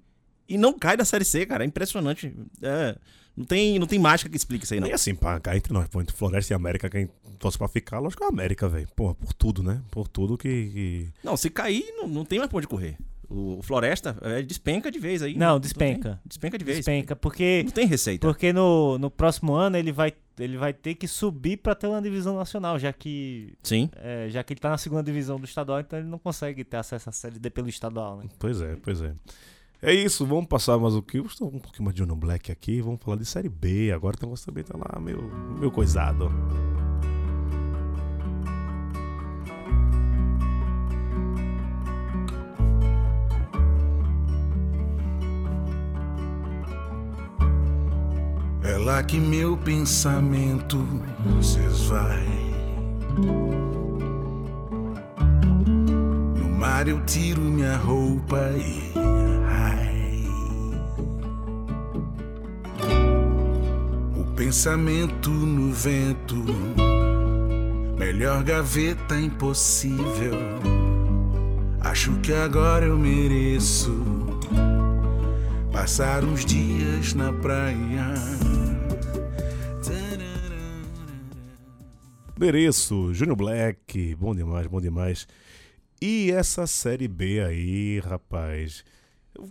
e 0.48 0.56
não 0.56 0.72
cai 0.72 0.96
da 0.96 1.04
Série 1.04 1.24
C, 1.24 1.44
cara. 1.46 1.64
É 1.64 1.66
impressionante. 1.66 2.34
É, 2.62 2.96
não, 3.36 3.44
tem, 3.44 3.78
não 3.78 3.86
tem 3.86 3.98
mágica 3.98 4.30
que 4.30 4.36
explique 4.36 4.64
isso 4.64 4.74
aí, 4.74 4.80
não. 4.80 4.88
E 4.88 4.92
assim, 4.92 5.14
pá, 5.14 5.38
cá 5.38 5.56
entre 5.56 5.72
nós, 5.72 5.88
pô, 5.88 6.00
entre 6.00 6.14
Floresta 6.16 6.52
e 6.52 6.56
América, 6.56 6.88
quem 6.88 7.08
torce 7.38 7.58
pra 7.58 7.68
ficar, 7.68 7.98
lógico 7.98 8.20
que 8.20 8.24
é 8.24 8.26
a 8.26 8.30
América, 8.30 8.68
velho. 8.68 8.88
Pô, 8.96 9.14
por 9.14 9.32
tudo, 9.32 9.62
né? 9.62 9.82
Por 9.90 10.08
tudo 10.08 10.36
que. 10.38 10.48
que- 10.48 11.08
Não, 11.22 11.36
se 11.36 11.50
cair, 11.50 11.84
não, 11.96 12.08
não 12.08 12.24
tem 12.24 12.38
mais 12.38 12.48
pra 12.50 12.58
onde 12.58 12.66
correr. 12.66 12.96
O, 13.28 13.60
Floresta 13.62 14.16
é, 14.22 14.40
despenca 14.40 14.90
de 14.90 14.98
vez 14.98 15.20
aí. 15.22 15.36
Não, 15.36 15.60
despenca. 15.60 16.12
tem. 16.12 16.18
despenca 16.24 16.56
de 16.56 16.64
vez. 16.64 16.78
Despenca, 16.78 17.14
porque, 17.14 17.62
Não 17.64 17.72
tem 17.72 17.86
receita. 17.86 18.26
porque 18.26 18.54
no, 18.54 18.96
no 18.98 19.10
próximo 19.10 19.52
ano 19.54 19.76
ele 19.76 19.92
vai, 19.92 20.14
ele 20.38 20.56
vai 20.56 20.72
ter 20.72 20.94
que 20.94 21.08
subir 21.08 21.58
pra 21.58 21.74
ter 21.74 21.86
uma 21.86 22.00
divisão 22.00 22.36
nacional, 22.36 22.78
já 22.78 22.92
que, 22.92 23.54
Sim. 23.62 23.90
é, 23.96 24.28
já 24.28 24.42
que 24.42 24.52
ele 24.52 24.60
tá 24.60 24.70
na 24.70 24.78
segunda 24.78 25.02
divisão 25.02 25.38
do 25.38 25.44
estadual, 25.44 25.80
então 25.80 25.98
ele 25.98 26.08
não 26.08 26.18
consegue 26.18 26.64
ter 26.64 26.76
acesso 26.76 27.08
à 27.08 27.12
Série 27.12 27.38
D 27.38 27.50
pelo 27.50 27.68
estadual, 27.68 28.18
né? 28.18 28.24
Pois 28.38 28.60
é, 28.60 28.76
pois 28.76 29.00
é. 29.02 29.14
É 29.80 29.94
isso, 29.94 30.26
vamos 30.26 30.46
passar 30.46 30.76
mais 30.76 30.94
o 30.94 31.02
que? 31.02 31.18
Estou 31.18 31.48
um 31.48 31.58
pouquinho 31.60 31.84
mais 31.84 31.94
de 31.94 32.02
Uno 32.02 32.16
Black 32.16 32.50
aqui, 32.50 32.80
vamos 32.80 33.00
falar 33.00 33.16
de 33.16 33.24
Série 33.24 33.48
B. 33.48 33.92
Agora 33.92 34.16
um 34.20 34.26
negócio 34.26 34.46
também 34.46 34.64
tá 34.64 34.76
lá, 34.76 35.00
meu, 35.00 35.22
meu 35.60 35.70
coisado. 35.70 36.28
É 48.68 48.76
lá 48.76 49.02
que 49.02 49.18
meu 49.18 49.56
pensamento 49.56 50.86
se 51.40 51.58
esvai. 51.60 52.28
No 56.36 56.48
mar 56.50 56.86
eu 56.86 57.00
tiro 57.06 57.40
minha 57.40 57.78
roupa 57.78 58.36
e 58.58 58.92
ai. 59.46 60.26
O 64.18 64.24
pensamento 64.36 65.30
no 65.30 65.72
vento, 65.72 66.36
melhor 67.98 68.42
gaveta 68.42 69.18
impossível. 69.18 70.36
Acho 71.80 72.12
que 72.18 72.34
agora 72.34 72.84
eu 72.84 72.98
mereço 72.98 74.04
passar 75.72 76.22
uns 76.22 76.44
dias 76.44 77.14
na 77.14 77.32
praia. 77.32 78.57
Mereço, 82.38 83.12
Júnior 83.12 83.36
Black, 83.36 84.14
bom 84.14 84.32
demais, 84.32 84.68
bom 84.68 84.80
demais. 84.80 85.26
E 86.00 86.30
essa 86.30 86.68
Série 86.68 87.08
B 87.08 87.40
aí, 87.40 87.98
rapaz. 87.98 88.84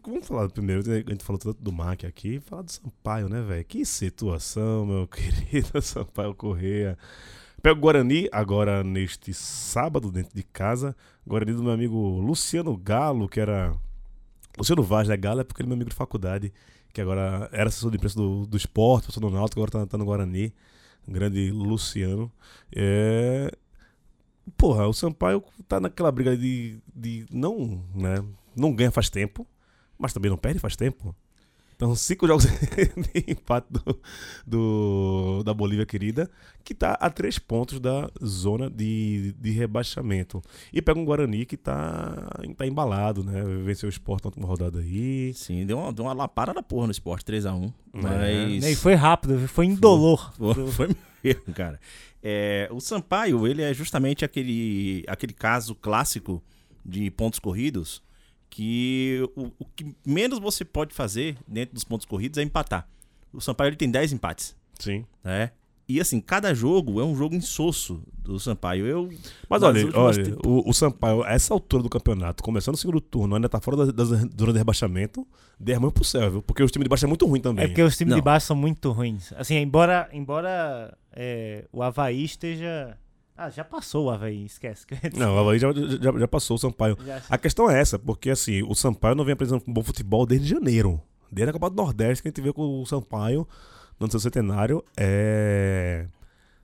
Vamos 0.06 0.26
falar 0.26 0.50
primeiro, 0.50 0.90
a 0.90 1.12
gente 1.12 1.22
falou 1.22 1.38
tanto 1.38 1.62
do 1.62 1.70
Mac 1.70 2.06
aqui, 2.06 2.40
falar 2.40 2.62
do 2.62 2.72
Sampaio, 2.72 3.28
né, 3.28 3.42
velho? 3.42 3.66
Que 3.66 3.84
situação, 3.86 4.86
meu 4.86 5.06
querido 5.12 5.82
Sampaio 5.82 6.34
Correia. 6.34 6.98
Pega 7.62 7.78
o 7.78 7.82
Guarani 7.82 8.30
agora 8.32 8.82
neste 8.86 9.34
sábado 9.34 10.10
dentro 10.10 10.34
de 10.34 10.44
casa. 10.44 10.96
Guarani 11.28 11.52
do 11.52 11.64
meu 11.64 11.74
amigo 11.74 11.98
Luciano 12.22 12.78
Galo, 12.78 13.28
que 13.28 13.42
era. 13.42 13.76
Luciano 14.58 14.82
Vaz, 14.82 15.10
né? 15.10 15.18
Galo 15.18 15.42
é 15.42 15.44
porque 15.44 15.62
ele 15.62 15.68
é 15.68 15.70
meu 15.72 15.76
amigo 15.76 15.90
de 15.90 15.96
faculdade, 15.96 16.54
que 16.94 17.02
agora 17.02 17.50
era 17.52 17.68
assessor 17.68 17.92
de 17.92 17.98
imprensa 17.98 18.16
do, 18.16 18.48
do 18.48 18.56
esporte, 18.56 19.08
passou 19.08 19.22
no 19.22 19.30
Náutico, 19.30 19.60
agora 19.60 19.72
tá, 19.72 19.86
tá 19.86 19.98
no 19.98 20.06
Guarani. 20.06 20.54
Grande 21.08 21.52
Luciano. 21.52 22.32
É. 22.76 23.52
Porra, 24.56 24.88
o 24.88 24.94
Sampaio 24.94 25.44
tá 25.68 25.80
naquela 25.80 26.12
briga 26.12 26.36
de, 26.36 26.80
de 26.96 27.26
não, 27.32 27.84
né? 27.94 28.24
Não 28.56 28.74
ganha 28.74 28.92
faz 28.92 29.10
tempo, 29.10 29.46
mas 29.98 30.14
também 30.14 30.32
não 30.32 30.38
perde 30.38 30.60
faz 30.60 30.76
tempo. 30.76 31.16
Então, 31.78 31.94
cinco 31.96 32.26
jogos 32.26 32.44
de 33.14 33.32
empate 33.32 33.68
do, 33.70 34.00
do- 34.48 35.44
da 35.46 35.54
Bolívia 35.54 35.86
querida, 35.86 36.28
que 36.64 36.74
tá 36.74 36.94
a 36.94 37.08
três 37.08 37.38
pontos 37.38 37.80
da 37.80 38.10
zona 38.26 38.68
de, 38.68 39.34
de 39.40 39.52
rebaixamento. 39.52 40.42
E 40.74 40.82
pega 40.82 41.00
um 41.00 41.06
Guarani 41.06 41.46
que 41.46 41.56
tá, 41.56 42.30
tá 42.58 42.66
embalado, 42.66 43.24
né? 43.24 43.44
Venceu 43.64 43.88
o 43.88 43.92
Sport 43.92 44.24
na 44.24 44.28
última 44.30 44.48
rodada 44.48 44.80
aí. 44.80 45.32
Sim, 45.36 45.68
deu 45.68 45.78
uma, 45.78 45.94
deu 45.94 46.06
uma 46.06 46.14
lapada 46.14 46.52
da 46.52 46.64
porra 46.64 46.88
no 46.88 46.92
esporte 46.92 47.24
3x1. 47.26 47.72
É. 47.94 48.02
Mas. 48.02 48.66
E 48.66 48.76
foi 48.76 48.96
rápido, 48.96 49.48
foi 49.48 49.68
indolor. 49.68 50.34
Foi, 50.36 50.72
foi 50.72 50.96
mesmo, 51.24 51.54
cara. 51.54 51.80
É, 52.24 52.68
o 52.72 52.80
Sampaio, 52.80 53.46
ele 53.46 53.62
é 53.62 53.72
justamente 53.72 54.26
aquele, 54.26 55.04
aquele 55.08 55.32
caso 55.34 55.76
clássico 55.76 56.42
de 56.84 57.12
pontos 57.12 57.38
corridos 57.38 58.02
que 58.50 59.22
o, 59.36 59.52
o 59.60 59.66
que 59.76 59.96
menos 60.06 60.40
você 60.40 60.66
pode 60.66 60.94
fazer 60.94 61.38
dentro 61.48 61.76
dos 61.76 61.84
pontos 61.84 62.06
corridos 62.06 62.38
é 62.38 62.44
empatar. 62.44 62.88
O 63.34 63.42
Sampaio 63.42 63.70
ele 63.70 63.76
tem 63.76 63.90
10 63.90 64.14
empates, 64.14 64.56
Sim. 64.80 65.06
né? 65.24 65.52
E 65.90 66.02
assim, 66.02 66.20
cada 66.20 66.54
jogo 66.54 67.00
é 67.00 67.06
um 67.06 67.16
jogo 67.16 67.34
insosso 67.34 68.04
do 68.20 68.38
Sampaio. 68.38 68.86
Eu, 68.86 69.10
Mas 69.50 69.64
olha, 69.64 69.90
olha 69.98 70.38
o, 70.46 70.70
o 70.70 70.74
Sampaio, 70.74 71.24
a 71.24 71.32
essa 71.32 71.54
altura 71.54 71.82
do 71.82 71.90
campeonato, 71.90 72.44
começando 72.44 72.76
o 72.76 72.78
segundo 72.78 73.00
turno, 73.00 73.36
ainda 73.36 73.48
tá 73.48 73.62
fora 73.62 73.78
da, 73.78 73.92
da 73.94 74.04
zona 74.04 74.28
de 74.28 74.58
rebaixamento, 74.58 75.26
derrama 75.58 75.90
pro 75.90 76.04
céu, 76.04 76.30
viu? 76.30 76.42
Porque 76.42 76.62
o 76.62 76.68
time 76.68 76.84
de 76.84 76.90
baixo 76.90 77.06
é 77.06 77.08
muito 77.08 77.26
ruim 77.26 77.40
também. 77.40 77.64
É 77.64 77.68
porque 77.70 77.82
os 77.82 77.96
times 77.96 78.12
Não. 78.12 78.18
de 78.18 78.22
baixo 78.22 78.48
são 78.48 78.56
muito 78.56 78.92
ruins. 78.92 79.32
Assim, 79.38 79.56
embora, 79.56 80.10
embora 80.12 80.94
é, 81.14 81.66
o 81.72 81.82
Havaí 81.82 82.26
esteja. 82.26 82.98
Ah, 83.38 83.50
já 83.52 83.64
passou 83.64 84.06
o 84.06 84.10
Havaí, 84.10 84.44
esquece. 84.48 84.86
Não, 85.16 85.36
o 85.36 85.40
Havaí 85.40 85.60
já, 85.60 85.72
já, 85.72 86.12
já 86.20 86.28
passou 86.28 86.56
o 86.56 86.60
Sampaio. 86.60 86.98
Já- 87.06 87.22
A 87.30 87.38
questão 87.38 87.70
é 87.70 87.80
essa, 87.80 88.00
porque 88.00 88.30
assim, 88.32 88.64
o 88.64 88.74
Sampaio 88.74 89.16
não 89.16 89.24
vem 89.24 89.34
apresentando 89.34 89.64
um 89.68 89.74
bom 89.74 89.84
futebol 89.84 90.26
desde 90.26 90.48
janeiro. 90.48 91.00
Desde 91.32 91.50
a 91.50 91.54
Copa 91.54 91.70
do 91.70 91.76
Nordeste 91.76 92.22
que 92.24 92.30
a 92.30 92.32
gente 92.32 92.42
vê 92.42 92.52
com 92.54 92.82
o 92.82 92.86
Sampaio 92.86 93.48
no 94.00 94.10
seu 94.10 94.20
centenário 94.20 94.84
é. 94.96 96.08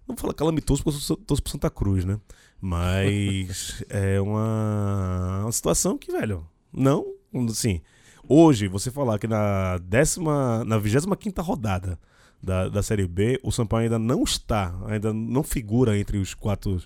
Não 0.08 0.16
vou 0.16 0.22
falar 0.22 0.34
calamitoso 0.34 0.84
porque 0.84 1.00
eu 1.12 1.18
torço 1.18 1.42
pro 1.44 1.52
Santa 1.52 1.70
Cruz, 1.70 2.04
né? 2.06 2.20
Mas 2.60 3.84
é 3.90 4.20
uma, 4.20 5.42
uma 5.44 5.52
situação 5.52 5.98
que, 5.98 6.12
velho, 6.12 6.46
não, 6.72 7.06
assim, 7.50 7.82
hoje 8.28 8.68
você 8.68 8.90
falar 8.90 9.20
que 9.20 9.28
na 9.28 9.78
décima, 9.78 10.64
na 10.66 10.78
25 10.78 11.42
rodada 11.42 12.00
da, 12.44 12.68
da 12.68 12.84
Série 12.84 13.08
B, 13.08 13.40
o 13.42 13.52
Sampaio 13.52 13.86
ainda 13.86 13.98
não 13.98 14.24
está, 14.24 14.76
ainda 14.88 15.14
não 15.14 15.42
figura 15.44 15.98
entre 15.98 16.18
os 16.18 16.34
quatro 16.34 16.84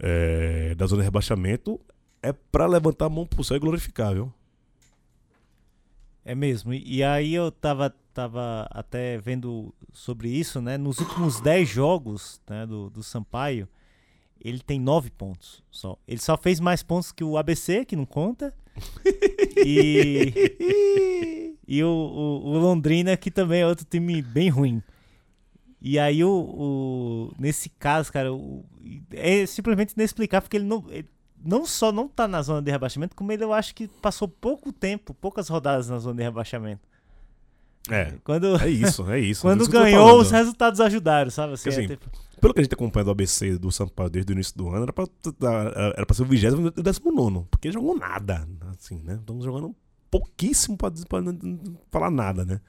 é, 0.00 0.74
da 0.74 0.86
zona 0.86 1.02
de 1.02 1.06
rebaixamento, 1.06 1.80
é 2.20 2.32
pra 2.32 2.66
levantar 2.66 3.06
a 3.06 3.08
mão 3.08 3.24
pro 3.24 3.44
céu 3.44 3.56
e 3.56 3.60
glorificar, 3.60 4.12
viu? 4.12 4.32
É 6.24 6.34
mesmo. 6.34 6.74
E, 6.74 6.96
e 6.96 7.04
aí 7.04 7.32
eu 7.32 7.52
tava, 7.52 7.94
tava 8.12 8.66
até 8.72 9.18
vendo 9.18 9.72
sobre 9.92 10.28
isso, 10.28 10.60
né? 10.60 10.76
Nos 10.76 10.98
últimos 10.98 11.40
10 11.40 11.68
jogos 11.68 12.40
né, 12.50 12.66
do, 12.66 12.90
do 12.90 13.02
Sampaio, 13.04 13.68
ele 14.40 14.58
tem 14.58 14.80
9 14.80 15.10
pontos 15.10 15.62
só. 15.70 15.96
Ele 16.08 16.20
só 16.20 16.36
fez 16.36 16.58
mais 16.58 16.82
pontos 16.82 17.12
que 17.12 17.22
o 17.22 17.38
ABC, 17.38 17.84
que 17.84 17.94
não 17.94 18.04
conta. 18.04 18.52
E, 19.66 21.47
e 21.68 21.84
o, 21.84 21.88
o, 21.88 22.46
o 22.48 22.58
Londrina, 22.58 23.14
que 23.16 23.30
também 23.30 23.60
é 23.60 23.66
outro 23.66 23.84
time 23.88 24.22
bem 24.22 24.48
ruim. 24.48 24.82
E 25.80 25.98
aí, 25.98 26.24
o, 26.24 26.30
o- 26.30 27.32
nesse 27.38 27.68
caso, 27.68 28.10
cara, 28.12 28.32
o- 28.32 28.64
é 29.12 29.44
simplesmente 29.46 29.92
inexplicável, 29.92 30.42
porque 30.42 30.56
ele 30.56 30.64
não, 30.64 30.84
ele 30.88 31.06
não 31.44 31.64
só 31.66 31.92
não 31.92 32.08
tá 32.08 32.26
na 32.26 32.42
zona 32.42 32.60
de 32.62 32.70
rebaixamento, 32.70 33.14
como 33.14 33.30
ele 33.30 33.44
eu 33.44 33.52
acho 33.52 33.74
que 33.74 33.86
passou 33.86 34.26
pouco 34.26 34.72
tempo, 34.72 35.14
poucas 35.14 35.48
rodadas 35.48 35.88
na 35.88 35.98
zona 35.98 36.16
de 36.16 36.22
rebaixamento. 36.24 36.80
É, 37.90 38.14
Quando, 38.24 38.56
é 38.60 38.68
isso, 38.68 39.08
é 39.10 39.18
isso. 39.20 39.42
quando 39.46 39.62
Isso 39.62 39.70
ganhou, 39.70 40.20
os 40.20 40.30
resultados 40.30 40.80
ajudaram, 40.80 41.30
sabe? 41.30 41.52
Assim, 41.54 41.70
Porque, 41.70 41.80
é 41.80 41.84
assim, 41.84 41.96
tipo- 41.96 42.10
Pelo 42.40 42.52
que 42.54 42.60
a 42.60 42.62
gente 42.62 42.74
acompanha 42.74 43.04
do 43.04 43.10
ABC 43.12 43.56
do 43.58 43.70
Sampaio 43.70 44.10
desde 44.10 44.32
o 44.32 44.34
início 44.34 44.56
do 44.56 44.68
ano, 44.68 44.82
era 44.82 44.92
pra, 44.92 45.04
era 45.96 46.04
pra 46.06 46.14
ser 46.14 46.22
o 46.22 46.26
20 46.26 46.42
e 46.42 46.46
o 46.48 46.70
19, 46.82 47.46
porque 47.50 47.68
ele 47.68 47.74
jogou 47.74 47.96
nada, 47.96 48.46
assim, 48.72 49.00
né? 49.04 49.14
Estamos 49.14 49.44
jogando 49.44 49.74
pouquíssimo 50.10 50.76
não 51.22 51.78
falar 51.90 52.10
nada, 52.10 52.44
né? 52.44 52.60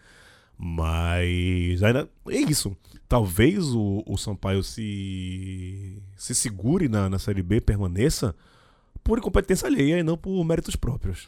Mas 0.58 1.82
ainda 1.82 2.10
é 2.28 2.38
isso. 2.38 2.76
Talvez 3.08 3.66
o, 3.70 4.04
o 4.06 4.18
Sampaio 4.18 4.62
se, 4.62 6.02
se 6.18 6.36
segure 6.36 6.90
na, 6.90 7.10
na 7.10 7.18
Série 7.18 7.42
B, 7.42 7.62
permaneça 7.62 8.36
por 9.04 9.18
incompetência 9.18 9.68
alheia 9.68 10.00
e 10.00 10.04
não 10.04 10.18
por 10.18 10.44
méritos 10.44 10.76
próprios. 10.76 11.28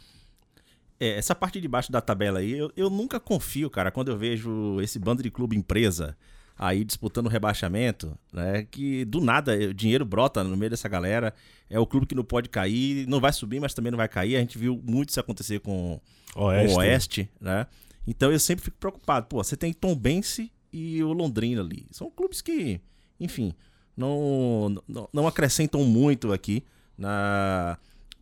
É, 0.99 1.17
essa 1.17 1.33
parte 1.33 1.59
de 1.59 1.67
baixo 1.67 1.91
da 1.91 2.01
tabela 2.01 2.39
aí, 2.39 2.51
eu, 2.51 2.71
eu 2.75 2.89
nunca 2.89 3.19
confio, 3.19 3.69
cara, 3.69 3.89
quando 3.89 4.11
eu 4.11 4.17
vejo 4.17 4.79
esse 4.81 4.99
bando 4.99 5.23
de 5.23 5.31
clube 5.31 5.57
empresa 5.57 6.15
aí 6.57 6.83
disputando 6.83 7.25
o 7.27 7.29
rebaixamento, 7.29 8.17
né? 8.31 8.67
Que 8.69 9.05
do 9.05 9.19
nada 9.19 9.53
o 9.55 9.73
dinheiro 9.73 10.05
brota 10.05 10.43
no 10.43 10.55
meio 10.55 10.69
dessa 10.69 10.87
galera. 10.87 11.33
É 11.69 11.79
o 11.79 11.85
clube 11.85 12.05
que 12.05 12.15
não 12.15 12.23
pode 12.23 12.49
cair, 12.49 13.07
não 13.07 13.19
vai 13.19 13.31
subir, 13.31 13.59
mas 13.59 13.73
também 13.73 13.91
não 13.91 13.97
vai 13.97 14.07
cair. 14.07 14.35
A 14.35 14.39
gente 14.39 14.57
viu 14.57 14.81
muito 14.85 15.09
isso 15.09 15.19
acontecer 15.19 15.59
com 15.59 15.99
Oeste. 16.35 16.75
o 16.75 16.77
Oeste, 16.79 17.29
né? 17.39 17.65
Então 18.05 18.31
eu 18.31 18.39
sempre 18.39 18.65
fico 18.65 18.77
preocupado. 18.77 19.27
Pô, 19.27 19.43
você 19.43 19.55
tem 19.55 19.71
Tom 19.73 19.95
Bense 19.95 20.51
e 20.71 21.01
o 21.03 21.13
Londrina 21.13 21.61
ali. 21.61 21.85
São 21.91 22.09
clubes 22.09 22.41
que, 22.41 22.81
enfim, 23.19 23.53
não, 23.95 24.75
não, 24.87 25.09
não 25.13 25.27
acrescentam 25.27 25.83
muito 25.83 26.33
aqui 26.33 26.63
na 26.97 27.77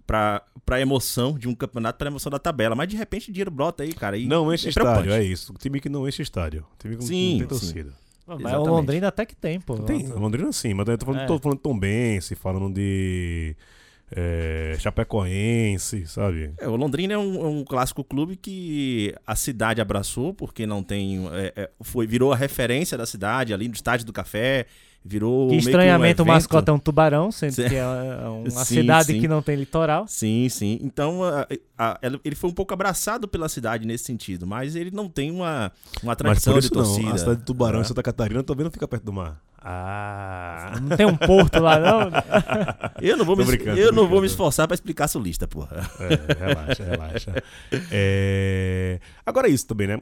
pra, 0.09 0.41
pra 0.65 0.81
emoção 0.81 1.37
de 1.37 1.47
um 1.47 1.53
campeonato, 1.53 1.99
pra 1.99 2.07
emoção 2.07 2.31
da 2.31 2.39
tabela. 2.39 2.75
Mas 2.75 2.87
de 2.87 2.97
repente 2.97 3.29
o 3.29 3.33
dinheiro 3.33 3.51
brota 3.51 3.83
aí, 3.83 3.93
cara. 3.93 4.17
E 4.17 4.25
Não 4.25 4.51
enche 4.51 4.67
é 4.67 4.69
estádio, 4.69 5.11
é 5.11 5.23
isso. 5.23 5.53
O 5.53 5.57
time 5.57 5.79
que 5.79 5.87
não 5.87 6.07
enche 6.07 6.23
estádio. 6.23 6.65
O 6.73 6.77
time 6.79 6.97
que 6.97 7.03
Sim, 7.03 7.39
não 7.41 7.47
tem 7.47 7.57
sim. 7.57 7.65
torcida. 7.65 7.89
Pô, 7.91 7.95
Mas 8.37 8.53
o. 8.53 8.63
Londrina 8.65 9.07
até 9.07 9.25
que 9.25 9.35
tem, 9.35 9.59
pô. 9.59 9.75
Tem, 9.79 10.07
Londrina 10.07 10.51
sim, 10.51 10.73
mas 10.73 10.87
eu 10.87 10.97
tô 10.97 11.05
falando, 11.05 11.21
É. 11.21 11.25
tô 11.25 11.39
falando 11.39 11.57
de 11.57 11.63
Tom 11.63 11.79
Bense, 11.79 12.35
falando 12.35 12.73
de 12.73 13.55
é, 14.15 14.75
Chapecoense, 14.79 16.07
sabe? 16.07 16.51
É, 16.59 16.67
o 16.67 16.75
Londrina 16.75 17.13
é 17.13 17.17
um, 17.17 17.35
é 17.35 17.47
um 17.47 17.63
clássico 17.63 18.03
clube 18.03 18.35
que 18.35 19.13
a 19.25 19.35
cidade 19.35 19.81
abraçou, 19.81 20.33
porque 20.33 20.65
não 20.65 20.83
tem. 20.83 21.27
é, 21.33 21.53
é, 21.55 21.69
foi, 21.81 22.07
virou 22.07 22.31
a 22.31 22.35
referência 22.35 22.97
da 22.97 23.05
cidade 23.05 23.53
ali 23.53 23.67
no 23.67 23.73
Estádio 23.73 24.05
do 24.05 24.13
Café. 24.13 24.65
Virou. 25.03 25.47
Que 25.47 25.51
meio 25.51 25.61
que 25.61 25.67
um 25.67 25.69
estranhamente 25.69 26.21
o 26.21 26.25
mascote 26.25 26.69
é 26.69 26.73
um 26.73 26.77
tubarão, 26.79 27.31
sendo 27.31 27.53
Sim. 27.53 27.69
que 27.69 27.75
é 27.75 27.83
uma 28.27 28.49
Sim, 28.65 28.75
cidade 28.75 29.13
sim. 29.13 29.19
que 29.21 29.27
não 29.27 29.41
tem 29.41 29.55
litoral. 29.55 30.05
Sim, 30.07 30.47
sim. 30.49 30.77
Então, 30.83 31.23
a- 31.23 31.47
a- 31.77 31.99
ele 32.23 32.35
foi 32.35 32.49
um 32.49 32.53
pouco 32.53 32.73
abraçado 32.73 33.27
pela 33.27 33.47
cidade 33.47 33.87
nesse 33.87 34.03
sentido, 34.03 34.45
mas 34.45 34.75
ele 34.75 34.91
não 34.91 35.07
tem 35.09 35.31
uma, 35.31 35.71
uma 36.03 36.09
Mas 36.11 36.17
tradição 36.17 36.53
por 36.53 36.59
de 36.59 36.65
isso 36.65 36.75
não, 36.75 36.83
torcida. 36.83 37.13
a 37.13 37.17
cidade 37.17 37.39
de 37.39 37.45
Tubarão 37.45 37.79
em 37.81 37.85
Santa 37.85 38.03
Catarina 38.03 38.43
também 38.43 38.65
não 38.65 38.71
fica 38.71 38.87
perto 38.87 39.03
do 39.05 39.13
mar. 39.13 39.39
Ah... 39.61 40.73
Não 40.81 40.95
tem 40.95 41.05
um 41.05 41.15
porto 41.15 41.59
lá, 41.59 41.79
não? 41.79 42.09
Eu 43.01 43.17
não 43.17 43.25
vou, 43.25 43.35
Tô 43.35 43.41
me, 43.41 43.47
brincando, 43.47 43.77
eu 43.79 43.89
tô 43.89 43.95
não 43.95 44.01
vou 44.03 44.07
brincando. 44.07 44.21
me 44.21 44.27
esforçar 44.27 44.67
pra 44.67 44.75
explicar 44.75 45.07
sulista, 45.07 45.47
porra. 45.47 45.89
É, 45.99 46.45
relaxa, 46.47 46.83
relaxa. 46.83 47.43
É, 47.91 48.99
Agora 49.25 49.47
é 49.47 49.51
isso 49.51 49.65
também, 49.67 49.87
né? 49.87 49.99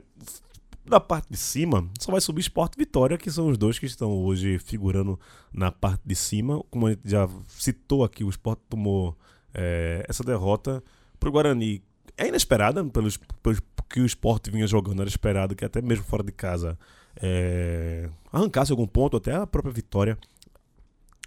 Da 0.87 0.99
parte 0.99 1.27
de 1.29 1.37
cima, 1.37 1.87
só 1.99 2.11
vai 2.11 2.21
subir 2.21 2.39
Sport 2.41 2.73
e 2.75 2.79
Vitória, 2.79 3.17
que 3.17 3.29
são 3.29 3.47
os 3.49 3.57
dois 3.57 3.77
que 3.77 3.85
estão 3.85 4.09
hoje 4.23 4.57
figurando 4.57 5.19
na 5.51 5.71
parte 5.71 6.01
de 6.05 6.15
cima. 6.15 6.63
Como 6.69 6.87
a 6.87 6.91
gente 6.91 7.01
já 7.05 7.27
citou 7.49 8.03
aqui, 8.05 8.23
o 8.23 8.29
Sport 8.29 8.59
tomou 8.69 9.17
é, 9.53 10.05
essa 10.07 10.23
derrota 10.23 10.81
pro 11.19 11.31
Guarani. 11.31 11.83
É 12.17 12.27
inesperada, 12.27 12.83
pelos, 12.85 13.17
pelos 13.43 13.59
que 13.89 13.99
o 13.99 14.05
Sport 14.05 14.49
vinha 14.49 14.65
jogando, 14.65 15.01
era 15.01 15.09
esperado 15.09 15.55
que 15.55 15.65
até 15.65 15.81
mesmo 15.81 16.03
fora 16.05 16.23
de 16.23 16.31
casa 16.31 16.77
é, 17.21 18.09
arrancasse 18.31 18.71
algum 18.71 18.87
ponto, 18.87 19.17
até 19.17 19.35
a 19.35 19.45
própria 19.45 19.73
vitória 19.73 20.17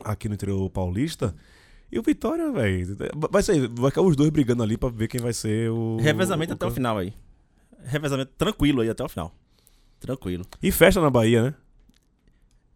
aqui 0.03 0.29
no 0.29 0.35
interior 0.35 0.69
paulista. 0.71 1.35
E 1.93 1.99
o 1.99 2.03
Vitória, 2.03 2.51
velho, 2.53 2.97
vai 3.31 3.43
ser, 3.43 3.69
vai 3.69 3.91
ficar 3.91 4.03
os 4.03 4.15
dois 4.17 4.31
brigando 4.31 4.63
ali 4.63 4.77
pra 4.77 4.89
ver 4.89 5.09
quem 5.09 5.21
vai 5.21 5.33
ser 5.33 5.71
o. 5.71 5.97
Revezamento 6.01 6.53
o- 6.53 6.55
até 6.55 6.65
o 6.67 6.71
final 6.71 6.97
aí. 6.99 7.13
Revezamento 7.83 8.33
tranquilo 8.39 8.81
aí 8.81 8.89
até 8.89 9.03
o 9.03 9.09
final. 9.09 9.35
Tranquilo. 10.01 10.45
E 10.63 10.73
festa 10.73 11.01
na 11.01 11.11
Bahia, 11.11 11.43
né? 11.43 11.55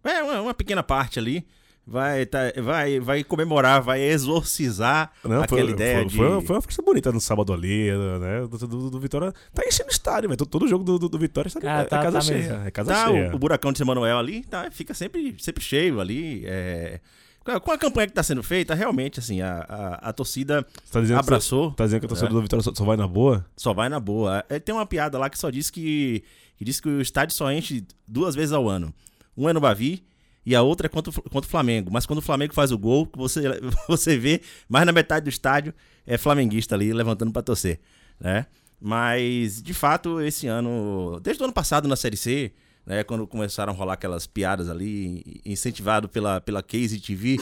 É, 0.05 0.23
uma, 0.23 0.41
uma 0.43 0.55
pequena 0.55 0.83
parte 0.83 1.19
ali. 1.19 1.47
vai, 1.87 2.27
tá, 2.27 2.39
vai, 2.63 3.01
vai 3.01 3.25
comemorar, 3.25 3.81
vai 3.83 4.01
exorcizar 4.03 5.11
Não, 5.25 5.43
aquela 5.43 5.63
foi, 5.63 5.71
ideia 5.71 5.97
foi, 5.99 6.07
de. 6.07 6.17
foi, 6.17 6.41
foi 6.43 6.57
uma 6.57 6.63
festa 6.63 6.83
bonita 6.83 7.11
no 7.13 7.21
sábado 7.21 7.53
ali, 7.53 7.91
né? 8.21 8.47
Do, 8.47 8.67
do, 8.67 8.91
do 8.91 9.01
Vitória. 9.01 9.33
Tá 9.55 9.63
enchendo 9.67 9.89
o 9.89 9.93
estádio, 9.93 10.29
velho. 10.29 10.37
Todo, 10.39 10.49
todo 10.51 10.69
jogo 10.69 10.85
do, 10.85 10.99
do, 10.99 11.09
do 11.09 11.19
Vitória 11.19 11.49
está 11.49 11.61
Ah, 11.63 11.81
é, 11.81 11.85
tá- 11.85 12.03
casa 12.03 12.13
tá 12.13 12.21
cheia. 12.21 12.39
mesmo. 12.39 12.67
É 12.67 12.71
casa 12.71 12.93
Tá, 12.93 13.07
cheia. 13.09 13.31
o, 13.33 13.37
o 13.37 13.39
buracão 13.39 13.73
de 13.73 13.83
Emanuel 13.83 14.19
ali 14.19 14.45
tá, 14.45 14.71
fica 14.71 14.93
sempre, 14.95 15.35
sempre 15.39 15.63
cheio 15.65 16.01
ali. 16.01 16.43
é. 16.47 17.01
Com 17.45 17.73
a- 17.73 17.79
campanha 17.79 18.07
que 18.07 18.13
tá 18.15 18.23
sendo 18.23 18.43
feita, 18.43 18.75
realmente, 18.75 19.21
assim, 19.21 19.41
a, 19.43 19.59
a, 19.69 20.09
a 20.09 20.13
torcida 20.13 20.67
Você 20.85 21.07
tá 21.13 21.19
abraçou. 21.19 21.71
Que, 21.73 21.77
tá 21.77 21.85
dizendo 21.85 22.01
que 22.01 22.07
a 22.07 22.09
torcida 22.09 22.31
É. 22.31 22.33
do 22.33 22.41
Vitória 22.43 22.63
só, 22.63 22.73
só 22.75 22.85
vai 22.85 22.97
na 22.97 23.07
boa? 23.07 23.45
Só 23.57 23.75
vai 23.75 23.89
na 23.89 24.01
boa. 24.01 24.45
É, 24.49 24.59
tem 24.59 24.75
uma 24.75 24.87
piada 24.87 25.19
lá 25.19 25.29
que 25.29 25.39
só 25.39 25.51
diz 25.51 25.69
que, 25.71 26.25
que 26.57 26.65
diz 26.65 26.81
que 26.81 26.89
o 26.89 27.01
estádio 27.03 27.35
só 27.37 27.53
enche 27.53 27.85
duas 28.09 28.35
vezes 28.35 28.53
ao 28.53 28.69
ano. 28.69 28.95
Um 29.37 29.49
é 29.49 29.53
no 29.53 29.61
Bavi 29.61 30.05
e 30.47 30.55
a 30.55 30.63
outra 30.63 30.87
é 30.87 30.89
contra, 30.89 31.13
contra 31.13 31.47
o 31.47 31.51
Flamengo. 31.51 31.91
Mas 31.93 32.07
quando 32.07 32.21
o 32.21 32.23
Flamengo 32.23 32.55
faz 32.55 32.73
o 32.73 32.79
gol, 32.79 33.11
você, 33.15 33.43
você 33.89 34.17
vê 34.17 34.41
mais 34.69 34.87
na 34.87 34.93
metade 34.93 35.25
do 35.25 35.29
estádio 35.29 35.75
é 36.07 36.17
flamenguista 36.17 36.75
ali 36.75 36.93
levantando 36.93 37.33
pra 37.33 37.43
torcer, 37.43 37.79
né? 38.21 38.47
Mas, 38.81 39.63
de 39.63 39.73
fato, 39.73 40.21
esse 40.21 40.47
ano, 40.47 41.19
desde 41.23 41.43
o 41.43 41.45
ano 41.45 41.53
passado 41.53 41.89
na 41.89 41.97
Série 41.97 42.17
C, 42.17 42.53
né, 42.87 43.03
quando 43.03 43.27
começaram 43.27 43.73
a 43.73 43.77
rolar 43.77 43.95
aquelas 43.95 44.27
piadas 44.27 44.69
ali, 44.69 45.41
incentivado 45.45 46.09
pela, 46.09 46.41
pela 46.41 46.63
Case 46.63 47.01
TV, 47.01 47.39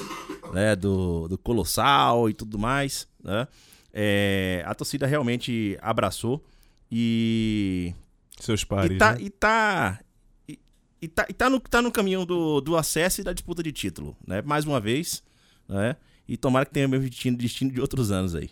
né, 0.53 0.76
do, 0.76 1.28
do 1.28 1.36
Colossal 1.36 2.30
e 2.30 2.34
tudo 2.34 2.59
mais, 2.59 3.09
né? 3.22 3.49
É, 3.95 4.62
a 4.66 4.74
torcida 4.74 5.07
realmente 5.07 5.76
abraçou 5.82 6.43
e, 6.90 7.93
Seus 8.40 8.64
pares, 8.64 8.97
e 8.97 8.99
tá, 8.99 9.12
né? 9.12 9.18
e 9.20 9.30
tá, 9.30 10.01
e, 10.49 10.59
e 11.03 11.09
tá, 11.09 11.26
e 11.28 11.32
tá, 11.34 11.51
no, 11.51 11.61
tá 11.61 11.82
no 11.82 11.93
caminho 11.93 12.24
do, 12.24 12.61
do 12.61 12.76
acesso 12.76 13.20
e 13.20 13.24
da 13.24 13.34
disputa 13.34 13.62
de 13.62 13.70
título, 13.70 14.16
né? 14.26 14.40
Mais 14.40 14.64
uma 14.64 14.80
vez, 14.80 15.22
né? 15.68 15.97
E 16.26 16.36
tomara 16.36 16.64
que 16.64 16.72
tenha 16.72 16.86
o 16.86 16.90
mesmo 16.90 17.09
destino, 17.09 17.36
destino 17.36 17.70
de 17.70 17.80
outros 17.80 18.11
anos 18.11 18.34
aí. 18.34 18.51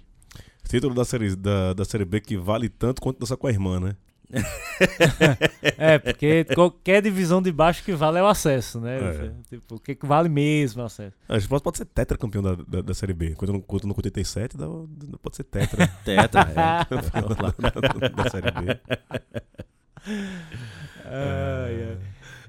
Título 0.69 0.95
da 0.95 1.05
série, 1.05 1.35
da, 1.35 1.73
da 1.73 1.85
série 1.85 2.05
B 2.05 2.21
que 2.21 2.37
vale 2.37 2.69
tanto 2.69 3.01
quanto 3.01 3.19
dançar 3.19 3.37
com 3.39 3.47
a 3.47 3.51
irmã, 3.51 3.81
né? 3.81 3.97
É, 5.77 5.99
porque 5.99 6.45
qualquer 6.55 7.03
divisão 7.03 7.41
de 7.43 7.51
baixo 7.53 7.83
que 7.85 7.93
vale 7.93 8.19
é 8.19 8.23
o 8.23 8.27
acesso, 8.27 8.81
né? 8.81 8.99
É. 8.99 9.31
Tipo, 9.49 9.75
o 9.75 9.81
que 9.81 9.97
vale 10.03 10.29
mesmo 10.29 10.81
é 10.81 10.85
o 10.85 10.87
acesso. 10.87 11.17
A 11.29 11.39
gente 11.39 11.49
pode, 11.49 11.63
pode 11.63 11.79
ser 11.79 11.85
tetra 11.87 12.17
campeão 12.17 12.43
da, 12.43 12.55
da, 12.55 12.81
da 12.83 12.95
série 12.95 13.13
B. 13.13 13.35
Quando 13.37 13.53
no, 13.55 13.61
quando 13.63 13.85
no 13.87 13.95
87, 13.97 14.57
dá, 14.57 14.67
pode 15.23 15.37
ser 15.37 15.45
tetra 15.45 15.87
Tetra, 16.05 16.41
é. 16.43 18.11
da 18.15 18.31
série 18.31 18.51
B. 18.51 18.81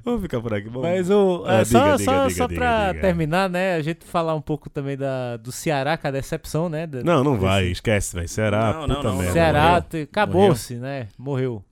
Vamos 0.04 0.22
ficar 0.22 0.42
por 0.42 0.54
aqui. 0.54 0.68
Vamos. 0.68 0.82
Mas 0.82 1.10
o, 1.12 1.44
Ah, 1.46 1.60
é, 1.60 1.66
só, 1.66 1.80
diga, 1.84 1.98
só, 2.04 2.28
diga, 2.28 2.36
só 2.36 2.48
diga, 2.48 2.60
pra 2.60 2.88
diga. 2.90 3.02
terminar, 3.02 3.50
né? 3.50 3.76
A 3.76 3.82
gente 3.84 4.04
falar 4.06 4.34
um 4.36 4.42
pouco 4.42 4.68
também 4.70 4.98
da, 4.98 5.38
do 5.38 5.52
Ceará, 5.52 5.96
com 5.98 6.08
a 6.08 6.12
decepção, 6.12 6.70
né? 6.70 6.88
da- 6.88 7.04
Não, 7.04 7.24
não 7.24 7.34
desse- 7.34 7.46
vai, 7.46 7.66
esquece, 7.68 8.16
velho. 8.16 8.28
Ceará, 8.28 8.74
Não, 8.74 8.88
não, 8.88 8.96
puta 8.96 9.08
não, 9.10 9.18
merda. 9.18 9.34
Ceará 9.34 9.86
acabou-se, 10.04 10.76
né? 10.76 11.08
Morreu. 11.18 11.64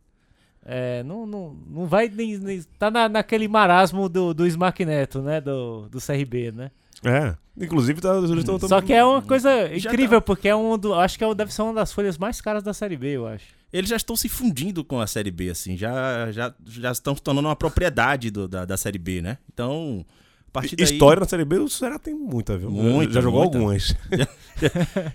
É, 0.65 1.01
não, 1.03 1.25
não, 1.25 1.55
não 1.67 1.85
vai 1.87 2.09
nem, 2.09 2.37
nem- 2.37 2.61
tá 2.77 2.91
na, 2.91 3.07
naquele 3.09 3.47
marasmo 3.47 4.07
do, 4.09 4.33
do 4.33 4.45
Smack 4.45 4.83
Neto, 4.85 5.21
né? 5.21 5.39
Do, 5.41 5.87
do 5.89 5.99
CRB, 5.99 6.51
né? 6.51 6.71
É, 7.03 7.33
inclusive 7.57 8.01
tá, 8.01 8.17
eles 8.17 8.43
tão- 8.43 8.59
tão- 8.59 8.67
Só 8.69 8.81
que 8.81 8.91
é 8.93 9.03
uma 9.03 9.21
coisa 9.21 9.49
Já 9.77 9.89
incrível, 9.89 10.21
porque 10.21 10.49
é 10.49 10.55
um 10.55 10.77
do, 10.77 10.93
acho 10.93 11.17
que 11.17 11.23
é, 11.23 11.33
deve 11.33 11.53
ser 11.53 11.61
uma 11.61 11.73
das 11.73 11.93
folhas 11.93 12.17
mais 12.17 12.41
caras 12.41 12.61
da 12.61 12.73
Série 12.73 12.97
B, 12.97 13.15
eu 13.15 13.25
acho. 13.25 13.45
Eles 13.71 13.89
já 13.89 13.95
estão 13.95 14.15
se 14.17 14.27
fundindo 14.27 14.83
com 14.83 14.99
a 14.99 15.07
Série 15.07 15.31
B, 15.31 15.49
assim, 15.49 15.77
já, 15.77 16.29
já, 16.31 16.53
já 16.65 16.91
estão 16.91 17.15
se 17.15 17.21
tornando 17.21 17.47
uma 17.47 17.55
propriedade 17.55 18.29
do- 18.29 18.47
da, 18.47 18.65
da 18.65 18.75
Série 18.75 18.97
B, 18.99 19.21
né? 19.21 19.37
Então, 19.53 20.05
daí... 20.53 20.83
História 20.83 21.19
na 21.19 21.25
série 21.27 21.45
B, 21.45 21.57
o 21.59 21.69
Ceará 21.69 21.97
tem 21.99 22.13
muita, 22.13 22.57
viu? 22.57 22.69
Muita, 22.71 23.13
Já 23.13 23.21
jogou 23.21 23.41
muita. 23.41 23.57
algumas. 23.57 23.95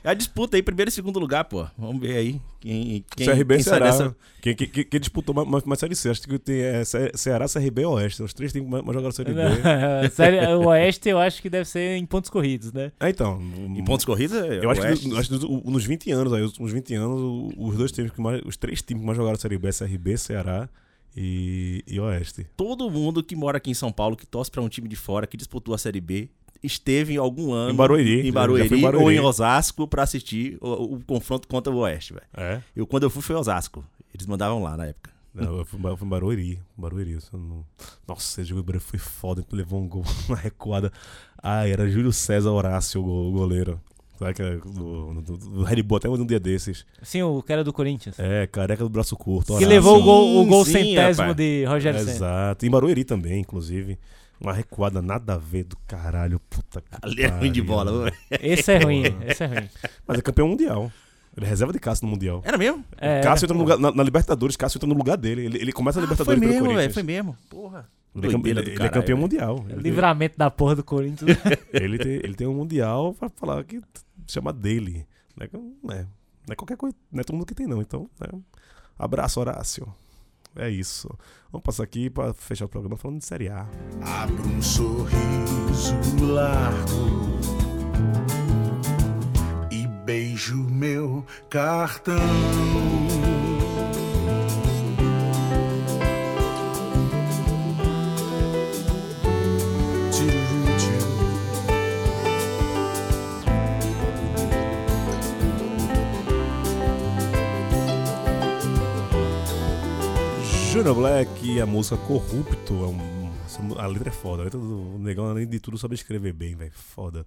É 0.02 0.08
a 0.08 0.14
disputa 0.14 0.56
aí, 0.56 0.62
primeiro 0.62 0.88
e 0.88 0.92
segundo 0.92 1.18
lugar, 1.18 1.44
pô. 1.44 1.66
Vamos 1.76 2.00
ver 2.00 2.16
aí 2.16 2.40
quem, 2.60 3.04
quem, 3.14 3.26
CRB 3.26 3.54
e 3.54 3.56
quem 3.58 3.64
Ceará. 3.64 3.86
dessa- 3.90 4.16
Quem, 4.40 4.54
quem, 4.56 4.66
quem- 4.68 4.84
quem 4.84 4.98
disputou 5.00 5.34
mais, 5.34 5.46
mais, 5.46 5.64
mais 5.64 5.78
série 5.78 5.94
C? 5.94 6.08
Acho 6.08 6.22
que 6.22 6.38
tem 6.38 6.60
é, 6.62 6.82
Ce- 6.82 7.12
Ceará, 7.14 7.46
CRB 7.46 7.82
e 7.82 7.84
Oeste. 7.84 8.22
Os 8.22 8.32
três 8.32 8.52
têm 8.54 8.62
mais, 8.64 8.82
mais 8.82 8.94
jogaram 8.94 9.12
série 9.12 9.34
B. 9.34 9.40
Série- 10.14 10.46
o 10.54 10.68
Oeste 10.68 11.10
eu 11.10 11.18
acho 11.18 11.42
que 11.42 11.50
deve 11.50 11.66
ser 11.68 11.96
em 11.96 12.06
pontos 12.06 12.30
corridos, 12.30 12.72
né? 12.72 12.90
É, 12.98 13.10
então. 13.10 13.38
Em 13.76 13.84
pontos 13.84 14.06
corridos, 14.06 14.34
Eu 14.34 14.70
acho 14.70 14.80
que, 14.80 14.86
acho 14.86 15.28
que 15.28 15.34
nos- 15.46 15.62
nos 15.64 15.84
20 15.84 16.10
anos, 16.10 16.32
aí, 16.32 16.40
os 16.40 16.48
últimos 16.52 16.72
20 16.72 16.94
anos, 16.94 17.52
os 17.58 17.76
dois 17.76 17.92
times 17.92 18.12
que 18.12 18.20
mais. 18.22 18.40
Os 18.46 18.56
três 18.56 18.80
times 18.80 19.02
que 19.02 19.06
mais 19.06 19.18
jogaram 19.18 19.36
Série 19.38 19.58
B 19.58 19.68
é 19.68 19.72
CRB, 19.72 20.16
Ceará 20.16 20.70
e, 21.16 21.82
e 21.86 21.98
Oeste. 22.00 22.46
todo 22.56 22.90
mundo 22.90 23.22
que 23.22 23.36
mora 23.36 23.58
aqui 23.58 23.70
em 23.70 23.74
São 23.74 23.92
Paulo, 23.92 24.16
que 24.16 24.26
torce 24.26 24.50
pra 24.50 24.60
um 24.62 24.68
time 24.68 24.88
de 24.88 24.96
fora, 24.96 25.26
que 25.26 25.36
disputou 25.36 25.74
a 25.74 25.78
Série 25.78 26.00
B, 26.00 26.28
esteve 26.62 27.14
em 27.14 27.16
algum 27.18 27.52
ano 27.52 27.72
Em 27.72 27.76
Barueri. 27.76 28.26
em 28.28 28.32
Barueri, 28.32 28.74
em 28.76 28.80
Barueri. 28.80 29.04
ou 29.04 29.12
em 29.12 29.20
Osasco 29.20 29.86
pra 29.86 30.02
assistir 30.02 30.56
o, 30.60 30.94
o 30.96 31.04
confronto 31.04 31.46
contra 31.46 31.72
o 31.72 31.76
Oeste, 31.78 32.14
velho. 32.14 32.26
É? 32.36 32.60
Eu, 32.74 32.86
quando 32.86 33.02
eu 33.04 33.10
fui, 33.10 33.22
foi 33.22 33.36
Osasco. 33.36 33.84
Eles 34.14 34.26
mandavam 34.26 34.62
lá 34.62 34.76
na 34.76 34.86
época. 34.86 35.12
Não, 35.34 35.58
eu 35.58 35.64
fui, 35.64 35.78
em 35.78 35.82
Ba- 35.82 35.88
eu 35.90 35.96
fui 35.96 36.06
em 36.06 36.10
Barueri. 36.10 36.60
Barueri. 36.76 37.18
não- 37.32 37.64
Nossa, 38.06 38.40
esse 38.40 38.48
jogo 38.50 38.62
Barueri 38.62 38.84
foi 38.84 38.98
foda. 38.98 39.44
Levou 39.52 39.80
um 39.82 39.88
gol, 39.88 40.04
uma 40.28 40.36
recuada. 40.38 40.92
Ah, 41.42 41.68
era 41.68 41.88
Júlio 41.90 42.12
César 42.12 42.50
Horácio, 42.50 43.02
o 43.04 43.28
o 43.28 43.32
goleiro. 43.32 43.80
Sabe 44.18 44.34
que 44.34 44.42
é 44.42 44.56
do, 44.56 45.20
do, 45.20 45.36
do 45.36 45.62
Red 45.64 45.82
Bull, 45.82 45.98
até 45.98 46.08
um 46.08 46.24
dia 46.24 46.38
desses. 46.38 46.86
Sim, 47.02 47.22
o 47.22 47.42
cara 47.42 47.64
do 47.64 47.72
Corinthians. 47.72 48.18
É, 48.18 48.46
careca 48.46 48.82
do 48.84 48.88
braço 48.88 49.16
curto. 49.16 49.46
que 49.48 49.52
Horácio. 49.54 49.68
levou 49.68 49.98
o 49.98 50.02
gol, 50.02 50.42
o 50.42 50.46
gol 50.46 50.64
sim, 50.64 50.72
centésimo 50.72 51.28
rapaz. 51.28 51.36
de 51.36 51.64
Rogério 51.64 51.98
Senna. 52.00 52.10
Exato. 52.12 52.66
Em 52.66 52.70
Barueri 52.70 53.04
também, 53.04 53.40
inclusive. 53.40 53.98
Uma 54.40 54.52
recuada 54.52 55.00
nada 55.00 55.34
a 55.34 55.38
ver 55.38 55.64
do 55.64 55.76
caralho. 55.86 56.40
Puta 56.50 56.80
que 56.80 56.86
Ali 57.02 57.22
é 57.22 57.28
ruim 57.28 57.50
de 57.52 57.62
bola. 57.62 58.04
velho. 58.04 58.16
Esse 58.40 58.72
é 58.72 58.78
ruim, 58.78 59.02
esse 59.26 59.42
é 59.42 59.46
ruim. 59.46 59.68
Mas 60.06 60.18
é 60.18 60.22
campeão 60.22 60.48
mundial. 60.48 60.90
Ele 61.36 61.46
é 61.46 61.48
reserva 61.48 61.72
de 61.72 61.80
Cássio 61.80 62.06
no 62.06 62.12
Mundial. 62.12 62.42
Era 62.44 62.56
mesmo? 62.56 62.84
É, 62.96 63.20
Cássio 63.20 63.46
entra 63.46 63.56
no 63.56 63.62
lugar, 63.64 63.76
na, 63.78 63.90
na 63.90 64.02
Libertadores, 64.04 64.54
Cássio 64.56 64.78
entra 64.78 64.88
no 64.88 64.94
lugar 64.94 65.16
dele. 65.16 65.46
Ele, 65.46 65.58
ele 65.58 65.72
começa 65.72 65.98
a 65.98 66.02
foi 66.02 66.08
Libertadores 66.08 66.38
pelo 66.38 66.52
mesmo, 66.52 66.64
velho. 66.66 66.74
Corinthians. 66.76 66.94
Foi 66.94 67.02
mesmo. 67.02 67.36
Porra. 67.50 67.88
Ele, 68.14 68.26
é 68.28 68.30
ele- 68.50 68.70
ele 68.72 68.82
é 68.84 68.88
campeão 68.88 69.18
mundial. 69.18 69.64
Ele, 69.68 69.80
livramento 69.82 70.38
da 70.38 70.50
porra 70.50 70.76
do 70.76 70.84
Corinthians. 70.84 71.36
ele, 71.72 71.98
tem, 71.98 72.12
ele 72.12 72.34
tem 72.34 72.46
um 72.46 72.54
mundial 72.54 73.12
pra 73.14 73.28
falar 73.28 73.64
que 73.64 73.80
chama 74.26 74.52
dele. 74.52 75.06
Não 75.36 75.44
é, 75.44 75.50
não 75.82 75.94
é, 75.94 76.02
não 76.46 76.52
é 76.52 76.54
qualquer 76.54 76.76
coisa, 76.76 76.94
não 77.10 77.20
é 77.20 77.24
todo 77.24 77.34
mundo 77.36 77.46
que 77.46 77.54
tem, 77.54 77.66
não. 77.66 77.80
Então, 77.82 78.08
né? 78.20 78.28
abraço, 78.98 79.40
Horácio. 79.40 79.92
É 80.56 80.70
isso. 80.70 81.08
Vamos 81.50 81.64
passar 81.64 81.82
aqui 81.82 82.08
pra 82.08 82.32
fechar 82.32 82.66
o 82.66 82.68
programa 82.68 82.96
falando 82.96 83.18
de 83.18 83.24
Série 83.24 83.48
A. 83.48 83.66
Abro 84.02 84.46
um 84.48 84.62
sorriso 84.62 85.94
largo 86.20 87.38
e 89.72 89.84
beijo 90.04 90.56
meu 90.70 91.26
cartão. 91.50 92.14
Junior 110.74 110.94
Black 110.96 111.60
a 111.60 111.66
música 111.66 111.96
Corrupto. 111.96 112.74
É 112.74 112.86
um, 112.88 113.78
a 113.78 113.86
letra 113.86 114.08
é 114.08 114.12
foda. 114.12 114.42
A 114.42 114.44
letra 114.46 114.58
do 114.58 114.98
negão, 114.98 115.26
além 115.26 115.46
de 115.46 115.60
tudo, 115.60 115.78
sabe 115.78 115.94
escrever 115.94 116.32
bem, 116.32 116.56
velho. 116.56 116.72
Foda. 116.74 117.24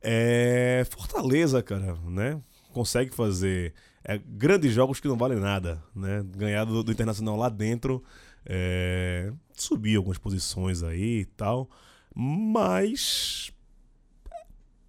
É, 0.00 0.86
Fortaleza, 0.90 1.62
cara, 1.62 1.94
né? 2.06 2.40
Consegue 2.72 3.14
fazer 3.14 3.74
é, 4.02 4.16
grandes 4.18 4.72
jogos 4.72 5.00
que 5.00 5.08
não 5.08 5.18
valem 5.18 5.38
nada, 5.38 5.82
né? 5.94 6.24
Ganhar 6.34 6.64
do, 6.64 6.82
do 6.82 6.90
Internacional 6.90 7.36
lá 7.36 7.50
dentro. 7.50 8.02
É, 8.46 9.32
subir 9.52 9.96
algumas 9.96 10.16
posições 10.16 10.82
aí 10.82 11.20
e 11.20 11.24
tal. 11.26 11.68
Mas. 12.14 13.52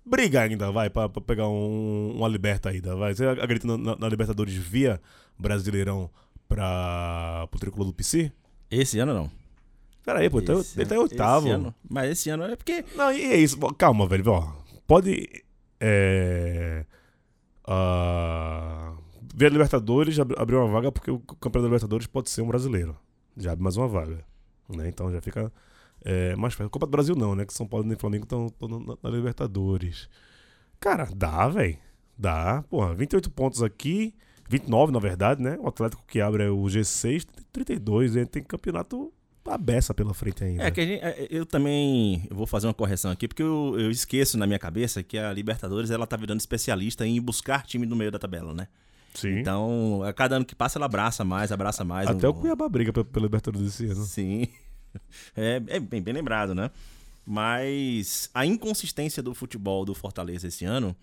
Briga 0.06 0.42
ainda, 0.42 0.72
vai, 0.72 0.90
pra, 0.90 1.10
pra 1.10 1.22
pegar 1.22 1.50
um, 1.50 2.14
uma 2.16 2.28
liberta 2.30 2.70
ainda, 2.70 2.96
vai. 2.96 3.14
Você 3.14 3.26
acredita 3.28 3.78
na- 3.78 3.96
na 3.98 4.08
Libertadores 4.08 4.54
via 4.56 5.02
Brasileirão 5.38 6.10
pra, 6.50 7.48
pro 7.50 7.60
tricolor 7.60 7.88
do 7.88 7.94
PC? 7.94 8.30
Esse 8.70 9.00
ano 9.00 9.14
não. 9.14 9.32
Pera 10.04 10.20
aí, 10.20 10.30
pô, 10.30 10.40
ele 10.40 10.48
tá- 10.48 10.54
tá 10.56 10.82
em 10.82 10.86
ano- 10.98 11.02
oitavo. 11.02 11.46
esse 11.48 11.56
ano- 11.56 11.76
mas 11.90 12.10
esse 12.12 12.30
ano 12.30 12.44
é 12.44 12.56
porque. 12.56 12.84
Não, 12.96 13.12
e 13.12 13.22
é 13.24 13.38
isso. 13.38 13.58
Calma, 13.76 14.06
velho. 14.08 14.30
Ó, 14.32 14.52
pode. 14.88 15.30
É. 15.80 16.84
ah, 17.66 18.94
ver 19.34 19.46
a 19.46 19.50
Libertadores, 19.50 20.16
já 20.16 20.24
abri- 20.24 20.36
abriu 20.38 20.60
uma 20.60 20.68
vaga, 20.72 20.92
porque 20.92 21.12
o 21.12 21.20
campeão 21.20 21.62
da 21.62 21.68
Libertadores 21.68 22.08
pode 22.08 22.30
ser 22.30 22.42
um 22.42 22.48
brasileiro. 22.48 22.98
Já 23.38 23.52
abre 23.54 23.64
mais 23.64 23.78
uma 23.78 23.88
vaga. 23.88 24.26
Né? 24.68 24.88
Então 24.90 25.12
já 25.12 25.22
fica 25.22 25.52
é, 26.04 26.36
mais 26.36 26.56
perto. 26.56 26.70
Copa 26.70 26.86
do 26.86 26.92
Brasil 26.92 27.16
não, 27.16 27.36
né? 27.36 27.46
Que 27.46 27.54
São 27.54 27.68
Paulo 27.68 27.92
e 27.92 27.96
Flamengo 27.96 28.24
estão 28.24 28.52
na, 28.62 28.98
na 29.04 29.10
Libertadores. 29.16 30.10
Cara, 30.80 31.08
dá, 31.16 31.48
velho. 31.48 31.78
Dá. 32.18 32.64
Porra, 32.70 32.94
28 32.96 33.30
pontos 33.32 33.62
aqui. 33.64 34.14
29, 34.50 34.92
na 34.92 35.00
verdade, 35.00 35.42
né? 35.42 35.58
O 35.62 35.68
Atlético 35.68 36.04
que 36.08 36.20
abre 36.20 36.44
é 36.44 36.50
o 36.50 36.64
G6, 36.64 37.26
32. 37.52 38.16
Ele 38.16 38.26
tem 38.26 38.42
campeonato 38.44 39.14
a 39.46 39.58
beça 39.58 39.94
pela 39.94 40.14
frente 40.14 40.44
ainda. 40.44 40.64
É 40.64 40.70
que 40.72 40.80
a 40.82 40.86
gente- 40.86 41.04
é, 41.04 41.28
eu 41.32 41.46
também 41.46 42.28
vou 42.30 42.46
fazer 42.46 42.68
uma 42.68 42.74
correção 42.74 43.10
aqui, 43.10 43.28
porque 43.28 43.42
eu, 43.42 43.76
eu 43.80 43.90
esqueço 43.90 44.38
na 44.38 44.46
minha 44.46 44.60
cabeça 44.60 45.02
que 45.02 45.18
a 45.18 45.32
Libertadores 45.34 45.90
ela 45.90 46.06
tá 46.06 46.16
virando 46.18 46.40
especialista 46.40 47.06
em 47.08 47.20
buscar 47.22 47.66
time 47.66 47.86
no 47.86 47.96
meio 47.96 48.12
da 48.12 48.20
tabela, 48.20 48.54
né? 48.54 48.68
Sim. 49.14 49.40
Então, 49.40 50.04
a 50.04 50.14
cada 50.14 50.36
ano 50.36 50.46
que 50.46 50.54
passa, 50.54 50.78
ela 50.78 50.86
abraça 50.86 51.24
mais, 51.26 51.52
abraça 51.52 51.84
mais. 51.84 52.08
Até 52.08 52.28
um- 52.28 52.32
o 52.32 52.34
Cuiabá 52.36 52.70
briga 52.70 52.94
pela, 52.94 53.08
Libertadores 53.26 53.66
desse 53.68 53.86
ano. 53.88 54.04
Sim. 54.06 54.48
É, 55.38 55.62
é 55.68 55.80
bem, 55.80 56.02
bem 56.02 56.16
lembrado, 56.16 56.56
né? 56.56 56.72
Mas 57.24 58.28
a 58.34 58.44
inconsistência 58.44 59.22
do 59.22 59.36
futebol 59.36 59.86
do 59.86 59.94
Fortaleza 59.94 60.48
esse 60.48 60.66
ano 60.66 60.96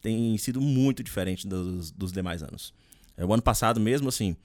tem 0.00 0.36
sido 0.38 0.60
muito 0.62 1.02
diferente 1.02 1.46
dos, 1.46 1.90
dos 1.90 2.10
demais 2.10 2.42
anos. 2.42 2.72
É, 3.16 3.24
o 3.24 3.32
ano 3.32 3.42
passado 3.42 3.80
mesmo, 3.80 4.08
assim, 4.08 4.36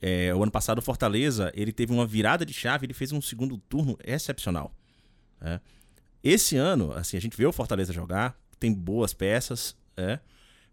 é, 0.00 0.34
o 0.34 0.42
ano 0.42 0.52
passado 0.52 0.78
o 0.78 0.82
Fortaleza, 0.82 1.50
ele 1.54 1.72
teve 1.72 1.92
uma 1.92 2.06
virada 2.06 2.44
de 2.46 2.52
chave, 2.52 2.86
ele 2.86 2.94
fez 2.94 3.12
um 3.12 3.20
segundo 3.20 3.56
turno 3.58 3.98
excepcional. 4.04 4.72
né? 5.40 5.60
Esse 6.22 6.56
ano, 6.56 6.92
assim, 6.92 7.16
a 7.16 7.20
gente 7.20 7.36
vê 7.36 7.44
o 7.44 7.52
Fortaleza 7.52 7.92
jogar, 7.92 8.38
tem 8.58 8.72
boas 8.72 9.12
peças, 9.12 9.76
é, 9.96 10.18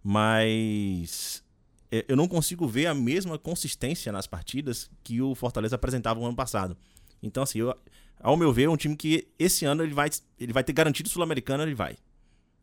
mas 0.03 1.43
é, 1.91 2.05
eu 2.07 2.15
não 2.15 2.27
consigo 2.27 2.67
ver 2.67 2.85
a 2.87 2.93
mesma 2.93 3.37
consistência 3.37 4.11
nas 4.11 4.27
partidas 4.27 4.89
que 5.03 5.21
o 5.21 5.35
Fortaleza 5.35 5.75
apresentava 5.75 6.19
no 6.19 6.25
ano 6.25 6.35
passado. 6.35 6.77
Então, 7.21 7.43
assim, 7.43 7.59
eu- 7.59 7.75
ao 8.19 8.37
meu 8.37 8.53
ver, 8.53 8.63
é 8.63 8.69
um 8.69 8.77
time 8.77 8.95
que 8.95 9.27
esse 9.37 9.65
ano 9.65 9.83
ele 9.83 9.93
vai, 9.93 10.09
ele 10.39 10.53
vai 10.53 10.63
ter 10.63 10.73
garantido 10.73 11.07
o 11.09 11.11
Sul-Americano, 11.11 11.63
ele 11.63 11.75
vai. 11.75 11.97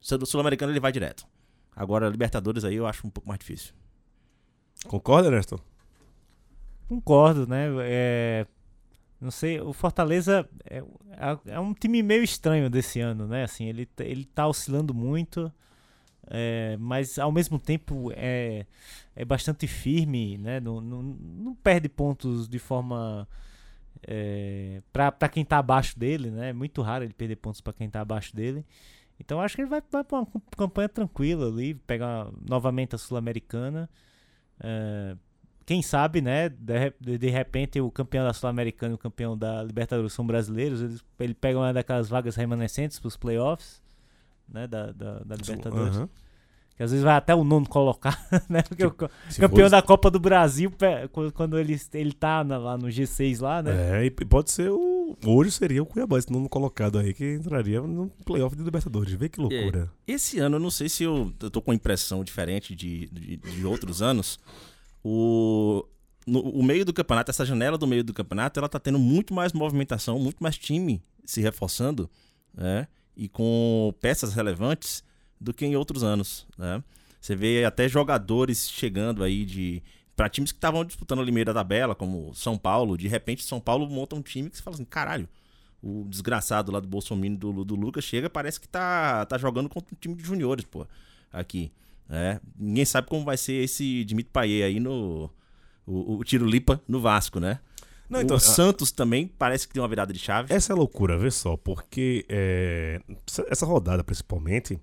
Sul- 0.01 0.24
Sul-Americano 0.24 0.72
ele 0.72 0.81
vai 0.81 0.93
direto. 0.93 1.26
Agora, 1.74 2.09
Libertadores 2.09 2.64
aí 2.64 2.74
eu 2.76 2.87
acho 2.87 3.07
um 3.07 3.11
pouco 3.11 3.29
mais 3.29 3.39
difícil. 3.39 3.72
Concorda, 4.87 5.29
Ernesto? 5.29 5.61
Concordo, 6.89 7.47
né? 7.47 7.66
É, 7.83 8.47
não 9.20 9.31
sei, 9.31 9.61
o 9.61 9.72
Fortaleza 9.72 10.49
é, 10.68 10.79
é- 11.12 11.55
é 11.55 11.61
um 11.61 11.74
time 11.74 12.03
meio 12.03 12.24
estranho 12.24 12.70
desse 12.70 13.01
ano, 13.01 13.26
né? 13.26 13.45
Assim, 13.45 13.66
ele, 13.66 13.89
ele 14.01 14.24
tá 14.24 14.47
oscilando 14.49 14.95
muito, 14.95 15.53
é, 16.29 16.76
mas 16.81 17.18
ao 17.18 17.33
mesmo 17.33 17.59
tempo 17.59 18.12
é, 18.16 18.66
é 19.16 19.24
bastante 19.24 19.66
firme, 19.66 20.39
né? 20.39 20.61
Não, 20.61 20.81
não, 20.81 21.03
não 21.03 21.55
perde 21.57 21.89
pontos 21.89 22.49
de 22.49 22.59
forma. 22.59 23.29
É, 24.07 24.83
pra 24.93 25.29
quem 25.29 25.45
tá 25.45 25.59
abaixo 25.59 25.99
dele, 25.99 26.31
né? 26.31 26.51
É 26.51 26.53
muito 26.53 26.83
raro 26.83 27.05
ele 27.05 27.14
perder 27.14 27.37
pontos 27.37 27.61
pra 27.61 27.72
quem 27.72 27.91
tá 27.91 28.01
abaixo 28.01 28.35
dele. 28.37 28.64
Então 29.20 29.41
acho 29.41 29.57
que 29.57 29.62
ele 29.62 29.70
vai, 29.70 29.83
vai 29.91 30.05
pra 30.05 30.18
uma 30.20 30.29
campanha 30.57 30.89
tranquila 30.89 31.49
ali, 31.49 31.74
pegar 31.74 32.29
novamente 32.49 32.95
a 32.95 32.99
Sul-Americana. 32.99 33.89
É, 34.61 35.17
quem 35.65 35.83
sabe, 35.83 36.21
né? 36.21 36.49
De, 36.49 37.19
de, 37.19 37.29
repente 37.29 37.81
o 37.81 37.91
campeão 37.91 38.25
da 38.25 38.33
Sul-Americana 38.33 38.93
e 38.93 38.95
o 38.95 38.99
campeão 38.99 39.37
da 39.37 39.63
Libertadores 39.63 40.13
são 40.13 40.27
brasileiros. 40.27 40.81
Eles, 40.81 41.05
ele 41.21 41.35
pega 41.35 41.59
uma 41.59 41.73
daquelas 41.73 42.09
vagas 42.09 42.37
remanescentes 42.37 42.99
pros 42.99 43.17
playoffs, 43.17 43.83
né? 44.49 44.67
Da, 44.67 44.93
da, 44.93 45.19
da 45.21 45.37
Libertadores. 45.37 45.97
Aham. 45.97 46.09
Que 46.79 46.85
às 46.85 46.93
vezes 46.93 47.05
vai 47.05 47.16
até 47.16 47.35
o 47.35 47.43
nono 47.43 47.68
colocar, 47.68 48.16
né? 48.49 48.62
Porque 48.62 48.87
o 48.87 48.93
campeão 48.93 49.11
fosse- 49.51 49.70
da 49.70 49.83
Copa 49.83 50.09
do 50.11 50.20
Brasil, 50.20 50.72
quando- 51.35 51.59
ele, 51.59 51.76
ele 51.93 52.12
tá 52.12 52.43
na- 52.45 52.57
lá 52.57 52.79
no 52.79 52.87
G6 52.87 53.41
lá, 53.41 53.61
né? 53.62 54.01
É, 54.01 54.07
e 54.07 54.11
pode 54.12 54.51
ser 54.53 54.70
o. 54.70 55.16
Hoje 55.26 55.51
seria 55.51 55.83
o 55.83 55.87
Cuiabá, 55.87 56.18
esse 56.18 56.31
nono 56.31 56.49
colocado 56.49 56.97
aí, 56.99 57.12
que 57.12 57.35
entraria 57.35 57.81
no 57.81 58.09
playoff 58.24 58.55
de 58.55 58.62
Libertadores. 58.62 59.12
Vê 59.14 59.29
que 59.29 59.41
loucura. 59.41 59.91
Esse 60.07 60.39
ano, 60.39 60.55
eu 60.57 60.61
não 60.61 60.70
sei 60.70 60.89
se 60.89 61.03
eu, 61.03 61.33
eu 61.43 61.51
tô 61.51 61.61
com 61.61 61.72
impressão 61.72 62.22
diferente 62.22 62.76
de, 62.76 63.09
de, 63.09 63.37
de 63.39 63.66
outros 63.66 64.01
anos. 64.01 64.39
O, 65.03 65.85
no, 66.26 66.41
o 66.41 66.62
meio 66.62 66.85
do 66.85 66.93
campeonato, 66.93 67.31
essa 67.31 67.45
janela 67.45 67.76
do 67.79 67.87
meio 67.87 68.05
do 68.05 68.12
campeonato, 68.14 68.61
ela 68.61 68.68
tá 68.68 68.79
tendo 68.79 68.99
muito 68.99 69.33
mais 69.35 69.53
movimentação, 69.53 70.18
muito 70.18 70.43
mais 70.43 70.57
time 70.59 71.03
se 71.24 71.41
reforçando, 71.41 72.09
né? 72.55 72.87
E 73.16 73.29
com 73.29 73.93
peças 74.01 74.33
relevantes 74.35 75.03
do 75.41 75.53
que 75.53 75.64
em 75.64 75.76
outros 75.76 76.03
anos, 76.03 76.47
né? 76.57 76.82
Você 77.20 77.34
vê 77.34 77.64
até 77.64 77.89
jogadores 77.89 78.70
chegando 78.70 79.24
aí 79.24 79.45
de 79.45 79.82
para 80.14 80.28
times 80.28 80.51
que 80.51 80.59
estavam 80.59 80.84
disputando 80.84 81.20
ali 81.20 81.30
meio 81.30 81.47
da 81.47 81.55
tabela, 81.55 81.95
como 81.95 82.34
São 82.34 82.59
Paulo, 82.59 82.99
de 82.99 83.07
repente 83.07 83.45
São 83.45 83.61
Paulo 83.61 83.89
monta 83.89 84.16
um 84.16 84.22
time 84.22 84.51
que 84.51 84.57
você 84.57 84.62
fala 84.62 84.74
assim, 84.74 84.84
caralho, 84.84 85.28
o 85.82 86.05
desgraçado 86.09 86.72
lá 86.72 86.80
do 86.80 86.89
Bolsonaro 86.89 87.36
do, 87.36 87.64
do 87.64 87.74
Lucas 87.76 88.05
chega, 88.05 88.28
parece 88.28 88.61
que 88.61 88.68
tá, 88.68 89.24
tá 89.26 89.39
jogando 89.39 89.68
contra 89.68 89.95
um 89.95 89.99
time 90.01 90.14
de 90.16 90.24
juniores, 90.24 90.64
pô, 90.64 90.86
aqui. 91.32 91.70
né? 92.09 92.41
Ninguém 92.59 92.84
sabe 92.84 93.09
como 93.09 93.24
vai 93.24 93.36
ser 93.36 93.62
esse 93.62 94.05
Dimitri 94.05 94.32
Payet 94.32 94.62
aí 94.64 94.80
no. 94.80 95.30
O, 95.86 96.18
o 96.18 96.24
Tiro 96.24 96.45
Lipa 96.45 96.82
no 96.86 97.01
Vasco, 97.01 97.41
né? 97.41 97.61
Não, 98.11 98.20
então, 98.20 98.36
o 98.36 98.41
Santos 98.41 98.91
também 98.91 99.26
parece 99.26 99.68
que 99.68 99.74
tem 99.74 99.82
uma 99.82 99.89
virada 99.89 100.12
de 100.12 100.18
chave. 100.18 100.53
Essa 100.53 100.72
é 100.72 100.76
loucura, 100.76 101.18
vê 101.18 101.30
só, 101.30 101.57
porque 101.57 102.24
é, 102.28 103.01
essa 103.49 103.66
rodada, 103.66 104.03
principalmente, 104.03 104.78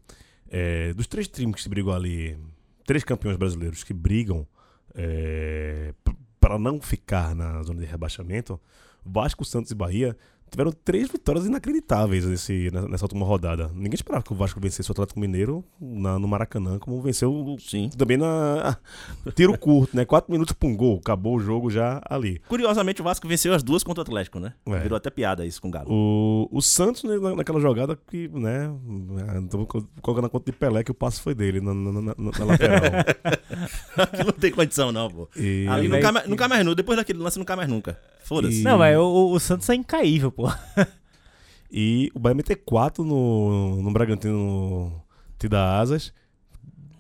é, 0.58 0.94
dos 0.94 1.06
três 1.06 1.28
times 1.28 1.56
que 1.56 1.64
se 1.64 1.68
brigam 1.68 1.94
ali, 1.94 2.38
três 2.86 3.04
campeões 3.04 3.36
brasileiros 3.36 3.84
que 3.84 3.94
brigam 3.94 4.48
é, 4.94 5.94
para 6.40 6.58
não 6.58 6.80
ficar 6.80 7.36
na 7.36 7.62
zona 7.62 7.82
de 7.82 7.86
rebaixamento, 7.86 8.58
Vasco, 9.06 9.44
Santos 9.44 9.72
e 9.72 9.76
Bahia 9.76 10.16
tiveram 10.50 10.72
três 10.72 11.10
vitórias 11.10 11.46
inacreditáveis 11.46 12.26
nesse, 12.26 12.70
nessa 12.90 13.06
última 13.06 13.26
rodada. 13.26 13.70
Ninguém 13.74 13.96
esperava 13.96 14.24
que 14.24 14.32
o 14.32 14.36
Vasco 14.36 14.60
vencesse 14.60 14.90
o 14.90 14.94
Atlético 14.94 15.20
Mineiro 15.20 15.64
na- 15.82 16.18
no 16.20 16.28
Maracanã, 16.28 16.80
como 16.80 17.02
venceu 17.02 17.34
o- 17.34 17.60
Sim. 17.60 17.90
também 17.98 18.16
na 18.18 18.78
tiro 19.36 19.58
curto, 19.58 19.96
né? 19.96 20.06
Quatro 20.06 20.32
minutos 20.32 20.54
pra 20.54 20.68
um 20.70 20.76
gol, 20.76 20.98
acabou 21.02 21.36
o 21.36 21.40
jogo 21.40 21.70
já 21.70 22.02
ali. 22.10 22.40
Curiosamente, 22.48 23.02
o 23.02 23.04
Vasco 23.04 23.28
venceu 23.28 23.54
as 23.54 23.64
duas 23.64 23.84
contra 23.84 24.02
o 24.02 24.04
Atlético, 24.06 24.40
né? 24.40 24.54
É. 24.68 24.80
Virou 24.80 24.96
até 24.96 25.10
piada 25.10 25.46
isso 25.46 25.62
com 25.62 25.68
o 25.68 25.72
Galo. 25.72 25.88
O, 25.92 26.48
o 26.52 26.62
Santos, 26.62 27.04
né, 27.04 27.18
na- 27.18 27.36
naquela 27.36 27.60
jogada 27.60 27.98
que, 28.10 28.28
né, 28.30 28.72
tô 29.50 29.66
colocando 30.02 30.24
na 30.24 30.30
conta 30.30 30.52
de 30.52 30.58
Pelé 30.58 30.84
que 30.84 30.92
o 30.92 30.96
passe 30.96 31.20
foi 31.22 31.36
dele 31.36 31.60
na, 31.60 31.74
na, 31.74 31.92
na- 32.02 32.16
na- 32.18 32.46
lateral. 32.46 32.82
Não 34.26 34.32
tem 34.34 34.52
condição, 34.52 34.92
não, 34.92 35.10
pô. 35.10 35.28
E- 35.36 35.66
Ali 35.70 35.88
nunca 35.88 36.12
mais, 36.12 36.28
nunca 36.28 36.48
mais 36.48 36.66
nu. 36.66 36.76
Depois 36.76 36.98
daquele 36.98 37.20
lance, 37.20 37.38
nunca 37.40 37.56
mais 37.56 37.68
nunca. 37.70 37.98
Foda-se. 38.24 38.62
E- 38.62 38.64
Não, 38.64 38.78
mas 38.78 38.98
o, 38.98 39.02
o- 39.04 39.32
o 39.34 39.40
Santos 39.40 39.70
é 39.70 39.76
incaível, 39.76 40.32
pô. 40.36 40.48
E 41.78 42.12
o 42.14 42.20
Bahia 42.20 42.36
meter 42.36 42.56
4 42.56 43.04
no, 43.04 43.82
no 43.82 43.92
Bragantino 43.92 45.04
te 45.38 45.50
dá 45.50 45.78
asas. 45.78 46.14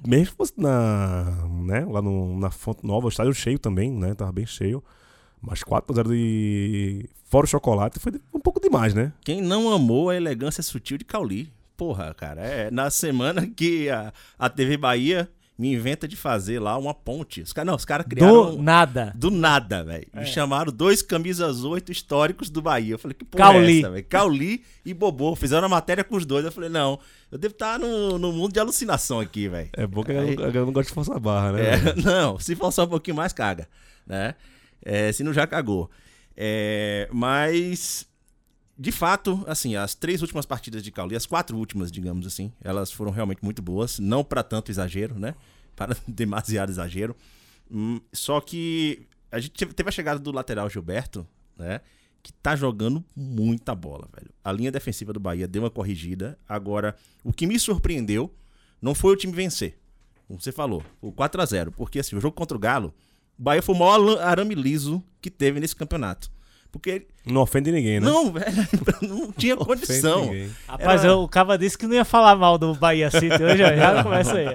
Mesmo 0.05 0.31
que 0.31 0.37
fosse 0.37 0.53
na, 0.57 1.47
né, 1.63 1.85
lá 1.85 2.01
no, 2.01 2.37
na 2.37 2.51
Fonte 2.51 2.85
Nova, 2.85 3.05
o 3.05 3.09
estádio 3.09 3.33
cheio 3.33 3.57
também, 3.57 3.89
né? 3.91 4.13
Tava 4.13 4.31
bem 4.33 4.45
cheio. 4.45 4.83
Mas 5.41 5.63
4x0 5.63 6.09
de. 6.09 7.09
Fora 7.23 7.45
o 7.45 7.47
chocolate 7.47 7.99
foi 7.99 8.13
um 8.33 8.39
pouco 8.39 8.59
demais, 8.59 8.93
né? 8.93 9.13
Quem 9.23 9.41
não 9.41 9.71
amou 9.71 10.09
a 10.09 10.15
elegância 10.15 10.61
sutil 10.61 10.97
de 10.97 11.05
Cauli? 11.05 11.53
Porra, 11.77 12.13
cara, 12.13 12.41
é 12.41 12.71
na 12.71 12.89
semana 12.89 13.47
que 13.47 13.89
a, 13.89 14.11
a 14.37 14.49
TV 14.49 14.75
Bahia 14.75 15.29
me 15.57 15.73
inventa 15.73 16.07
de 16.07 16.15
fazer 16.17 16.59
lá 16.59 16.77
uma 16.77 16.93
ponte. 16.93 17.41
Os 17.41 17.53
caras, 17.53 17.67
não, 17.67 17.75
os 17.75 17.85
caras 17.85 18.05
criaram 18.05 18.55
Do 18.55 18.61
nada. 18.61 19.13
do 19.15 19.31
nada, 19.31 19.83
velho. 19.83 20.05
É. 20.13 20.19
Me 20.19 20.25
chamaram 20.25 20.71
dois 20.71 21.01
camisas 21.01 21.63
oito 21.63 21.91
históricos 21.91 22.49
do 22.49 22.61
Bahia. 22.61 22.95
Eu 22.95 22.99
falei, 22.99 23.15
que 23.15 23.23
porra 23.23 23.51
Cauli. 23.53 23.75
é 23.75 23.79
essa, 23.79 23.89
velho? 23.91 24.05
Cauli 24.05 24.63
e 24.85 24.93
Bobô. 24.93 25.33
Fizeram 25.35 25.65
a 25.65 25.69
matéria 25.69 26.03
com 26.03 26.17
os 26.17 26.25
dois. 26.25 26.43
Eu 26.43 26.51
falei, 26.51 26.69
não, 26.69 26.99
eu 27.31 27.37
devo 27.37 27.53
estar 27.53 27.79
no, 27.79 28.19
no 28.19 28.33
mundo 28.33 28.51
de 28.51 28.59
alucinação 28.59 29.19
aqui, 29.21 29.47
velho. 29.47 29.69
É 29.73 29.87
bom 29.87 30.03
que 30.03 30.11
a 30.11 30.15
galera 30.15 30.65
não 30.65 30.73
gosta 30.73 30.89
de 30.89 30.93
forçar 30.93 31.15
a 31.15 31.19
barra, 31.19 31.53
né? 31.53 31.61
É, 31.61 31.95
não, 32.03 32.37
se 32.37 32.53
forçar 32.55 32.85
um 32.85 32.89
pouquinho 32.89 33.15
mais, 33.15 33.31
caga. 33.31 33.67
Né? 34.05 34.35
É, 34.83 35.11
se 35.13 35.23
não 35.23 35.31
já 35.33 35.47
cagou. 35.47 35.89
É, 36.35 37.07
mas, 37.13 38.05
de 38.77 38.91
fato, 38.91 39.43
assim, 39.47 39.75
as 39.75 39.95
três 39.95 40.21
últimas 40.21 40.45
partidas 40.45 40.83
de 40.83 40.91
Cauli, 40.91 41.15
as 41.15 41.25
quatro 41.25 41.57
últimas, 41.57 41.91
digamos 41.91 42.27
assim, 42.27 42.51
elas 42.61 42.91
foram 42.91 43.11
realmente 43.11 43.43
muito 43.43 43.61
boas. 43.61 43.99
Não 43.99 44.23
para 44.23 44.43
tanto 44.43 44.71
exagero, 44.71 45.17
né? 45.17 45.35
Para 45.75 45.95
demasiado 46.07 46.69
exagero. 46.69 47.15
Hum, 47.69 47.99
só 48.13 48.39
que 48.39 49.07
a 49.31 49.39
gente 49.39 49.51
teve- 49.73 49.73
a 49.89 49.91
chegada 49.91 50.19
do 50.19 50.31
lateral 50.31 50.69
Gilberto, 50.69 51.27
né? 51.57 51.81
Que 52.23 52.31
tá 52.33 52.55
jogando 52.55 53.03
muita 53.15 53.75
bola, 53.75 54.07
velho. 54.15 54.31
A 54.43 54.51
linha 54.51 54.71
defensiva 54.71 55.11
do 55.13 55.19
Bahia 55.19 55.47
deu 55.47 55.63
uma 55.63 55.69
corrigida. 55.69 56.39
Agora, 56.47 56.95
o 57.23 57.31
que 57.33 57.45
me 57.45 57.59
surpreendeu 57.59 58.33
não 58.81 58.95
foi 58.95 59.13
o 59.13 59.15
time 59.17 59.33
vencer. 59.33 59.77
Como 60.27 60.39
você 60.41 60.51
falou, 60.51 60.81
o 61.01 61.11
4 61.11 61.41
a 61.41 61.45
0 61.45 61.71
Porque 61.71 61.99
assim, 61.99 62.15
o 62.15 62.21
jogo 62.21 62.35
contra 62.35 62.55
o 62.57 62.59
Galo, 62.59 62.93
o 63.37 63.43
Bahia 63.43 63.61
foi 63.61 63.75
o 63.75 63.77
maior 63.77 64.19
arame 64.21 64.55
liso 64.55 65.03
que 65.21 65.29
teve 65.29 65.59
nesse 65.59 65.75
campeonato. 65.75 66.31
Porque. 66.75 67.07
Não 67.25 67.41
ofende 67.41 67.71
ninguém, 67.71 68.01
né? 68.01 68.05
Não, 68.05 68.33
velho, 68.33 68.45
não 69.07 69.31
tinha 69.31 69.55
Ofende 69.55 69.65
condição. 69.87 70.29
Rapaz, 70.67 71.05
Era- 71.05 71.15
o 71.15 71.25
Cava 71.27 71.57
disse 71.57 71.77
que 71.77 71.87
não 71.87 71.95
ia 71.95 72.03
falar 72.03 72.35
mal 72.35 72.57
do 72.57 72.75
Bahia 72.75 73.09
City 73.09 73.41
hoje, 73.41 73.59
já 73.59 74.03
começa 74.03 74.33
aí. 74.35 74.45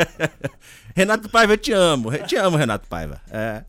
Renato 0.96 1.28
Paiva, 1.28 1.52
eu 1.52 1.58
te 1.58 1.72
amo. 1.72 2.10
Eu 2.12 2.26
te 2.26 2.36
amo, 2.36 2.56
Renato 2.56 2.88
Paiva. 2.88 3.20
É. 3.30 3.62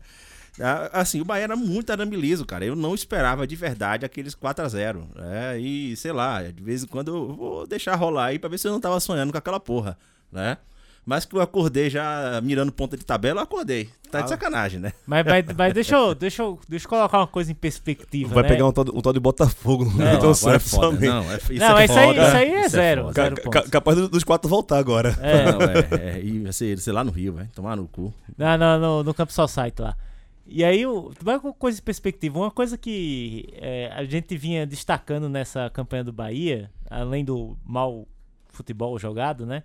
A- 0.60 1.00
Assim, 1.00 1.20
o 1.20 1.24
Bahia 1.26 1.44
era 1.44 1.56
muito 1.56 1.90
arame 1.92 2.16
liso, 2.16 2.46
cara. 2.46 2.64
Eu 2.64 2.74
não 2.74 2.94
esperava 2.94 3.46
de 3.46 3.54
verdade 3.54 4.06
aqueles 4.06 4.34
4 4.34 4.64
a 4.64 4.68
0 4.68 5.06
é, 5.18 5.58
E, 5.58 5.94
sei 5.94 6.10
lá, 6.10 6.42
de 6.42 6.62
vez 6.62 6.82
em 6.82 6.86
quando 6.86 7.14
eu 7.14 7.34
vou 7.36 7.66
deixar 7.66 7.94
rolar 7.96 8.26
aí 8.26 8.38
pra 8.38 8.48
ver 8.48 8.58
se 8.58 8.66
eu 8.66 8.72
não 8.72 8.80
tava 8.80 8.98
sonhando 8.98 9.30
com 9.30 9.38
aquela 9.38 9.60
porra, 9.60 9.96
né? 10.32 10.56
Mas 11.08 11.24
que 11.24 11.34
eu 11.34 11.40
acordei 11.40 11.88
já 11.88 12.38
mirando 12.42 12.70
ponta 12.70 12.94
de 12.94 13.02
tabela, 13.02 13.40
eu 13.40 13.44
acordei. 13.44 13.88
Tá 14.10 14.18
Ah. 14.18 14.22
de 14.22 14.28
sacanagem, 14.28 14.78
né? 14.78 14.92
Mas, 15.06 15.24
mas, 15.24 15.46
mas 15.56 15.72
deixa, 15.72 15.96
eu, 15.96 16.14
deixa, 16.14 16.42
eu, 16.42 16.60
deixa 16.68 16.84
eu 16.84 16.88
colocar 16.90 17.16
uma 17.20 17.26
coisa 17.26 17.50
em 17.50 17.54
perspectiva. 17.54 18.34
Vai 18.34 18.42
né? 18.42 18.48
pegar 18.50 18.66
um 18.66 18.72
tal, 18.72 18.84
de- 18.84 18.90
um 18.90 19.00
tal 19.00 19.14
de 19.14 19.18
Botafogo 19.18 19.86
no 19.86 20.02
É, 20.02 20.14
então, 20.16 20.32
agora 20.32 20.56
é 20.56 20.58
foda. 20.58 21.00
Não, 21.00 21.22
é, 21.32 21.36
isso 21.36 21.54
Não, 21.54 21.78
é 21.78 21.84
isso 21.86 21.98
aí, 21.98 22.10
isso 22.10 22.36
aí 22.36 22.50
é 22.52 22.68
zero. 22.68 23.02
foda. 23.04 23.14
Ca- 23.14 23.22
zero 23.22 23.50
ca- 23.50 23.62
capaz 23.70 23.96
dos- 24.10 24.22
quatro 24.22 24.50
voltar 24.50 24.76
agora. 24.76 25.16
É. 25.22 25.50
Não, 25.50 25.58
é, 25.62 26.18
é, 26.18 26.20
e 26.20 26.52
sei, 26.52 26.76
sei 26.76 26.92
lá 26.92 27.02
no 27.02 27.10
Rio, 27.10 27.32
vai 27.32 27.46
tomar 27.54 27.74
no 27.74 27.88
cu. 27.88 28.12
Não, 28.36 28.58
não, 28.58 28.78
no, 28.78 29.04
no 29.04 29.14
Campo 29.14 29.32
Society 29.32 29.80
lá. 29.80 29.96
E 30.46 30.62
aí, 30.62 30.82
vai 31.22 31.40
com 31.40 31.50
coisa 31.54 31.78
em 31.78 31.82
perspectiva. 31.82 32.38
Uma 32.38 32.50
coisa 32.50 32.76
que 32.76 33.48
é, 33.54 33.90
a 33.96 34.04
gente 34.04 34.36
vinha 34.36 34.66
destacando 34.66 35.26
nessa 35.26 35.70
campanha 35.70 36.04
do 36.04 36.12
Bahia, 36.12 36.70
além 36.90 37.24
do 37.24 37.56
mau 37.64 38.06
futebol 38.50 38.98
jogado, 38.98 39.46
né? 39.46 39.62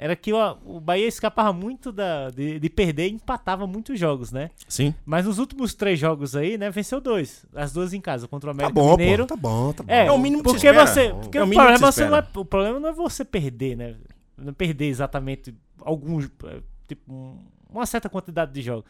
Era 0.00 0.14
que 0.14 0.32
o, 0.32 0.38
o 0.64 0.80
Bahia 0.80 1.08
escapava 1.08 1.52
muito 1.52 1.90
da, 1.90 2.30
de, 2.30 2.60
de 2.60 2.70
perder 2.70 3.08
e 3.08 3.12
empatava 3.14 3.66
muitos 3.66 3.98
jogos, 3.98 4.30
né? 4.30 4.50
Sim. 4.68 4.94
Mas 5.04 5.26
nos 5.26 5.38
últimos 5.40 5.74
três 5.74 5.98
jogos 5.98 6.36
aí, 6.36 6.56
né? 6.56 6.70
Venceu 6.70 7.00
dois. 7.00 7.44
As 7.52 7.72
duas 7.72 7.92
em 7.92 8.00
casa, 8.00 8.28
contra 8.28 8.48
o 8.50 8.54
Tá 8.54 8.62
América 8.62 8.80
bom, 8.80 8.90
Mineiro. 8.96 9.24
pô. 9.26 9.34
Tá 9.34 9.36
bom, 9.36 9.72
tá 9.72 9.82
bom. 9.82 9.92
É, 9.92 10.06
É 10.06 10.12
o 10.12 10.16
mínimo 10.18 10.42
que 10.44 10.50
porque 10.50 10.66
espera. 10.68 10.86
você. 10.86 11.08
Porque 11.10 11.36
É 11.38 11.42
o 11.42 11.46
o, 11.46 11.48
que 11.50 11.54
problema 11.56 11.78
você 11.92 12.08
não 12.08 12.16
é, 12.16 12.26
o 12.36 12.44
problema 12.44 12.78
não 12.78 12.88
é 12.88 12.92
você 12.92 13.24
perder, 13.24 13.76
né? 13.76 13.96
Não 14.36 14.52
perder 14.54 14.86
exatamente 14.86 15.52
alguns. 15.80 16.26
é, 16.44 16.60
Tipo, 16.86 17.12
um- 17.12 17.38
uma 17.68 17.84
certa 17.84 18.08
quantidade 18.08 18.52
de 18.52 18.62
jogos. 18.62 18.84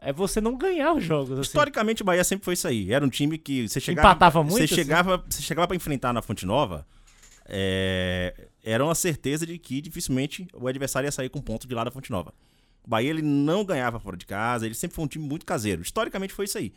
É 0.00 0.12
você 0.12 0.40
não 0.40 0.56
ganhar 0.58 0.92
os 0.92 1.04
jogos. 1.04 1.30
Assim. 1.32 1.42
Historicamente, 1.42 2.02
o 2.02 2.04
Bahia 2.04 2.24
sempre 2.24 2.44
foi 2.44 2.54
isso 2.54 2.66
aí. 2.66 2.92
Era 2.92 3.04
um 3.04 3.08
time 3.08 3.38
que 3.38 3.68
você 3.68 3.78
chegava. 3.78 4.08
Empatava 4.08 4.42
muito, 4.42 4.56
Você 4.58 4.64
assim? 4.64 4.74
chegava, 4.74 5.24
você 5.30 5.40
chegava 5.40 5.68
pra 5.68 5.76
enfrentar 5.76 6.12
na 6.12 6.20
Fonte 6.20 6.44
Nova. 6.44 6.84
é, 7.46 8.48
era 8.62 8.84
uma 8.84 8.94
certeza 8.94 9.44
de 9.46 9.58
que 9.58 9.80
dificilmente 9.80 10.46
o 10.54 10.68
adversário 10.68 11.06
ia 11.06 11.12
sair 11.12 11.28
com 11.28 11.40
ponto 11.40 11.66
de 11.66 11.74
lá 11.74 11.84
da 11.84 11.90
Fonte 11.90 12.10
Nova. 12.10 12.32
O 12.84 12.88
Bahia 12.88 13.10
ele 13.10 13.22
não 13.22 13.64
ganhava 13.64 13.98
fora 14.00 14.16
de 14.16 14.26
casa, 14.26 14.66
ele 14.66 14.74
sempre 14.74 14.94
foi 14.94 15.04
um 15.04 15.08
time 15.08 15.24
muito 15.24 15.46
caseiro. 15.46 15.82
Historicamente 15.82 16.32
foi 16.32 16.44
isso 16.44 16.58
aí. 16.58 16.72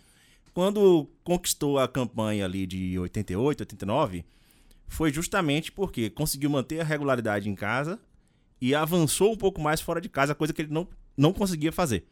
Quando 0.53 1.09
conquistou 1.23 1.77
a 1.79 1.87
campanha 1.87 2.45
ali 2.45 2.65
de 2.65 2.97
88, 2.97 3.61
89, 3.61 4.25
foi 4.87 5.11
justamente 5.11 5.71
porque 5.71 6.09
conseguiu 6.09 6.49
manter 6.49 6.79
a 6.79 6.83
regularidade 6.83 7.49
em 7.49 7.55
casa 7.55 7.99
e 8.61 8.73
avançou 8.73 9.33
um 9.33 9.37
pouco 9.37 9.59
mais 9.59 9.81
fora 9.81 9.99
de 9.99 10.07
casa, 10.07 10.33
coisa 10.33 10.53
que 10.53 10.61
ele 10.61 10.73
não, 10.73 10.87
não 11.17 11.33
conseguia 11.33 11.71
fazer. 11.71 12.07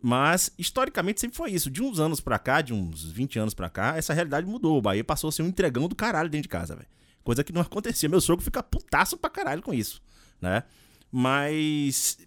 Mas, 0.00 0.52
historicamente, 0.58 1.20
sempre 1.20 1.36
foi 1.36 1.52
isso. 1.52 1.70
De 1.70 1.80
uns 1.80 2.00
anos 2.00 2.20
pra 2.20 2.36
cá, 2.36 2.60
de 2.60 2.74
uns 2.74 3.04
20 3.04 3.38
anos 3.38 3.54
pra 3.54 3.70
cá, 3.70 3.96
essa 3.96 4.12
realidade 4.12 4.44
mudou. 4.44 4.76
O 4.76 4.82
Bahia 4.82 5.04
passou 5.04 5.28
a 5.28 5.32
ser 5.32 5.42
um 5.42 5.46
entregão 5.46 5.86
do 5.86 5.94
caralho 5.94 6.28
dentro 6.28 6.42
de 6.42 6.48
casa, 6.48 6.74
velho. 6.74 6.88
Coisa 7.24 7.44
que 7.44 7.52
não 7.52 7.60
acontecia. 7.60 8.08
Meu 8.08 8.20
sogro 8.20 8.44
fica 8.44 8.62
putaço 8.62 9.16
pra 9.16 9.30
caralho 9.30 9.62
com 9.62 9.72
isso, 9.72 10.02
né? 10.40 10.64
Mas, 11.10 12.18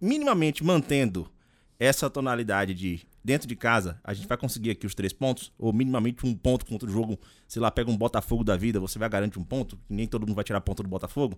minimamente 0.00 0.62
mantendo 0.62 1.30
essa 1.78 2.08
tonalidade 2.08 2.74
de 2.74 3.06
dentro 3.24 3.48
de 3.48 3.56
casa, 3.56 4.00
a 4.04 4.14
gente 4.14 4.28
vai 4.28 4.36
conseguir 4.36 4.70
aqui 4.70 4.86
os 4.86 4.94
três 4.94 5.12
pontos, 5.12 5.52
ou 5.58 5.72
minimamente 5.72 6.24
um 6.24 6.32
ponto 6.32 6.64
contra 6.64 6.88
o 6.88 6.92
jogo, 6.92 7.18
sei 7.48 7.60
lá, 7.60 7.72
pega 7.72 7.90
um 7.90 7.96
Botafogo 7.96 8.44
da 8.44 8.56
vida, 8.56 8.78
você 8.78 9.00
vai 9.00 9.08
garantir 9.08 9.40
um 9.40 9.44
ponto, 9.44 9.76
que 9.76 9.92
nem 9.92 10.06
todo 10.06 10.24
mundo 10.24 10.36
vai 10.36 10.44
tirar 10.44 10.60
ponto 10.60 10.80
do 10.80 10.88
Botafogo. 10.88 11.36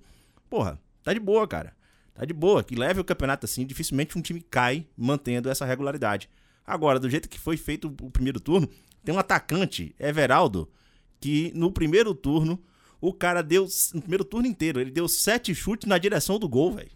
Porra, 0.50 0.78
tá 1.02 1.14
de 1.14 1.20
boa, 1.20 1.48
cara. 1.48 1.74
Tá 2.12 2.26
de 2.26 2.34
boa. 2.34 2.62
Que 2.62 2.74
leve 2.74 3.00
o 3.00 3.04
campeonato 3.04 3.46
assim, 3.46 3.64
dificilmente 3.64 4.18
um 4.18 4.20
time 4.20 4.42
cai 4.42 4.86
mantendo 4.94 5.48
essa 5.48 5.64
regularidade. 5.64 6.28
Agora, 6.66 7.00
do 7.00 7.08
jeito 7.08 7.26
que 7.26 7.38
foi 7.38 7.56
feito 7.56 7.88
o 8.02 8.10
primeiro 8.10 8.38
turno, 8.38 8.68
tem 9.02 9.14
um 9.14 9.18
atacante, 9.18 9.94
Everaldo, 9.98 10.70
que 11.18 11.50
no 11.54 11.72
primeiro 11.72 12.14
turno, 12.14 12.62
o 13.00 13.12
cara 13.12 13.42
deu, 13.42 13.66
no 13.94 14.00
primeiro 14.00 14.24
turno 14.24 14.46
inteiro, 14.46 14.80
ele 14.80 14.90
deu 14.90 15.06
sete 15.08 15.54
chutes 15.54 15.88
na 15.88 15.98
direção 15.98 16.38
do 16.38 16.48
gol, 16.48 16.74
velho. 16.74 16.90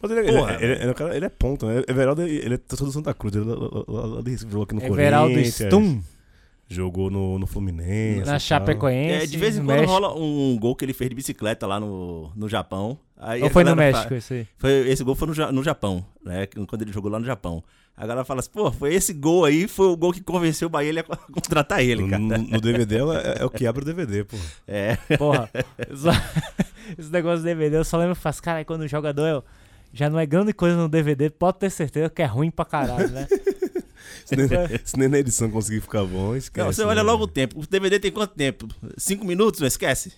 Mas 0.00 0.10
ele, 0.10 0.20
ele- 0.20 0.32
Porra, 0.32 0.54
ele- 0.60 0.72
ele 0.74 0.82
é 0.84 0.90
um 0.90 0.94
cara- 0.94 1.16
ele 1.16 1.24
é 1.24 1.28
ponto, 1.28 1.66
né? 1.66 1.82
Everaldo, 1.88 2.22
ele 2.22 2.54
é 2.54 2.58
torcedor 2.58 2.88
do 2.90 2.92
Santa 2.92 3.14
Cruz. 3.14 3.34
Ele 3.34 3.44
lá- 3.44 4.06
lá 4.06 4.20
de 4.22 4.30
Recife, 4.30 4.50
jogou 4.50 4.64
aqui 4.64 4.74
no 4.74 4.82
Everaldo 4.82 5.34
Corinthians. 5.34 5.54
Stum, 5.54 6.02
Jogou 6.74 7.10
no, 7.10 7.38
no 7.38 7.46
Fluminense. 7.46 8.24
na. 8.26 8.38
Chapecoense. 8.38 9.24
É, 9.24 9.26
de 9.26 9.36
vez 9.36 9.56
em 9.56 9.60
quando 9.64 9.68
México. 9.80 9.90
rola 9.92 10.14
um 10.18 10.56
gol 10.58 10.74
que 10.74 10.84
ele 10.84 10.92
fez 10.92 11.08
de 11.10 11.16
bicicleta 11.16 11.66
lá 11.66 11.78
no, 11.80 12.30
no 12.34 12.48
Japão. 12.48 12.98
Aí 13.16 13.42
Ou 13.42 13.50
foi 13.50 13.62
no 13.64 13.76
México 13.76 14.08
fa- 14.08 14.14
esse 14.16 14.34
aí? 14.34 14.48
Foi, 14.58 14.70
esse 14.88 15.04
gol 15.04 15.14
foi 15.14 15.28
no, 15.28 15.52
no 15.52 15.62
Japão, 15.62 16.04
né? 16.24 16.46
Quando 16.66 16.82
ele 16.82 16.92
jogou 16.92 17.10
lá 17.10 17.18
no 17.20 17.24
Japão. 17.26 17.62
A 17.94 18.06
galera 18.06 18.24
fala 18.24 18.40
assim, 18.40 18.50
pô, 18.50 18.72
foi 18.72 18.94
esse 18.94 19.12
gol 19.12 19.44
aí, 19.44 19.68
foi 19.68 19.86
o 19.86 19.96
gol 19.96 20.12
que 20.12 20.22
convenceu 20.22 20.66
o 20.66 20.70
Bahia 20.70 21.04
a 21.08 21.16
contratar 21.30 21.82
ele, 21.84 22.08
cara. 22.08 22.18
no- 22.18 22.38
no 22.38 22.60
DVD 22.60 22.96
é, 22.96 23.42
é 23.42 23.44
o 23.44 23.50
que 23.50 23.66
abre 23.66 23.82
o 23.82 23.84
DVD, 23.84 24.24
pô. 24.24 24.36
É. 24.66 24.96
Porra, 25.18 25.48
só- 25.94 26.10
esse 26.98 27.10
negócio 27.12 27.40
do 27.40 27.44
DVD, 27.44 27.76
eu 27.76 27.84
só 27.84 27.98
lembro 27.98 28.16
que 28.16 28.20
faz, 28.22 28.40
cara, 28.40 28.64
quando 28.64 28.80
o 28.80 28.88
jogador 28.88 29.26
é- 29.26 29.42
já 29.92 30.08
não 30.08 30.18
é 30.18 30.24
grande 30.24 30.54
coisa 30.54 30.74
no 30.74 30.88
DVD, 30.88 31.28
pode 31.28 31.58
ter 31.58 31.68
certeza 31.70 32.08
que 32.08 32.22
é 32.22 32.24
ruim 32.24 32.50
pra 32.50 32.64
caralho, 32.64 33.10
né? 33.10 33.28
Se 34.24 34.36
nem, 34.36 34.48
se 34.84 34.98
nem 34.98 35.08
na 35.08 35.18
edição 35.18 35.50
conseguir 35.50 35.80
ficar 35.80 36.04
bom, 36.04 36.34
esquece. 36.36 36.64
Não, 36.64 36.72
você 36.72 36.82
olha 36.82 37.02
né? 37.02 37.10
logo 37.10 37.24
o 37.24 37.28
tempo. 37.28 37.60
O 37.60 37.66
DVD 37.66 37.98
tem 37.98 38.10
quanto 38.10 38.34
tempo? 38.34 38.68
Cinco 38.96 39.24
minutos? 39.24 39.60
Não 39.60 39.66
esquece? 39.66 40.12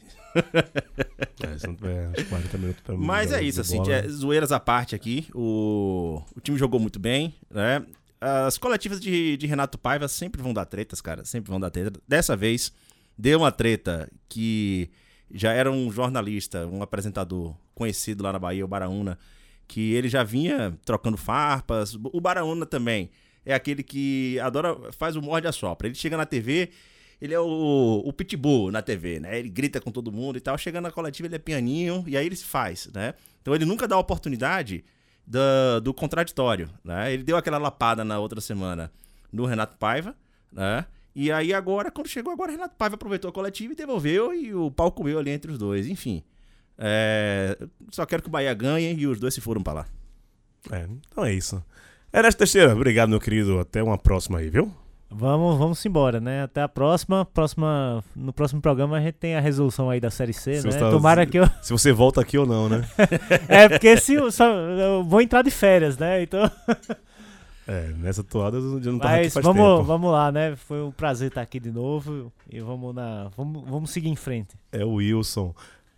É, 2.17 2.23
40 2.25 2.59
minutos 2.59 2.83
pra 2.83 2.97
Mas 2.97 3.33
é 3.33 3.43
isso, 3.43 3.61
assim, 3.61 3.81
é, 3.89 4.09
zoeiras 4.09 4.51
à 4.51 4.59
parte 4.59 4.95
aqui. 4.95 5.29
O, 5.35 6.21
o 6.37 6.41
time 6.41 6.59
jogou 6.59 6.81
muito 6.81 6.99
bem, 6.99 7.35
né? 7.51 7.85
As 8.21 8.59
coletivas 8.59 9.01
de, 9.01 9.37
de 9.37 9.47
Renato 9.47 9.79
Paiva 9.79 10.09
sempre 10.09 10.43
vão 10.43 10.53
dar 10.53 10.65
tretas, 10.65 11.01
cara. 11.01 11.25
Sempre 11.25 11.51
vão 11.51 11.61
dar 11.61 11.71
treta. 11.71 12.01
Dessa 12.09 12.35
vez, 12.35 12.73
deu 13.17 13.39
uma 13.39 13.53
treta 13.53 14.11
que 14.29 14.91
já 15.31 15.53
era 15.53 15.71
um 15.71 15.91
jornalista, 15.91 16.67
um 16.67 16.83
apresentador 16.83 17.55
conhecido 17.75 18.25
lá 18.25 18.33
na 18.33 18.39
Bahia, 18.39 18.65
o 18.65 18.69
Baraúna, 18.69 19.19
que 19.69 19.93
ele 19.93 20.09
já 20.09 20.23
vinha 20.23 20.77
trocando 20.85 21.17
farpas. 21.17 21.95
O 21.95 22.21
Baraúna 22.21 22.65
também 22.67 23.11
é 23.45 23.55
aquele 23.55 23.83
que 23.83 24.39
adora, 24.41 24.93
faz 24.93 25.17
o 25.17 25.23
morde 25.23 25.47
a 25.47 25.53
sopra. 25.53 25.87
Ele 25.89 25.95
chega 25.95 26.17
na 26.17 26.25
TV, 26.27 26.71
ele 27.21 27.33
é 27.35 27.41
o, 27.41 28.03
o 28.05 28.13
pitbull 28.13 28.71
na 28.71 28.83
TV, 28.83 29.21
né? 29.21 29.39
Ele 29.39 29.49
grita 29.49 29.81
com 29.81 29.91
todo 29.91 30.11
mundo 30.13 30.37
e 30.37 30.41
tal. 30.41 30.57
Chegando 30.59 30.85
na 30.85 30.91
coletiva, 30.91 31.27
ele 31.29 31.37
é 31.37 31.39
pianinho 31.39 32.05
e 32.07 32.17
aí 32.17 32.27
ele 32.27 32.37
se 32.37 32.45
faz, 32.45 32.89
né? 32.95 33.15
Então 33.43 33.55
ele 33.55 33.65
nunca 33.65 33.87
dá 33.89 33.97
a 33.97 33.99
oportunidade 33.99 34.85
da- 35.27 35.81
do 35.81 35.93
contraditório, 35.95 36.69
né? 36.83 37.13
Ele 37.13 37.23
deu 37.23 37.37
aquela 37.37 37.59
lapada 37.59 38.05
na 38.05 38.19
outra 38.19 38.41
semana 38.41 38.91
no 39.33 39.45
Renato 39.47 39.77
Paiva, 39.77 40.15
né? 40.53 40.87
E 41.17 41.31
aí 41.31 41.55
agora, 41.55 41.91
quando 41.91 42.09
chegou 42.09 42.33
agora, 42.33 42.51
Renato 42.51 42.75
Paiva 42.77 42.97
aproveitou 42.97 43.29
a 43.29 43.33
coletiva 43.33 43.73
e 43.73 43.77
devolveu 43.77 44.35
e 44.35 44.53
o 44.55 44.71
pau 44.71 44.91
comeu 44.91 45.19
ali 45.19 45.31
entre 45.31 45.51
os 45.53 45.57
dois. 45.59 45.87
Enfim, 45.87 46.25
é, 46.77 47.57
só 47.91 48.05
quero 48.05 48.23
que 48.23 48.29
o 48.29 48.33
Bahia 48.33 48.53
ganhe 48.53 48.93
e 48.95 49.07
os 49.07 49.21
dois 49.21 49.33
se 49.35 49.41
foram 49.41 49.63
pra 49.63 49.73
lá. 49.73 49.87
É, 50.73 50.89
então 51.11 51.25
é 51.25 51.33
isso. 51.33 51.63
Ernesto 52.15 52.39
Teixeira, 52.39 52.73
obrigado, 52.73 53.09
meu 53.09 53.21
querido. 53.21 53.59
Até 53.59 53.83
uma 53.83 53.99
próxima 53.99 54.39
aí, 54.39 54.49
viu? 54.49 54.71
Vamos, 55.11 55.59
vamos 55.59 55.85
embora, 55.85 56.21
né? 56.21 56.43
Até 56.43 56.63
a 56.63 56.69
próxima. 56.69 57.25
próxima. 57.25 58.03
No 58.15 58.33
próximo 58.33 58.61
programa 58.61 58.97
a 58.97 59.01
gente 59.01 59.15
tem 59.15 59.37
a 59.37 59.41
resolução 59.41 59.91
aí 59.91 60.01
da 60.01 60.11
Série 60.11 60.33
C, 60.33 60.61
Se 60.61 60.67
né? 60.69 60.79
tá- 60.79 60.91
Tomara 60.91 61.25
que 61.27 61.39
eu. 61.39 61.49
Se 61.63 61.73
você 61.73 61.93
volta 61.93 62.21
aqui 62.21 62.37
ou 62.39 62.47
não, 62.47 62.69
né? 62.69 62.85
É, 63.49 63.69
porque 63.69 63.97
se 63.97 64.15
eu, 64.15 64.31
só, 64.31 64.45
eu 64.47 65.05
vou 65.05 65.21
entrar 65.21 65.43
de 65.43 65.51
férias, 65.51 65.99
né? 65.99 66.23
Então. 66.23 66.51
É, 67.67 67.95
nessa 67.97 68.23
toada 68.23 68.59
eu 68.59 68.63
não 68.63 68.99
tava 68.99 69.15
aqui 69.15 69.25
Mas 69.25 69.33
faz 69.33 69.47
vamos, 69.47 69.63
tempo. 69.65 69.85
vamos 69.85 70.13
lá, 70.13 70.31
né? 70.31 70.55
Foi 70.55 70.83
um 70.83 70.91
prazer 70.91 71.29
estar 71.29 71.41
aqui 71.41 71.59
de 71.59 71.71
novo. 71.73 72.31
E 72.53 72.61
vamos 72.61 72.95
na. 72.95 73.31
Vamos, 73.35 73.65
vamos 73.67 73.91
seguir 73.91 74.11
em 74.11 74.17
frente. 74.17 74.55
É 74.71 74.85
o 74.85 74.97
Wilson. 74.97 75.55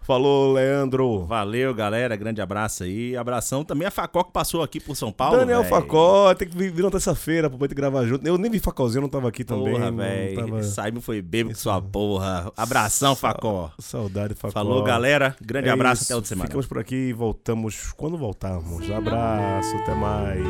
Falou, 0.07 0.53
Leandro. 0.53 1.25
Valeu, 1.27 1.75
galera. 1.75 2.15
Grande 2.15 2.41
abraço 2.41 2.85
aí. 2.85 3.17
Abração 3.17 3.65
também 3.65 3.89
a 3.89 3.91
Facó 3.91 4.23
que 4.23 4.31
passou 4.33 4.63
aqui 4.63 4.79
por 4.79 4.95
São 4.95 5.11
Paulo. 5.11 5.37
Daniel 5.39 5.63
véi. 5.63 5.71
Facó, 5.71 6.33
tem 6.35 6.47
que 6.49 6.57
vir 6.57 6.83
na 6.85 6.91
terça-feira 6.91 7.51
pra 7.51 7.59
poder 7.59 7.75
gravar 7.75 8.05
junto. 8.05 8.25
Eu 8.25 8.39
nem 8.39 8.49
vi 8.49 8.61
Facózinho, 8.61 8.99
eu 8.99 9.03
não 9.03 9.09
tava 9.09 9.29
aqui 9.29 9.43
também. 9.43 9.73
Porra, 9.73 9.91
não 9.91 9.97
velho. 9.99 10.37
tava- 10.37 10.63
Simon 10.63 11.01
foi 11.01 11.21
bêbado 11.21 11.55
com 11.57 11.61
sua 11.61 11.83
porra. 11.83 12.53
Abração, 12.57 13.17
Facó. 13.17 13.73
Saudade, 13.81 14.35
Facó. 14.35 14.53
Falou, 14.53 14.85
galera. 14.85 15.35
Grande 15.43 15.69
É 15.69 15.73
abraço 15.73 16.03
isso. 16.03 16.13
até 16.13 16.15
outra 16.15 16.29
semana. 16.29 16.47
Ficamos 16.47 16.67
por 16.67 16.79
aqui 16.79 16.95
e 16.95 17.13
voltamos 17.13 17.93
quando 17.97 18.17
voltarmos. 18.17 18.89
Abraço, 18.89 19.75
até 19.79 19.95
mais. 19.95 20.41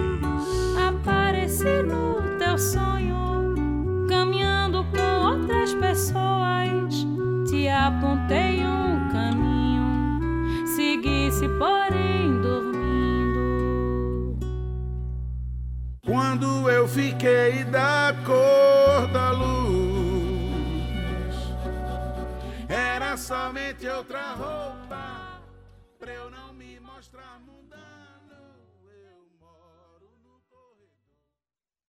Apareci 0.87 1.65
no 1.83 2.39
teu 2.39 2.59
sonho, 2.59 4.07
caminhando 4.09 4.85
com 4.85 5.27
outras 5.27 5.73
pessoas. 5.75 7.07
Te 7.49 7.69
apontei 7.69 8.61
um 8.67 8.96
seguisse, 10.87 11.49
porém, 11.59 12.41
dormindo. 12.41 14.39
Quando 16.05 16.71
eu 16.71 16.87
fiquei 16.87 17.65
da 17.65 18.15
cor 18.25 19.09
da 19.13 19.33
luz, 19.33 21.35
era 22.69 23.17
somente 23.17 23.89
outra 23.89 24.35
roupa. 24.35 25.16